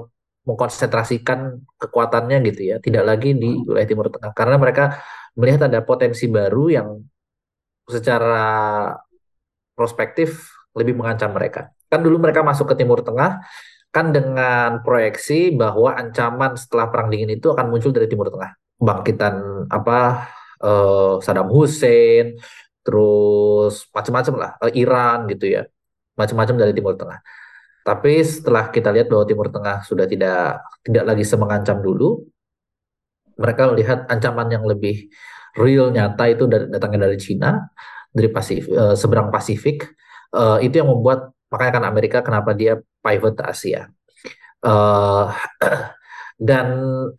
mengkonsentrasikan 0.48 1.60
kekuatannya 1.76 2.40
gitu 2.48 2.62
ya, 2.74 2.76
tidak 2.80 3.04
lagi 3.04 3.36
di 3.36 3.60
wilayah 3.60 3.88
Timur 3.88 4.08
Tengah 4.08 4.32
karena 4.32 4.56
mereka 4.56 4.84
melihat 5.36 5.68
ada 5.68 5.84
potensi 5.84 6.26
baru 6.32 6.64
yang 6.72 6.88
secara 7.84 8.48
prospektif 9.76 10.48
lebih 10.72 10.96
mengancam 10.96 11.34
mereka. 11.34 11.74
Kan 11.90 12.00
dulu 12.00 12.22
mereka 12.22 12.40
masuk 12.40 12.72
ke 12.72 12.74
Timur 12.78 13.04
Tengah 13.04 13.42
kan 13.90 14.14
dengan 14.14 14.80
proyeksi 14.86 15.50
bahwa 15.54 15.98
ancaman 15.98 16.54
setelah 16.54 16.86
Perang 16.90 17.10
Dingin 17.10 17.34
itu 17.34 17.50
akan 17.50 17.66
muncul 17.70 17.90
dari 17.90 18.06
Timur 18.06 18.30
Tengah. 18.30 18.54
Bangkitan 18.80 19.66
apa 19.68 20.30
eh, 20.62 21.14
Saddam 21.20 21.50
Hussein, 21.50 22.38
terus 22.86 23.90
macam-macam 23.90 24.34
lah, 24.38 24.50
eh, 24.70 24.72
Iran 24.78 25.26
gitu 25.28 25.46
ya. 25.50 25.62
Macam-macam 26.14 26.54
dari 26.56 26.72
Timur 26.72 26.94
Tengah. 26.94 27.18
Tapi 27.80 28.22
setelah 28.22 28.70
kita 28.70 28.94
lihat 28.94 29.10
bahwa 29.10 29.24
Timur 29.26 29.48
Tengah 29.50 29.82
sudah 29.82 30.06
tidak 30.06 30.62
tidak 30.86 31.04
lagi 31.04 31.24
semengancam 31.26 31.82
dulu, 31.82 32.22
mereka 33.40 33.72
melihat 33.74 34.06
ancaman 34.06 34.48
yang 34.52 34.64
lebih 34.68 35.10
real 35.58 35.90
nyata 35.90 36.30
itu 36.30 36.46
datangnya 36.46 37.10
dari 37.10 37.18
Cina, 37.18 37.72
dari 38.14 38.30
Pasifik, 38.30 38.70
eh, 38.70 38.94
seberang 38.94 39.34
Pasifik. 39.34 39.90
Eh, 40.30 40.58
itu 40.70 40.78
yang 40.78 40.94
membuat 40.94 41.34
makanya 41.50 41.72
kan 41.78 41.84
Amerika 41.90 42.18
kenapa 42.22 42.50
dia 42.56 42.78
pivot 43.02 43.34
ke 43.36 43.44
Asia. 43.44 43.90
Eh, 44.64 45.24
dan 46.48 46.66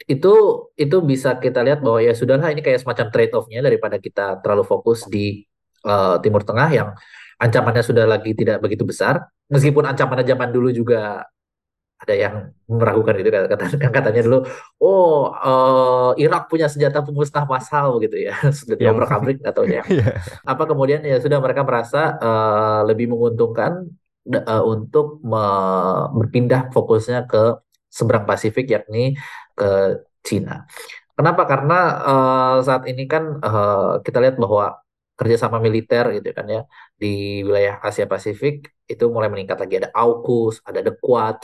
itu 0.09 0.34
itu 0.73 0.97
bisa 1.05 1.38
kita 1.38 1.61
lihat 1.61 1.79
bahwa 1.86 2.01
ya 2.01 2.13
sudahlah 2.17 2.49
ini 2.49 2.65
kayak 2.65 2.82
semacam 2.82 3.07
trade 3.13 3.34
off-nya 3.38 3.61
daripada 3.61 4.01
kita 4.01 4.41
terlalu 4.41 4.63
fokus 4.65 5.05
di 5.05 5.45
eh, 5.86 6.15
Timur 6.23 6.41
Tengah 6.41 6.69
yang 6.73 6.89
ancamannya 7.41 7.84
sudah 7.86 8.05
lagi 8.09 8.34
tidak 8.34 8.61
begitu 8.61 8.86
besar. 8.86 9.29
Meskipun 9.51 9.84
ancamannya 9.86 10.25
zaman 10.25 10.49
dulu 10.49 10.69
juga 10.71 11.25
ada 12.01 12.15
yang 12.17 12.36
meragukan 12.65 13.13
itu 13.21 13.29
kata 13.29 13.77
kan 13.77 13.91
katanya 13.93 14.25
dulu 14.25 14.41
oh 14.82 15.29
uh, 15.38 16.17
Irak 16.17 16.49
punya 16.49 16.65
senjata 16.65 17.05
pemusnah 17.05 17.45
massal 17.45 18.01
gitu 18.01 18.17
ya 18.17 18.34
sudah 18.57 18.73
Yang- 18.73 18.97
diobrak 18.97 19.11
abrik 19.13 19.38
atau 19.45 19.63
ya 19.69 19.86
Iya. 19.93 20.17
apa 20.41 20.63
kemudian 20.65 21.05
ya 21.05 21.21
sudah 21.21 21.38
mereka 21.38 21.61
merasa 21.61 22.17
uh, 22.17 22.82
lebih 22.89 23.05
menguntungkan 23.13 23.86
uh, 24.28 24.63
untuk 24.65 25.22
berpindah 26.17 26.69
fokusnya 26.69 27.26
ke 27.26 27.61
seberang 27.91 28.24
Pasifik 28.30 28.72
yakni 28.72 29.17
ke 29.57 30.01
Cina. 30.22 30.69
Kenapa? 31.17 31.43
Karena 31.45 31.80
uh, 32.01 32.55
saat 32.63 32.88
ini 32.88 33.03
kan 33.05 33.41
uh, 33.41 33.99
kita 34.05 34.17
lihat 34.24 34.38
bahwa 34.39 34.82
kerjasama 35.22 35.61
militer 35.61 36.17
gitu 36.17 36.34
kan 36.34 36.45
ya 36.49 36.61
di 36.97 37.45
wilayah 37.45 37.78
Asia 37.86 38.09
Pasifik 38.09 38.74
itu 38.89 39.05
mulai 39.13 39.30
meningkat 39.30 39.57
lagi 39.61 39.78
ada 39.78 39.89
AUKUS, 39.93 40.65
ada 40.65 40.80
The 40.82 40.93
Quad, 40.97 41.39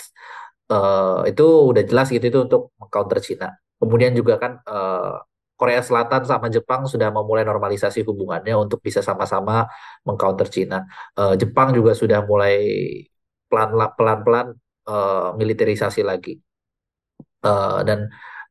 eh, 0.73 1.19
itu 1.31 1.45
udah 1.71 1.83
jelas 1.85 2.07
gitu 2.09 2.25
itu 2.31 2.39
untuk 2.47 2.61
counter 2.89 3.19
Cina. 3.21 3.53
Kemudian 3.77 4.17
juga 4.17 4.33
kan 4.41 4.51
eh, 4.65 5.13
Korea 5.59 5.81
Selatan 5.81 6.21
sama 6.29 6.47
Jepang 6.55 6.81
sudah 6.85 7.09
memulai 7.09 7.43
normalisasi 7.49 7.99
hubungannya 8.07 8.53
untuk 8.63 8.79
bisa 8.85 9.01
sama-sama 9.01 9.65
mengcounter 10.07 10.47
Cina. 10.55 10.85
Eh, 11.17 11.33
Jepang 11.41 11.73
juga 11.77 11.91
sudah 12.01 12.19
mulai 12.29 12.55
pelan- 13.49 13.93
pelan-pelan 13.97 14.47
eh, 14.87 15.29
militerisasi 15.39 16.01
lagi. 16.05 16.33
Eh, 17.45 17.79
dan 17.87 17.99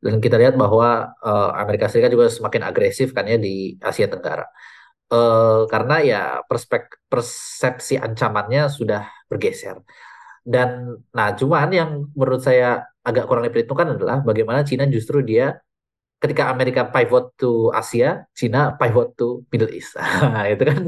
dan 0.05 0.15
kita 0.25 0.37
lihat 0.41 0.55
bahwa 0.63 1.11
eh, 1.27 1.51
Amerika 1.63 1.87
Serikat 1.91 2.11
juga 2.15 2.27
semakin 2.31 2.63
agresif 2.71 3.09
kan 3.17 3.25
ya 3.27 3.37
di 3.41 3.75
Asia 3.83 4.07
Tenggara. 4.13 4.47
Eh, 5.13 5.61
karena 5.73 5.95
ya 6.11 6.21
perspek 6.49 6.83
persepsi 7.11 7.95
ancamannya 8.07 8.63
sudah 8.79 9.03
bergeser. 9.31 9.79
Dan 10.47 10.99
nah 11.17 11.29
cuman 11.39 11.69
yang 11.75 11.91
menurut 12.19 12.43
saya 12.45 12.87
agak 13.07 13.25
kurang 13.29 13.45
diperhitungkan 13.49 13.97
adalah 13.99 14.19
bagaimana 14.23 14.63
Cina 14.69 14.85
justru 14.91 15.23
dia 15.27 15.59
ketika 16.23 16.49
Amerika 16.53 16.83
pivot 16.89 17.25
to 17.41 17.71
Asia, 17.73 18.25
Cina 18.33 18.75
pivot 18.81 19.15
to 19.19 19.45
Middle 19.53 19.71
East. 19.73 19.95
Nah, 20.35 20.45
itu 20.49 20.63
kan 20.65 20.79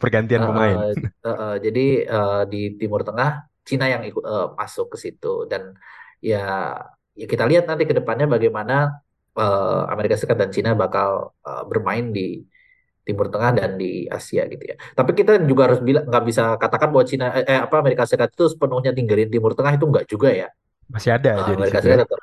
Pergantian 0.00 0.42
eh, 0.42 0.48
pemain. 0.48 0.76
eh, 0.92 0.92
eh, 1.26 1.54
jadi 1.64 1.86
eh, 2.06 2.42
di 2.52 2.60
Timur 2.80 3.02
Tengah 3.06 3.30
Cina 3.66 3.86
yang 3.90 4.02
ikut 4.06 4.22
eh, 4.22 4.46
masuk 4.58 4.86
ke 4.94 4.96
situ 5.04 5.46
dan 5.50 5.74
ya 6.22 6.38
ya 7.16 7.26
kita 7.32 7.44
lihat 7.50 7.64
nanti 7.68 7.84
ke 7.88 7.94
depannya 7.96 8.26
bagaimana 8.30 8.74
eh, 9.36 9.82
Amerika 9.92 10.14
Serikat 10.18 10.38
dan 10.42 10.50
Cina 10.54 10.70
bakal 10.76 11.32
eh, 11.48 11.62
bermain 11.70 12.12
di 12.12 12.44
Timur 13.06 13.30
Tengah 13.30 13.54
dan 13.54 13.78
di 13.78 14.10
Asia 14.10 14.50
gitu 14.50 14.64
ya. 14.66 14.74
Tapi 14.74 15.14
kita 15.14 15.38
juga 15.46 15.70
harus 15.70 15.78
bilang 15.78 16.10
nggak 16.10 16.24
bisa 16.26 16.58
katakan 16.58 16.90
bahwa 16.90 17.06
Cina 17.06 17.30
eh, 17.38 17.46
eh, 17.46 17.60
apa 17.62 17.78
Amerika 17.78 18.02
Serikat 18.02 18.34
itu 18.34 18.50
sepenuhnya 18.50 18.90
tinggalin 18.90 19.30
Timur 19.30 19.54
Tengah 19.54 19.78
itu 19.78 19.86
nggak 19.86 20.06
juga 20.10 20.34
ya. 20.34 20.48
Masih 20.90 21.14
ada 21.14 21.46
di 21.46 21.52
Amerika 21.54 21.78
situ 21.78 21.86
ya. 21.86 22.02
Serikat 22.02 22.10
tetap 22.10 22.20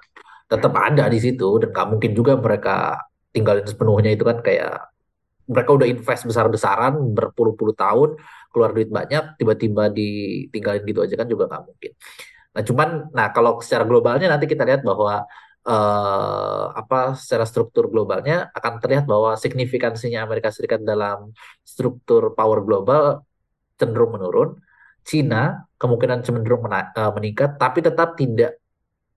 tetap 0.51 0.73
ada 0.75 1.03
di 1.07 1.19
situ 1.23 1.49
dan 1.63 1.69
nggak 1.71 1.87
mungkin 1.87 2.11
juga 2.11 2.35
mereka 2.35 2.99
tinggalin 3.31 3.63
sepenuhnya 3.63 4.11
itu 4.11 4.27
kan 4.27 4.43
kayak 4.43 4.91
mereka 5.47 5.71
udah 5.71 5.87
invest 5.87 6.23
besar-besaran 6.27 6.93
berpuluh-puluh 7.15 7.75
tahun 7.75 8.19
keluar 8.51 8.75
duit 8.75 8.91
banyak 8.91 9.39
tiba-tiba 9.39 9.89
ditinggalin 9.89 10.83
gitu 10.83 10.99
aja 10.99 11.15
kan 11.15 11.27
juga 11.31 11.47
nggak 11.47 11.63
mungkin. 11.63 11.91
Nah 12.53 12.61
cuman 12.61 12.89
nah 13.15 13.27
kalau 13.31 13.63
secara 13.63 13.87
globalnya 13.87 14.27
nanti 14.29 14.45
kita 14.51 14.67
lihat 14.67 14.83
bahwa 14.83 15.23
eh, 15.69 16.63
apa 16.81 16.97
secara 17.21 17.45
struktur 17.49 17.85
globalnya 17.91 18.51
akan 18.57 18.73
terlihat 18.81 19.05
bahwa 19.11 19.31
signifikansinya 19.43 20.19
Amerika 20.27 20.49
Serikat 20.55 20.81
dalam 20.83 21.31
struktur 21.63 22.33
power 22.37 22.59
global 22.67 23.03
cenderung 23.79 24.13
menurun. 24.17 24.49
Cina 25.03 25.65
kemungkinan 25.81 26.21
cenderung 26.27 26.61
mena- 26.67 26.91
eh, 26.95 27.11
meningkat 27.17 27.49
tapi 27.61 27.79
tetap 27.87 28.15
tidak 28.19 28.59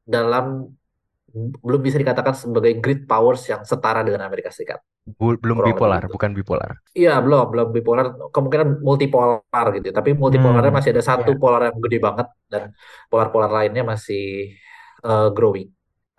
dalam 0.07 0.71
belum 1.37 1.81
bisa 1.85 1.99
dikatakan 2.01 2.35
sebagai 2.37 2.73
great 2.81 3.05
powers 3.11 3.43
yang 3.51 3.63
setara 3.67 4.01
dengan 4.07 4.25
Amerika 4.25 4.49
Serikat. 4.55 4.81
Bu- 5.19 5.39
belum 5.43 5.59
Kurang 5.59 5.67
bipolar, 5.67 6.03
gitu. 6.03 6.15
bukan 6.15 6.31
bipolar. 6.39 6.73
Iya, 6.99 7.11
belum, 7.25 7.45
belum 7.53 7.69
bipolar, 7.77 8.07
kemungkinan 8.35 8.69
multipolar 8.87 9.67
gitu. 9.77 9.89
Tapi 9.93 10.11
multipolarnya 10.17 10.73
Hmm, 10.73 10.79
masih 10.79 10.91
ada 10.97 11.05
satu 11.05 11.31
iya. 11.31 11.41
polar 11.41 11.63
yang 11.71 11.79
gede 11.85 11.99
banget 12.07 12.29
dan 12.53 12.63
polar-polar 13.11 13.51
lainnya 13.53 13.83
masih 13.93 14.21
eh, 15.07 15.29
growing. 15.37 15.69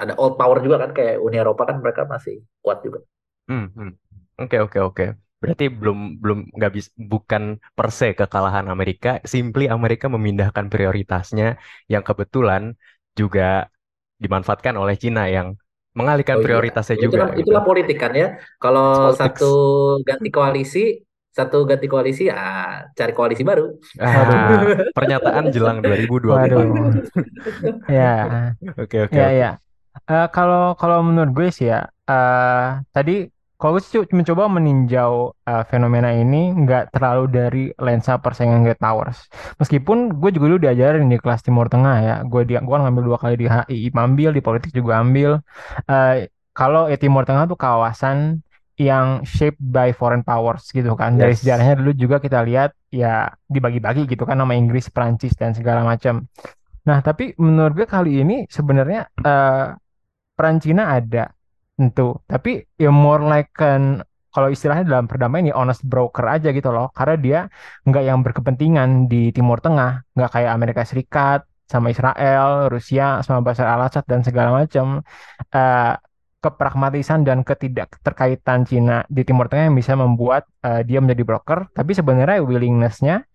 Ada 0.01 0.13
old 0.21 0.33
power 0.39 0.57
juga 0.65 0.77
kan 0.83 0.91
kayak 0.97 1.15
Uni 1.25 1.37
Eropa 1.41 1.63
kan 1.69 1.77
mereka 1.83 2.01
masih 2.13 2.35
kuat 2.63 2.77
juga. 2.85 2.99
Hmm, 3.47 3.63
hmm. 3.75 3.89
Oke, 4.41 4.55
oke, 4.65 4.77
oke. 4.87 5.03
Berarti 5.41 5.63
belum 5.79 5.97
belum 6.21 6.37
nggak 6.57 6.71
bisa 6.75 6.89
bukan 7.11 7.43
per 7.77 7.87
se 7.97 8.05
kekalahan 8.19 8.65
Amerika, 8.73 9.07
simply 9.33 9.63
Amerika 9.75 10.05
memindahkan 10.15 10.65
prioritasnya 10.73 11.45
yang 11.91 12.03
kebetulan 12.07 12.63
juga 13.19 13.41
dimanfaatkan 14.23 14.75
oleh 14.81 14.95
Cina 15.03 15.21
yang 15.35 15.47
mengalihkan 15.97 16.37
Oh 16.37 16.41
iya, 16.47 16.59
prioritasnya 16.63 16.97
itu 16.99 17.05
juga 17.05 17.21
kan 17.21 17.27
gitu. 17.39 17.41
itulah 17.41 17.61
politik 17.67 17.95
kan 18.03 18.11
ya. 18.21 18.25
Kalau 18.61 18.85
Politics. 18.91 19.17
satu 19.19 19.45
ganti 20.07 20.27
koalisi, 20.35 20.79
satu 21.37 21.55
ganti 21.69 21.85
koalisi, 21.93 22.23
ah 22.35 22.83
cari 22.97 23.11
koalisi 23.17 23.43
baru. 23.49 23.63
Ah, 24.05 24.61
pernyataan 24.95 25.45
jelang 25.55 25.77
2024. 25.85 26.89
Waduh. 26.91 27.07
Ya, 27.87 28.03
Oke, 28.81 28.97
oke, 29.05 29.19
ya, 29.19 29.27
oke. 29.27 29.41
ya. 29.41 29.66
Eh, 30.07 30.27
kalau 30.31 30.71
kalau 30.79 31.03
menurut 31.03 31.31
gue 31.35 31.47
sih 31.51 31.67
ya, 31.67 31.83
eh 32.07 32.79
tadi 32.95 33.27
kalau 33.59 33.75
gue 33.75 33.83
sih 33.83 33.99
mencoba 34.15 34.47
meninjau 34.47 35.35
eh, 35.43 35.63
fenomena 35.67 36.09
ini 36.15 36.55
nggak 36.55 36.95
terlalu 36.95 37.23
dari 37.27 37.63
lensa 37.75 38.15
persaingan 38.15 38.63
Great 38.63 38.79
Powers. 38.79 39.27
Meskipun 39.59 40.15
gue 40.15 40.29
juga 40.31 40.45
dulu 40.55 40.59
diajarin 40.63 41.11
di 41.11 41.19
kelas 41.19 41.43
Timur 41.43 41.67
Tengah 41.67 41.95
ya, 42.07 42.15
gue 42.23 42.41
dia 42.47 42.59
gue 42.63 42.77
ngambil 42.79 43.03
dua 43.03 43.17
kali 43.19 43.35
di 43.35 43.47
HI, 43.51 43.91
ambil 43.91 44.29
di 44.31 44.39
politik 44.39 44.71
juga 44.71 45.03
ambil. 45.03 45.43
Eh, 45.91 46.31
kalau 46.55 46.87
ya 46.87 46.95
Timur 46.95 47.27
Tengah 47.27 47.43
tuh 47.51 47.59
kawasan 47.59 48.39
yang 48.79 49.25
shaped 49.25 49.59
by 49.59 49.91
foreign 49.91 50.23
powers 50.23 50.69
gitu 50.71 50.93
kan. 50.95 51.17
Dari 51.19 51.33
Yes. 51.35 51.41
sejarahnya 51.43 51.75
dulu 51.81 51.91
juga 51.97 52.21
kita 52.23 52.45
lihat 52.47 52.71
ya 52.93 53.27
dibagi-bagi 53.49 54.07
gitu 54.07 54.23
kan 54.23 54.37
nama 54.39 54.53
Inggris, 54.55 54.87
Prancis 54.87 55.33
dan 55.35 55.51
segala 55.57 55.81
macam. 55.83 56.29
Nah, 56.87 56.99
tapi 57.03 57.33
menurut 57.35 57.73
gue 57.75 57.87
kali 57.89 58.21
ini 58.23 58.45
sebenarnya 58.47 59.09
eh, 59.25 59.65
peran 60.37 60.61
Cina 60.61 60.93
ada 60.93 61.33
tentu, 61.73 62.21
tapi 62.29 62.61
ya 62.77 62.93
more 62.93 63.25
like 63.25 63.53
an 63.61 64.05
kalau 64.33 64.53
istilahnya 64.53 64.85
dalam 64.85 65.09
perdamaian 65.09 65.49
ya 65.49 65.55
honest 65.57 65.81
broker 65.81 66.25
aja 66.29 66.53
gitu 66.53 66.69
loh, 66.69 66.93
karena 66.93 67.15
dia 67.17 67.39
nggak 67.89 68.03
yang 68.05 68.19
berkepentingan 68.21 69.09
di 69.09 69.33
Timur 69.33 69.57
Tengah, 69.57 70.05
nggak 70.13 70.29
kayak 70.29 70.51
Amerika 70.53 70.81
Serikat 70.85 71.41
sama 71.65 71.89
Israel, 71.89 72.69
Rusia 72.69 73.25
sama 73.25 73.41
Bashar 73.41 73.65
al-Assad 73.65 74.05
dan 74.05 74.21
segala 74.21 74.53
macam. 74.53 75.01
Eh, 75.49 75.95
kepragmatisan 76.37 77.25
dan 77.25 77.41
ketidakterkaitan 77.41 78.69
Cina 78.69 79.01
di 79.09 79.25
Timur 79.25 79.49
Tengah 79.49 79.73
yang 79.73 79.77
bisa 79.81 79.97
membuat 79.97 80.45
eh, 80.61 80.85
dia 80.85 81.01
menjadi 81.01 81.25
broker, 81.25 81.73
tapi 81.73 81.97
sebenarnya 81.97 82.45
willingness-nya 82.45 83.25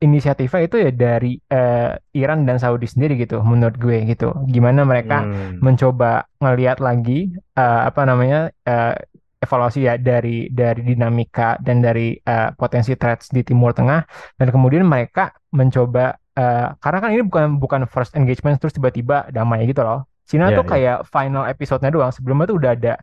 inisiatifnya 0.00 0.60
itu 0.64 0.76
ya 0.80 0.90
dari 0.90 1.36
eh, 1.36 1.92
Iran 2.16 2.48
dan 2.48 2.56
Saudi 2.56 2.88
sendiri 2.88 3.20
gitu 3.20 3.44
menurut 3.44 3.76
gue 3.76 3.96
gitu. 4.08 4.32
Gimana 4.48 4.80
mereka 4.88 5.22
Hmm. 5.24 5.60
mencoba 5.60 6.24
ngelihat 6.40 6.80
lagi 6.80 7.28
eh, 7.36 7.80
apa 7.88 8.00
namanya 8.08 8.48
eh, 8.64 8.94
evaluasi 9.40 9.88
ya 9.88 9.94
dari 9.96 10.48
dari 10.52 10.80
dinamika 10.84 11.56
dan 11.60 11.80
dari 11.84 12.16
eh, 12.16 12.48
potensi 12.56 12.96
threats 12.96 13.28
di 13.28 13.44
Timur 13.44 13.76
Tengah. 13.76 14.00
Dan 14.40 14.48
kemudian 14.48 14.84
mereka 14.88 15.36
mencoba 15.52 16.16
eh, 16.36 16.66
karena 16.80 16.98
kan 17.04 17.08
ini 17.12 17.22
bukan 17.28 17.46
bukan 17.60 17.82
first 17.84 18.16
engagement 18.16 18.56
terus 18.60 18.72
tiba-tiba 18.72 19.28
damai 19.28 19.68
gitu 19.68 19.84
loh. 19.84 20.08
Cina 20.24 20.48
Iya, 20.48 20.56
tuh 20.62 20.64
iya. 20.64 20.70
kayak 20.72 20.98
final 21.12 21.44
episode-nya 21.44 21.90
doang. 21.92 22.12
Sebelumnya 22.14 22.46
tuh 22.48 22.56
udah 22.56 22.72
ada 22.72 22.94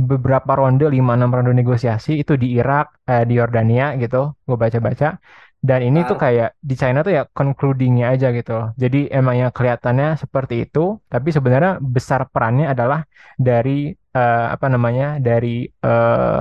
beberapa 0.00 0.56
ronde 0.56 0.88
5-6 0.88 1.28
ronde 1.28 1.52
negosiasi 1.52 2.24
itu 2.24 2.32
di 2.40 2.56
Irak 2.56 3.04
eh, 3.06 3.22
di 3.28 3.36
Yordania 3.36 3.94
gitu. 4.00 4.32
Gue 4.48 4.56
baca-baca 4.56 5.20
dan 5.60 5.80
ini 5.84 6.00
tuh 6.08 6.16
kayak 6.16 6.56
di 6.64 6.74
China 6.80 7.04
tuh 7.04 7.12
ya 7.12 7.22
concludingnya 7.36 8.16
aja 8.16 8.32
gitu 8.32 8.50
loh. 8.56 8.66
Jadi 8.80 9.12
emang 9.12 9.36
yang 9.36 9.52
kelihatannya 9.52 10.16
seperti 10.16 10.54
itu, 10.64 10.96
tapi 11.12 11.28
sebenarnya 11.36 11.76
besar 11.84 12.20
perannya 12.32 12.66
adalah 12.72 13.04
dari 13.36 13.92
eh, 13.92 14.46
apa 14.54 14.66
namanya 14.72 15.20
dari 15.20 15.68
eh, 15.68 16.40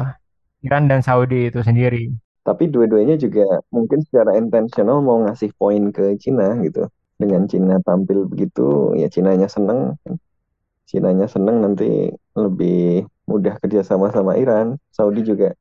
Iran 0.65 0.84
dan 0.91 1.01
Saudi 1.03 1.51
itu 1.51 1.59
sendiri. 1.59 2.11
Tapi 2.47 2.72
dua-duanya 2.72 3.15
juga 3.20 3.45
mungkin 3.76 3.99
secara 4.07 4.39
intensional 4.39 5.03
mau 5.03 5.20
ngasih 5.28 5.51
poin 5.59 5.91
ke 5.91 6.15
Cina 6.24 6.55
gitu. 6.63 6.88
Dengan 7.20 7.43
Cina 7.51 7.76
tampil 7.84 8.24
begitu, 8.32 8.95
ya 8.95 9.11
Cinanya 9.11 9.51
seneng. 9.51 9.99
Cinanya 10.89 11.28
seneng 11.30 11.61
nanti 11.61 12.09
lebih 12.34 13.05
mudah 13.30 13.55
kerjasama 13.61 14.09
sama 14.15 14.34
Iran. 14.41 14.80
Saudi 14.89 15.22
juga, 15.22 15.53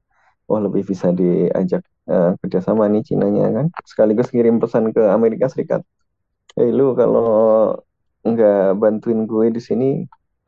wah 0.48 0.60
lebih 0.62 0.82
bisa 0.90 1.12
diajak 1.12 1.82
eh, 2.08 2.30
kerjasama 2.40 2.88
nih 2.92 3.02
Cinanya 3.08 3.44
kan. 3.56 3.66
Sekaligus 3.84 4.28
kirim 4.34 4.56
pesan 4.62 4.90
ke 4.96 5.02
Amerika 5.16 5.46
Serikat. 5.52 5.82
Hei 6.56 6.72
lu 6.74 6.96
kalau 6.98 7.76
nggak 8.26 8.76
bantuin 8.80 9.24
gue 9.30 9.46
di 9.54 9.60
sini, 9.62 9.88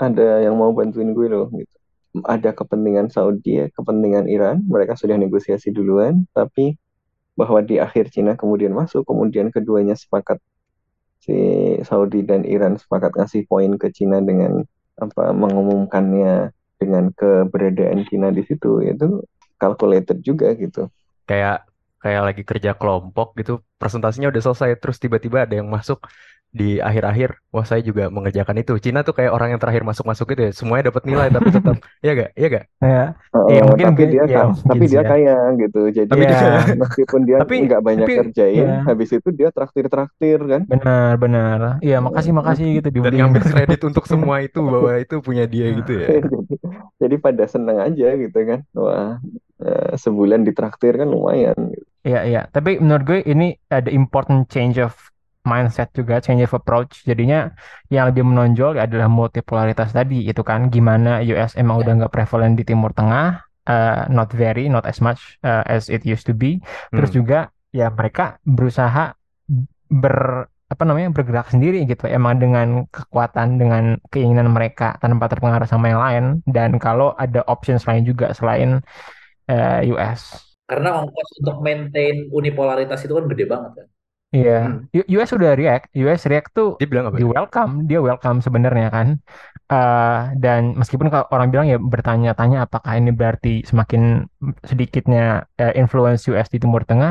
ada 0.01 0.43
yang 0.43 0.57
mau 0.59 0.73
bantuin 0.75 1.13
gue 1.15 1.27
loh 1.31 1.49
gitu. 1.55 1.77
ada 2.27 2.51
kepentingan 2.51 3.07
Saudi, 3.15 3.71
kepentingan 3.71 4.27
Iran, 4.27 4.67
mereka 4.67 4.99
sudah 4.99 5.15
negosiasi 5.15 5.71
duluan, 5.71 6.27
tapi 6.35 6.75
bahwa 7.39 7.63
di 7.63 7.79
akhir 7.79 8.11
Cina 8.11 8.35
kemudian 8.35 8.75
masuk, 8.75 9.07
kemudian 9.07 9.55
keduanya 9.55 9.95
sepakat 9.95 10.43
si 11.23 11.37
Saudi 11.87 12.25
dan 12.25 12.43
Iran 12.49 12.81
sepakat 12.81 13.15
ngasih 13.15 13.47
poin 13.47 13.77
ke 13.79 13.93
Cina 13.93 14.19
dengan 14.25 14.65
apa 14.99 15.33
mengumumkannya 15.33 16.51
dengan 16.81 17.13
keberadaan 17.13 18.09
Cina 18.09 18.33
di 18.33 18.43
situ 18.45 18.81
itu 18.85 19.25
calculated 19.61 20.21
juga 20.25 20.53
gitu. 20.57 20.89
Kayak 21.31 21.57
kayak 22.03 22.23
lagi 22.27 22.43
kerja 22.51 22.71
kelompok 22.81 23.37
gitu, 23.39 23.53
presentasinya 23.77 24.33
udah 24.33 24.43
selesai 24.43 24.71
terus 24.81 24.97
tiba-tiba 24.99 25.45
ada 25.45 25.55
yang 25.61 25.69
masuk 25.69 26.01
di 26.51 26.83
akhir-akhir, 26.83 27.39
wah 27.55 27.63
saya 27.63 27.79
juga 27.79 28.11
mengerjakan 28.11 28.59
itu. 28.59 28.75
Cina 28.83 29.07
tuh 29.07 29.15
kayak 29.15 29.31
orang 29.31 29.55
yang 29.55 29.61
terakhir 29.63 29.87
masuk-masuk 29.87 30.35
itu 30.35 30.41
ya, 30.49 30.53
semuanya 30.59 30.91
dapat 30.91 31.07
nilai 31.07 31.31
tapi 31.31 31.47
tetap, 31.55 31.77
ya 32.03 32.11
gak, 32.19 32.31
ya 32.35 32.47
gak? 32.51 32.65
Ya, 32.83 33.05
Oh, 33.31 33.47
iya 33.47 33.63
mungkin 33.63 33.87
tapi 33.87 33.93
mungkin- 33.95 34.11
dia 34.11 34.23
ya, 34.27 34.43
mungkin 34.51 34.67
tapi 34.67 34.83
sih 34.83 34.91
dia 34.91 34.99
ya. 34.99 35.11
kaya 35.15 35.37
gitu. 35.63 35.81
Jadi 35.95 36.09
Tapi 36.11 36.25
dia- 36.27 36.67
meskipun 36.83 37.21
dia 37.23 37.37
Tapi- 37.39 37.59
nggak 37.71 37.83
banyak 37.87 38.07
tapi- 38.11 38.19
kerjain, 38.27 38.67
ya. 38.67 38.77
habis 38.83 39.09
itu 39.15 39.29
dia 39.31 39.49
traktir-traktir 39.55 40.39
kan. 40.43 40.63
Benar, 40.67 41.13
benar. 41.23 41.59
Iya, 41.79 41.97
makasih, 42.03 42.33
makasih 42.35 42.67
gitu 42.83 42.89
Dan 42.99 43.13
ngambil 43.15 43.43
kredit 43.47 43.81
untuk 43.87 44.05
semua 44.11 44.43
itu 44.43 44.59
bahwa 44.59 44.99
itu 44.99 45.15
punya 45.23 45.47
dia 45.47 45.71
gitu 45.71 45.93
ya. 46.03 46.07
jadi, 46.19 46.57
jadi 46.99 47.15
pada 47.23 47.45
senang 47.47 47.79
aja 47.79 48.09
gitu 48.19 48.39
kan. 48.43 48.67
Wah, 48.75 49.23
eh, 49.61 49.93
sebulan 49.97 50.43
ditraktir 50.49 50.97
kan 50.97 51.09
lumayan. 51.09 51.57
gitu. 51.73 51.87
Iya, 52.01 52.21
iya. 52.25 52.43
Tapi 52.49 52.81
menurut 52.81 53.05
gue 53.05 53.19
ini 53.29 53.53
ada 53.69 53.93
important 53.93 54.49
change 54.49 54.81
of 54.81 54.97
mindset 55.45 55.93
juga, 55.97 56.21
change 56.21 56.45
of 56.45 56.53
approach. 56.53 57.05
Jadinya 57.05 57.53
yang 57.89 58.09
lebih 58.09 58.25
menonjol 58.25 58.77
adalah 58.77 59.09
multipolaritas 59.09 59.93
tadi, 59.93 60.25
itu 60.25 60.41
kan 60.41 60.69
gimana 60.69 61.21
US 61.25 61.57
emang 61.57 61.81
udah 61.81 61.93
nggak 62.05 62.13
prevalent 62.13 62.57
di 62.57 62.65
Timur 62.65 62.93
Tengah, 62.93 63.41
uh, 63.69 64.05
not 64.09 64.33
very, 64.33 64.69
not 64.69 64.85
as 64.85 65.01
much 65.01 65.41
uh, 65.45 65.65
as 65.65 65.89
it 65.89 66.05
used 66.05 66.29
to 66.29 66.37
be. 66.37 66.61
Terus 66.93 67.13
Hmm. 67.13 67.19
juga 67.25 67.39
ya 67.73 67.89
mereka 67.93 68.37
berusaha 68.45 69.17
ber 69.91 70.47
apa 70.71 70.87
namanya 70.87 71.11
bergerak 71.11 71.51
sendiri 71.51 71.83
gitu, 71.83 72.07
emang 72.07 72.39
dengan 72.39 72.87
kekuatan, 72.95 73.59
dengan 73.59 73.99
keinginan 74.15 74.55
mereka 74.55 74.95
tanpa 75.03 75.27
terpengaruh 75.27 75.67
sama 75.67 75.91
yang 75.91 75.99
lain. 76.01 76.25
Dan 76.47 76.79
kalau 76.79 77.11
ada 77.19 77.43
options 77.51 77.83
lain 77.91 78.07
juga 78.07 78.31
selain 78.37 78.79
uh, 79.51 79.81
US. 79.93 80.23
Karena 80.71 80.89
ongkos 81.03 81.29
untuk 81.41 81.57
maintain 81.67 82.15
unipolaritas 82.39 83.01
itu 83.05 83.13
kan 83.19 83.27
gede 83.33 83.45
banget 83.53 83.73
kan. 83.79 83.87
Iya, 84.37 84.51
Hmm. 84.63 84.79
U- 84.97 85.09
US 85.19 85.29
sudah 85.35 85.51
react, 85.61 85.85
US 86.03 86.23
react 86.31 86.49
tuh 86.59 86.69
Dia 86.79 86.87
bilang 86.91 87.07
apa? 87.11 87.19
di 87.19 87.23
welcome, 87.35 87.73
dia 87.89 87.99
welcome 88.07 88.39
sebenarnya 88.47 88.87
kan. 88.97 89.09
Eh, 89.73 90.15
dan 90.43 90.61
meskipun 90.81 91.09
kalau 91.13 91.27
orang 91.35 91.49
bilang 91.53 91.67
ya 91.73 91.79
bertanya-tanya 91.93 92.57
apakah 92.67 92.93
ini 92.99 93.11
berarti 93.19 93.49
semakin 93.71 94.03
sedikitnya 94.71 95.21
eh, 95.63 95.73
influence 95.81 96.23
US 96.31 96.49
di 96.55 96.59
Timur 96.63 96.83
Tengah, 96.91 97.11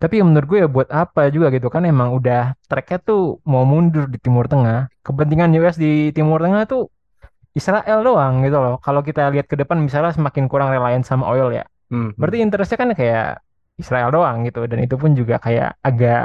tapi 0.00 0.12
ya 0.20 0.24
menurut 0.28 0.46
gue 0.52 0.58
ya 0.64 0.68
buat 0.76 0.88
apa 1.00 1.20
juga 1.34 1.46
gitu 1.56 1.68
kan 1.74 1.82
emang 1.92 2.08
udah 2.18 2.38
tracknya 2.68 2.98
tuh 3.08 3.20
mau 3.52 3.64
mundur 3.72 4.04
di 4.12 4.18
Timur 4.24 4.44
Tengah. 4.52 4.76
Kepentingan 5.06 5.48
US 5.60 5.76
di 5.84 5.88
Timur 6.16 6.38
Tengah 6.44 6.62
tuh 6.72 6.80
Israel 7.58 7.98
doang 8.06 8.34
gitu 8.46 8.56
loh. 8.64 8.74
Kalau 8.84 9.00
kita 9.08 9.20
lihat 9.34 9.46
ke 9.50 9.56
depan 9.60 9.78
misalnya 9.86 10.12
semakin 10.18 10.44
kurang 10.52 10.68
reliance 10.74 11.06
sama 11.10 11.24
oil 11.32 11.48
ya, 11.58 11.64
Hmm. 11.90 12.12
berarti 12.18 12.38
interestnya 12.44 12.78
kan 12.82 12.90
kayak 13.00 13.24
Israel 13.82 14.08
doang 14.14 14.36
gitu 14.46 14.58
dan 14.70 14.78
itu 14.84 14.94
pun 15.02 15.10
juga 15.20 15.34
kayak 15.44 15.68
agak 15.88 16.18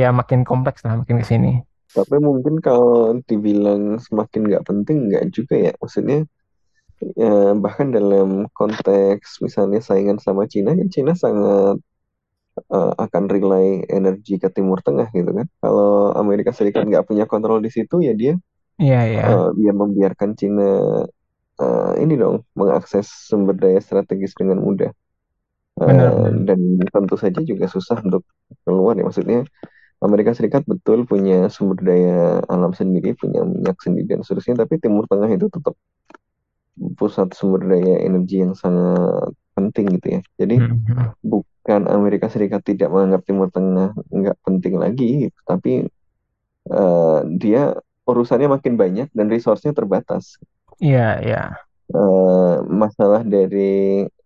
ya 0.00 0.08
makin 0.18 0.40
kompleks 0.48 0.80
lah 0.84 0.94
makin 1.00 1.16
ke 1.22 1.26
sini. 1.30 1.50
Tapi 1.96 2.16
mungkin 2.28 2.54
kalau 2.66 3.16
dibilang 3.28 3.96
semakin 4.06 4.40
nggak 4.48 4.64
penting 4.68 4.96
nggak 5.08 5.24
juga 5.36 5.54
ya. 5.66 5.72
Maksudnya 5.80 6.18
ya, 7.20 7.26
bahkan 7.64 7.88
dalam 7.96 8.28
konteks 8.58 9.28
misalnya 9.46 9.80
saingan 9.88 10.18
sama 10.26 10.44
Cina 10.52 10.70
kan 10.78 10.88
Cina 10.94 11.12
sangat 11.24 11.76
eh, 12.74 12.92
akan 13.04 13.24
rely 13.34 13.66
energi 13.98 14.34
ke 14.42 14.48
Timur 14.56 14.78
Tengah 14.86 15.08
gitu 15.18 15.30
kan. 15.38 15.46
Kalau 15.62 16.14
Amerika 16.22 16.50
Serikat 16.58 16.82
nggak 16.88 17.06
punya 17.10 17.24
kontrol 17.32 17.58
di 17.66 17.70
situ 17.76 17.96
ya 18.06 18.12
dia 18.20 18.34
Iya 18.80 19.00
ya. 19.14 19.22
eh, 19.26 19.46
dia 19.58 19.72
membiarkan 19.80 20.30
Cina 20.40 20.64
eh, 21.64 21.92
ini 22.02 22.14
dong 22.22 22.36
mengakses 22.58 23.06
sumber 23.28 23.54
daya 23.62 23.80
strategis 23.82 24.32
dengan 24.40 24.58
mudah. 24.66 24.90
Benar, 25.86 26.10
benar. 26.16 26.32
dan 26.48 26.60
tentu 26.94 27.16
saja 27.20 27.40
juga 27.44 27.66
susah 27.68 28.00
untuk 28.06 28.22
keluar 28.64 28.96
ya. 28.96 29.04
Maksudnya 29.08 29.40
Amerika 30.06 30.32
Serikat 30.36 30.62
betul 30.72 31.04
punya 31.10 31.48
sumber 31.54 31.78
daya 31.88 32.40
alam 32.52 32.72
sendiri, 32.76 33.16
punya 33.16 33.40
minyak 33.44 33.78
sendiri 33.84 34.06
dan 34.16 34.20
seterusnya, 34.24 34.56
tapi 34.64 34.74
Timur 34.82 35.04
Tengah 35.10 35.30
itu 35.32 35.46
tetap 35.52 35.74
pusat 36.98 37.28
sumber 37.38 37.60
daya 37.70 37.94
energi 38.04 38.36
yang 38.44 38.52
sangat 38.52 39.32
penting 39.56 39.86
gitu 39.96 40.06
ya. 40.16 40.20
Jadi 40.40 40.54
Hmm, 40.60 40.84
hmm. 40.86 41.08
bukan 41.24 41.82
Amerika 41.88 42.26
Serikat 42.32 42.62
tidak 42.64 42.88
menganggap 42.92 43.22
Timur 43.28 43.48
Tengah 43.52 43.96
nggak 44.12 44.36
penting 44.46 44.74
lagi, 44.80 45.28
gitu. 45.28 45.38
tapi 45.48 45.70
eh, 46.70 47.18
dia 47.42 47.62
urusannya 48.06 48.48
makin 48.56 48.74
banyak 48.82 49.08
dan 49.16 49.26
resource-nya 49.34 49.72
terbatas. 49.74 50.38
Iya 50.84 51.20
ya. 51.28 51.66
Eh, 51.94 52.54
masalah 52.82 53.22
dari 53.34 53.58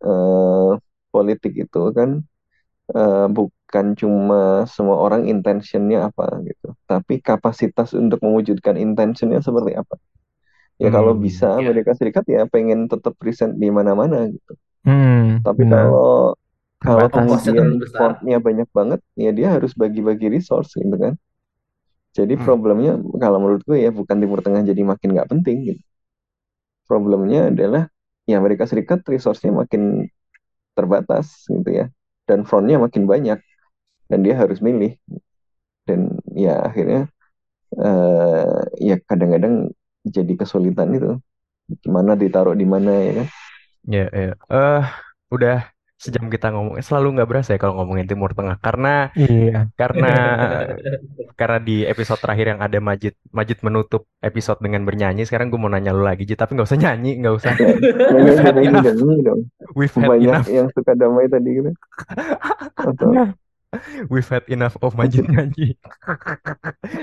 eh, 0.07 0.69
politik 1.13 1.53
itu 1.63 1.79
kan 1.99 2.11
eh, 2.97 3.19
bukan 3.37 3.87
cuma 4.01 4.37
semua 4.75 4.97
orang 5.07 5.23
intentionnya 5.33 5.99
apa 6.09 6.25
gitu, 6.49 6.67
tapi 6.91 7.15
kapasitas 7.29 7.89
untuk 8.03 8.19
mewujudkan 8.27 8.77
intentionnya 8.85 9.41
seperti 9.49 9.73
apa. 9.83 9.95
Ya 10.83 10.89
kalau 10.97 11.13
Hmm, 11.13 11.27
bisa 11.27 11.47
iya. 11.57 11.61
Amerika 11.61 11.93
Serikat 11.99 12.25
ya 12.35 12.41
pengen 12.55 12.81
tetap 12.93 13.15
present 13.23 13.53
di 13.63 13.69
mana-mana 13.79 14.17
gitu. 14.35 14.53
Hmm, 14.85 15.45
Tapi 15.47 15.63
benar. 15.63 15.71
kalau 15.73 16.37
kalau 16.85 17.07
kemudian 17.15 17.69
terlalu 17.69 17.75
besar. 17.83 18.11
portnya 18.11 18.37
banyak 18.47 18.69
banget, 18.79 19.01
ya 19.25 19.31
dia 19.39 19.49
harus 19.57 19.73
bagi-bagi 19.83 20.27
resource 20.37 20.71
gitu 20.81 20.97
kan. 21.05 21.15
Jadi 22.17 22.35
Hmm. 22.35 22.47
problemnya 22.47 22.93
kalau 23.23 23.39
menurut 23.43 23.63
gue 23.69 23.79
ya 23.87 23.91
bukan 23.95 24.17
Timur 24.23 24.41
Tengah 24.45 24.63
jadi 24.71 24.83
makin 24.91 25.09
nggak 25.15 25.29
penting 25.33 25.57
gitu. 25.75 25.83
Problemnya 26.91 27.55
adalah 27.55 27.87
ya 28.27 28.43
Amerika 28.43 28.67
Serikat 28.67 29.07
resource-nya 29.07 29.55
makin 29.55 30.11
terbatas 30.75 31.47
gitu 31.47 31.71
ya. 31.71 31.87
Dan 32.27 32.43
front-nya 32.43 32.83
makin 32.83 33.07
banyak. 33.07 33.39
Dan 34.11 34.27
dia 34.27 34.35
harus 34.35 34.59
milih. 34.59 34.99
Dan 35.87 36.19
ya 36.35 36.59
akhirnya 36.67 37.07
eh, 37.79 38.59
ya 38.83 38.99
kadang-kadang 39.07 39.71
jadi 40.03 40.33
kesulitan 40.35 40.91
itu. 40.99 41.15
Gimana 41.87 42.19
ditaruh 42.19 42.59
di 42.59 42.67
mana 42.67 42.91
ya 42.99 43.13
kan. 43.23 43.27
Ya, 43.87 44.07
ya. 44.11 44.35
Eh, 44.51 44.85
udah 45.31 45.71
sejam 46.01 46.33
kita 46.33 46.49
ngomong, 46.49 46.81
selalu 46.81 47.21
nggak 47.21 47.29
berasa 47.29 47.53
ya 47.53 47.61
kalau 47.61 47.77
ngomongin 47.77 48.09
Timur 48.09 48.33
Tengah 48.33 48.57
karena 48.57 49.13
Iya. 49.13 49.69
karena 49.77 50.13
karena 51.41 51.59
di 51.61 51.85
episode 51.85 52.17
terakhir 52.17 52.57
yang 52.57 52.61
ada 52.65 52.81
Majid 52.81 53.13
Majid 53.29 53.61
menutup 53.61 54.09
episode 54.19 54.65
dengan 54.65 54.89
bernyanyi. 54.89 55.29
Sekarang 55.29 55.53
gue 55.53 55.61
mau 55.61 55.69
nanya 55.69 55.93
lu 55.93 56.01
lagi, 56.01 56.25
Jid, 56.25 56.41
tapi 56.41 56.57
nggak 56.57 56.65
usah 56.65 56.81
nyanyi, 56.81 57.21
nggak 57.21 57.35
usah. 57.37 57.53
We've 58.17 58.41
had 58.41 58.57
enough. 58.57 58.89
We've 59.77 59.93
had 59.93 60.09
Banyak 60.09 60.25
enough. 60.25 60.49
yang 60.49 60.69
suka 60.73 60.93
damai 60.97 61.29
tadi 61.29 61.49
gitu. 61.53 61.71
Atau 62.75 63.13
We've 64.11 64.27
had 64.27 64.49
enough 64.49 64.75
of 64.81 64.97
Majid 64.97 65.29
nyanyi. 65.29 65.77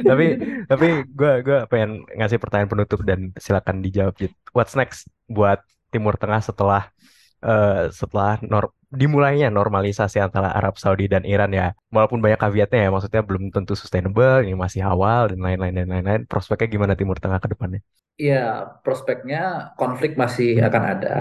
tapi 0.03 0.25
tapi 0.65 0.87
gue 1.07 1.33
gue 1.39 1.59
pengen 1.69 2.03
ngasih 2.11 2.37
pertanyaan 2.37 2.67
penutup 2.67 2.99
dan 3.05 3.31
silakan 3.37 3.79
dijawab 3.79 4.17
Jid. 4.17 4.33
What's 4.51 4.73
next 4.73 5.05
buat 5.25 5.61
Timur 5.87 6.17
Tengah 6.17 6.43
setelah 6.43 6.91
eh, 7.39 7.87
setelah 7.89 8.41
nor 8.43 8.75
dimulainya 8.87 9.51
normalisasi 9.51 10.23
antara 10.23 10.55
Arab 10.55 10.79
Saudi 10.79 11.11
dan 11.11 11.27
Iran 11.27 11.51
ya. 11.51 11.75
Walaupun 11.91 12.23
banyak 12.23 12.39
caveatnya 12.39 12.87
ya, 12.87 12.89
maksudnya 12.93 13.21
belum 13.23 13.51
tentu 13.51 13.75
sustainable, 13.75 14.47
ini 14.47 14.55
masih 14.55 14.81
awal 14.87 15.35
dan 15.35 15.39
lain-lain 15.43 15.73
dan 15.75 15.87
lain-lain. 15.91 16.21
Prospeknya 16.23 16.67
gimana 16.71 16.93
Timur 16.95 17.19
Tengah 17.19 17.39
ke 17.43 17.51
depannya? 17.51 17.81
Ya, 18.17 18.65
prospeknya 18.81 19.75
konflik 19.75 20.15
masih 20.15 20.57
akan 20.63 20.83
ada. 20.83 21.15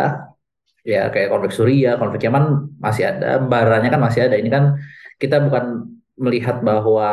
Ya, 0.87 1.11
kayak 1.11 1.35
konflik 1.35 1.53
Suriah, 1.53 1.99
konflik 1.99 2.23
Yaman 2.23 2.79
masih 2.79 3.11
ada, 3.11 3.43
baranya 3.43 3.91
kan 3.91 4.01
masih 4.01 4.31
ada. 4.31 4.39
Ini 4.39 4.47
kan 4.47 4.79
kita 5.19 5.43
bukan 5.43 5.91
melihat 6.17 6.63
bahwa 6.63 7.11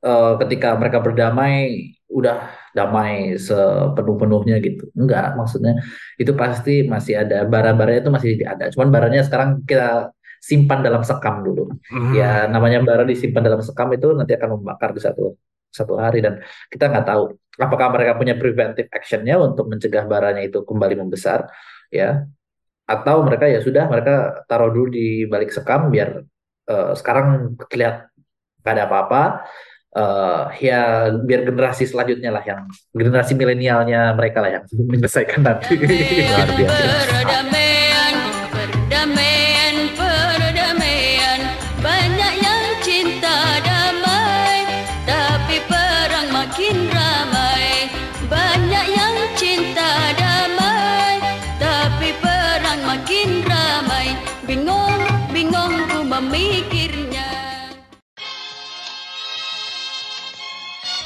eh, 0.00 0.32
ketika 0.46 0.78
mereka 0.78 1.02
berdamai 1.02 1.90
udah 2.10 2.36
damai 2.74 3.38
sepenuh-penuhnya 3.38 4.58
gitu. 4.60 4.90
Enggak, 4.98 5.38
maksudnya 5.38 5.78
itu 6.18 6.32
pasti 6.34 6.84
masih 6.84 7.22
ada 7.22 7.46
bara-baranya 7.46 8.00
itu 8.02 8.12
masih 8.12 8.30
ada. 8.42 8.66
Cuman 8.74 8.88
baranya 8.90 9.22
sekarang 9.22 9.62
kita 9.62 10.10
simpan 10.42 10.80
dalam 10.82 11.02
sekam 11.06 11.46
dulu. 11.46 11.70
Ya, 12.16 12.44
Hmm. 12.44 12.56
namanya 12.56 12.78
bara 12.82 13.04
disimpan 13.06 13.42
dalam 13.46 13.62
sekam 13.62 13.88
itu 13.94 14.10
nanti 14.16 14.32
akan 14.34 14.58
membakar 14.58 14.90
di 14.96 15.00
satu 15.02 15.36
satu 15.70 15.94
hari 16.02 16.18
dan 16.18 16.42
kita 16.66 16.90
nggak 16.90 17.06
tahu 17.06 17.30
apakah 17.54 17.94
mereka 17.94 18.18
punya 18.18 18.34
preventive 18.34 18.90
actionnya 18.90 19.38
untuk 19.38 19.70
mencegah 19.70 20.02
baranya 20.02 20.42
itu 20.42 20.66
kembali 20.66 20.98
membesar 20.98 21.46
ya 21.94 22.26
atau 22.90 23.22
mereka 23.22 23.46
ya 23.46 23.62
sudah 23.62 23.86
mereka 23.86 24.42
taruh 24.50 24.74
dulu 24.74 24.90
di 24.90 25.30
balik 25.30 25.54
sekam 25.54 25.94
biar 25.94 26.26
eh, 26.66 26.92
sekarang 26.98 27.54
terlihat 27.70 28.10
nggak 28.66 28.72
ada 28.74 28.84
apa-apa 28.90 29.22
uh, 29.96 30.50
ya 30.58 31.10
biar 31.14 31.46
generasi 31.46 31.86
selanjutnya 31.86 32.30
lah 32.30 32.44
yang 32.46 32.66
generasi 32.94 33.32
milenialnya 33.34 34.14
mereka 34.14 34.42
lah 34.42 34.60
yang 34.60 34.64
menyelesaikan 34.90 35.40
nanti. 35.42 35.74
Luar 35.78 36.48
biasa 36.54 37.59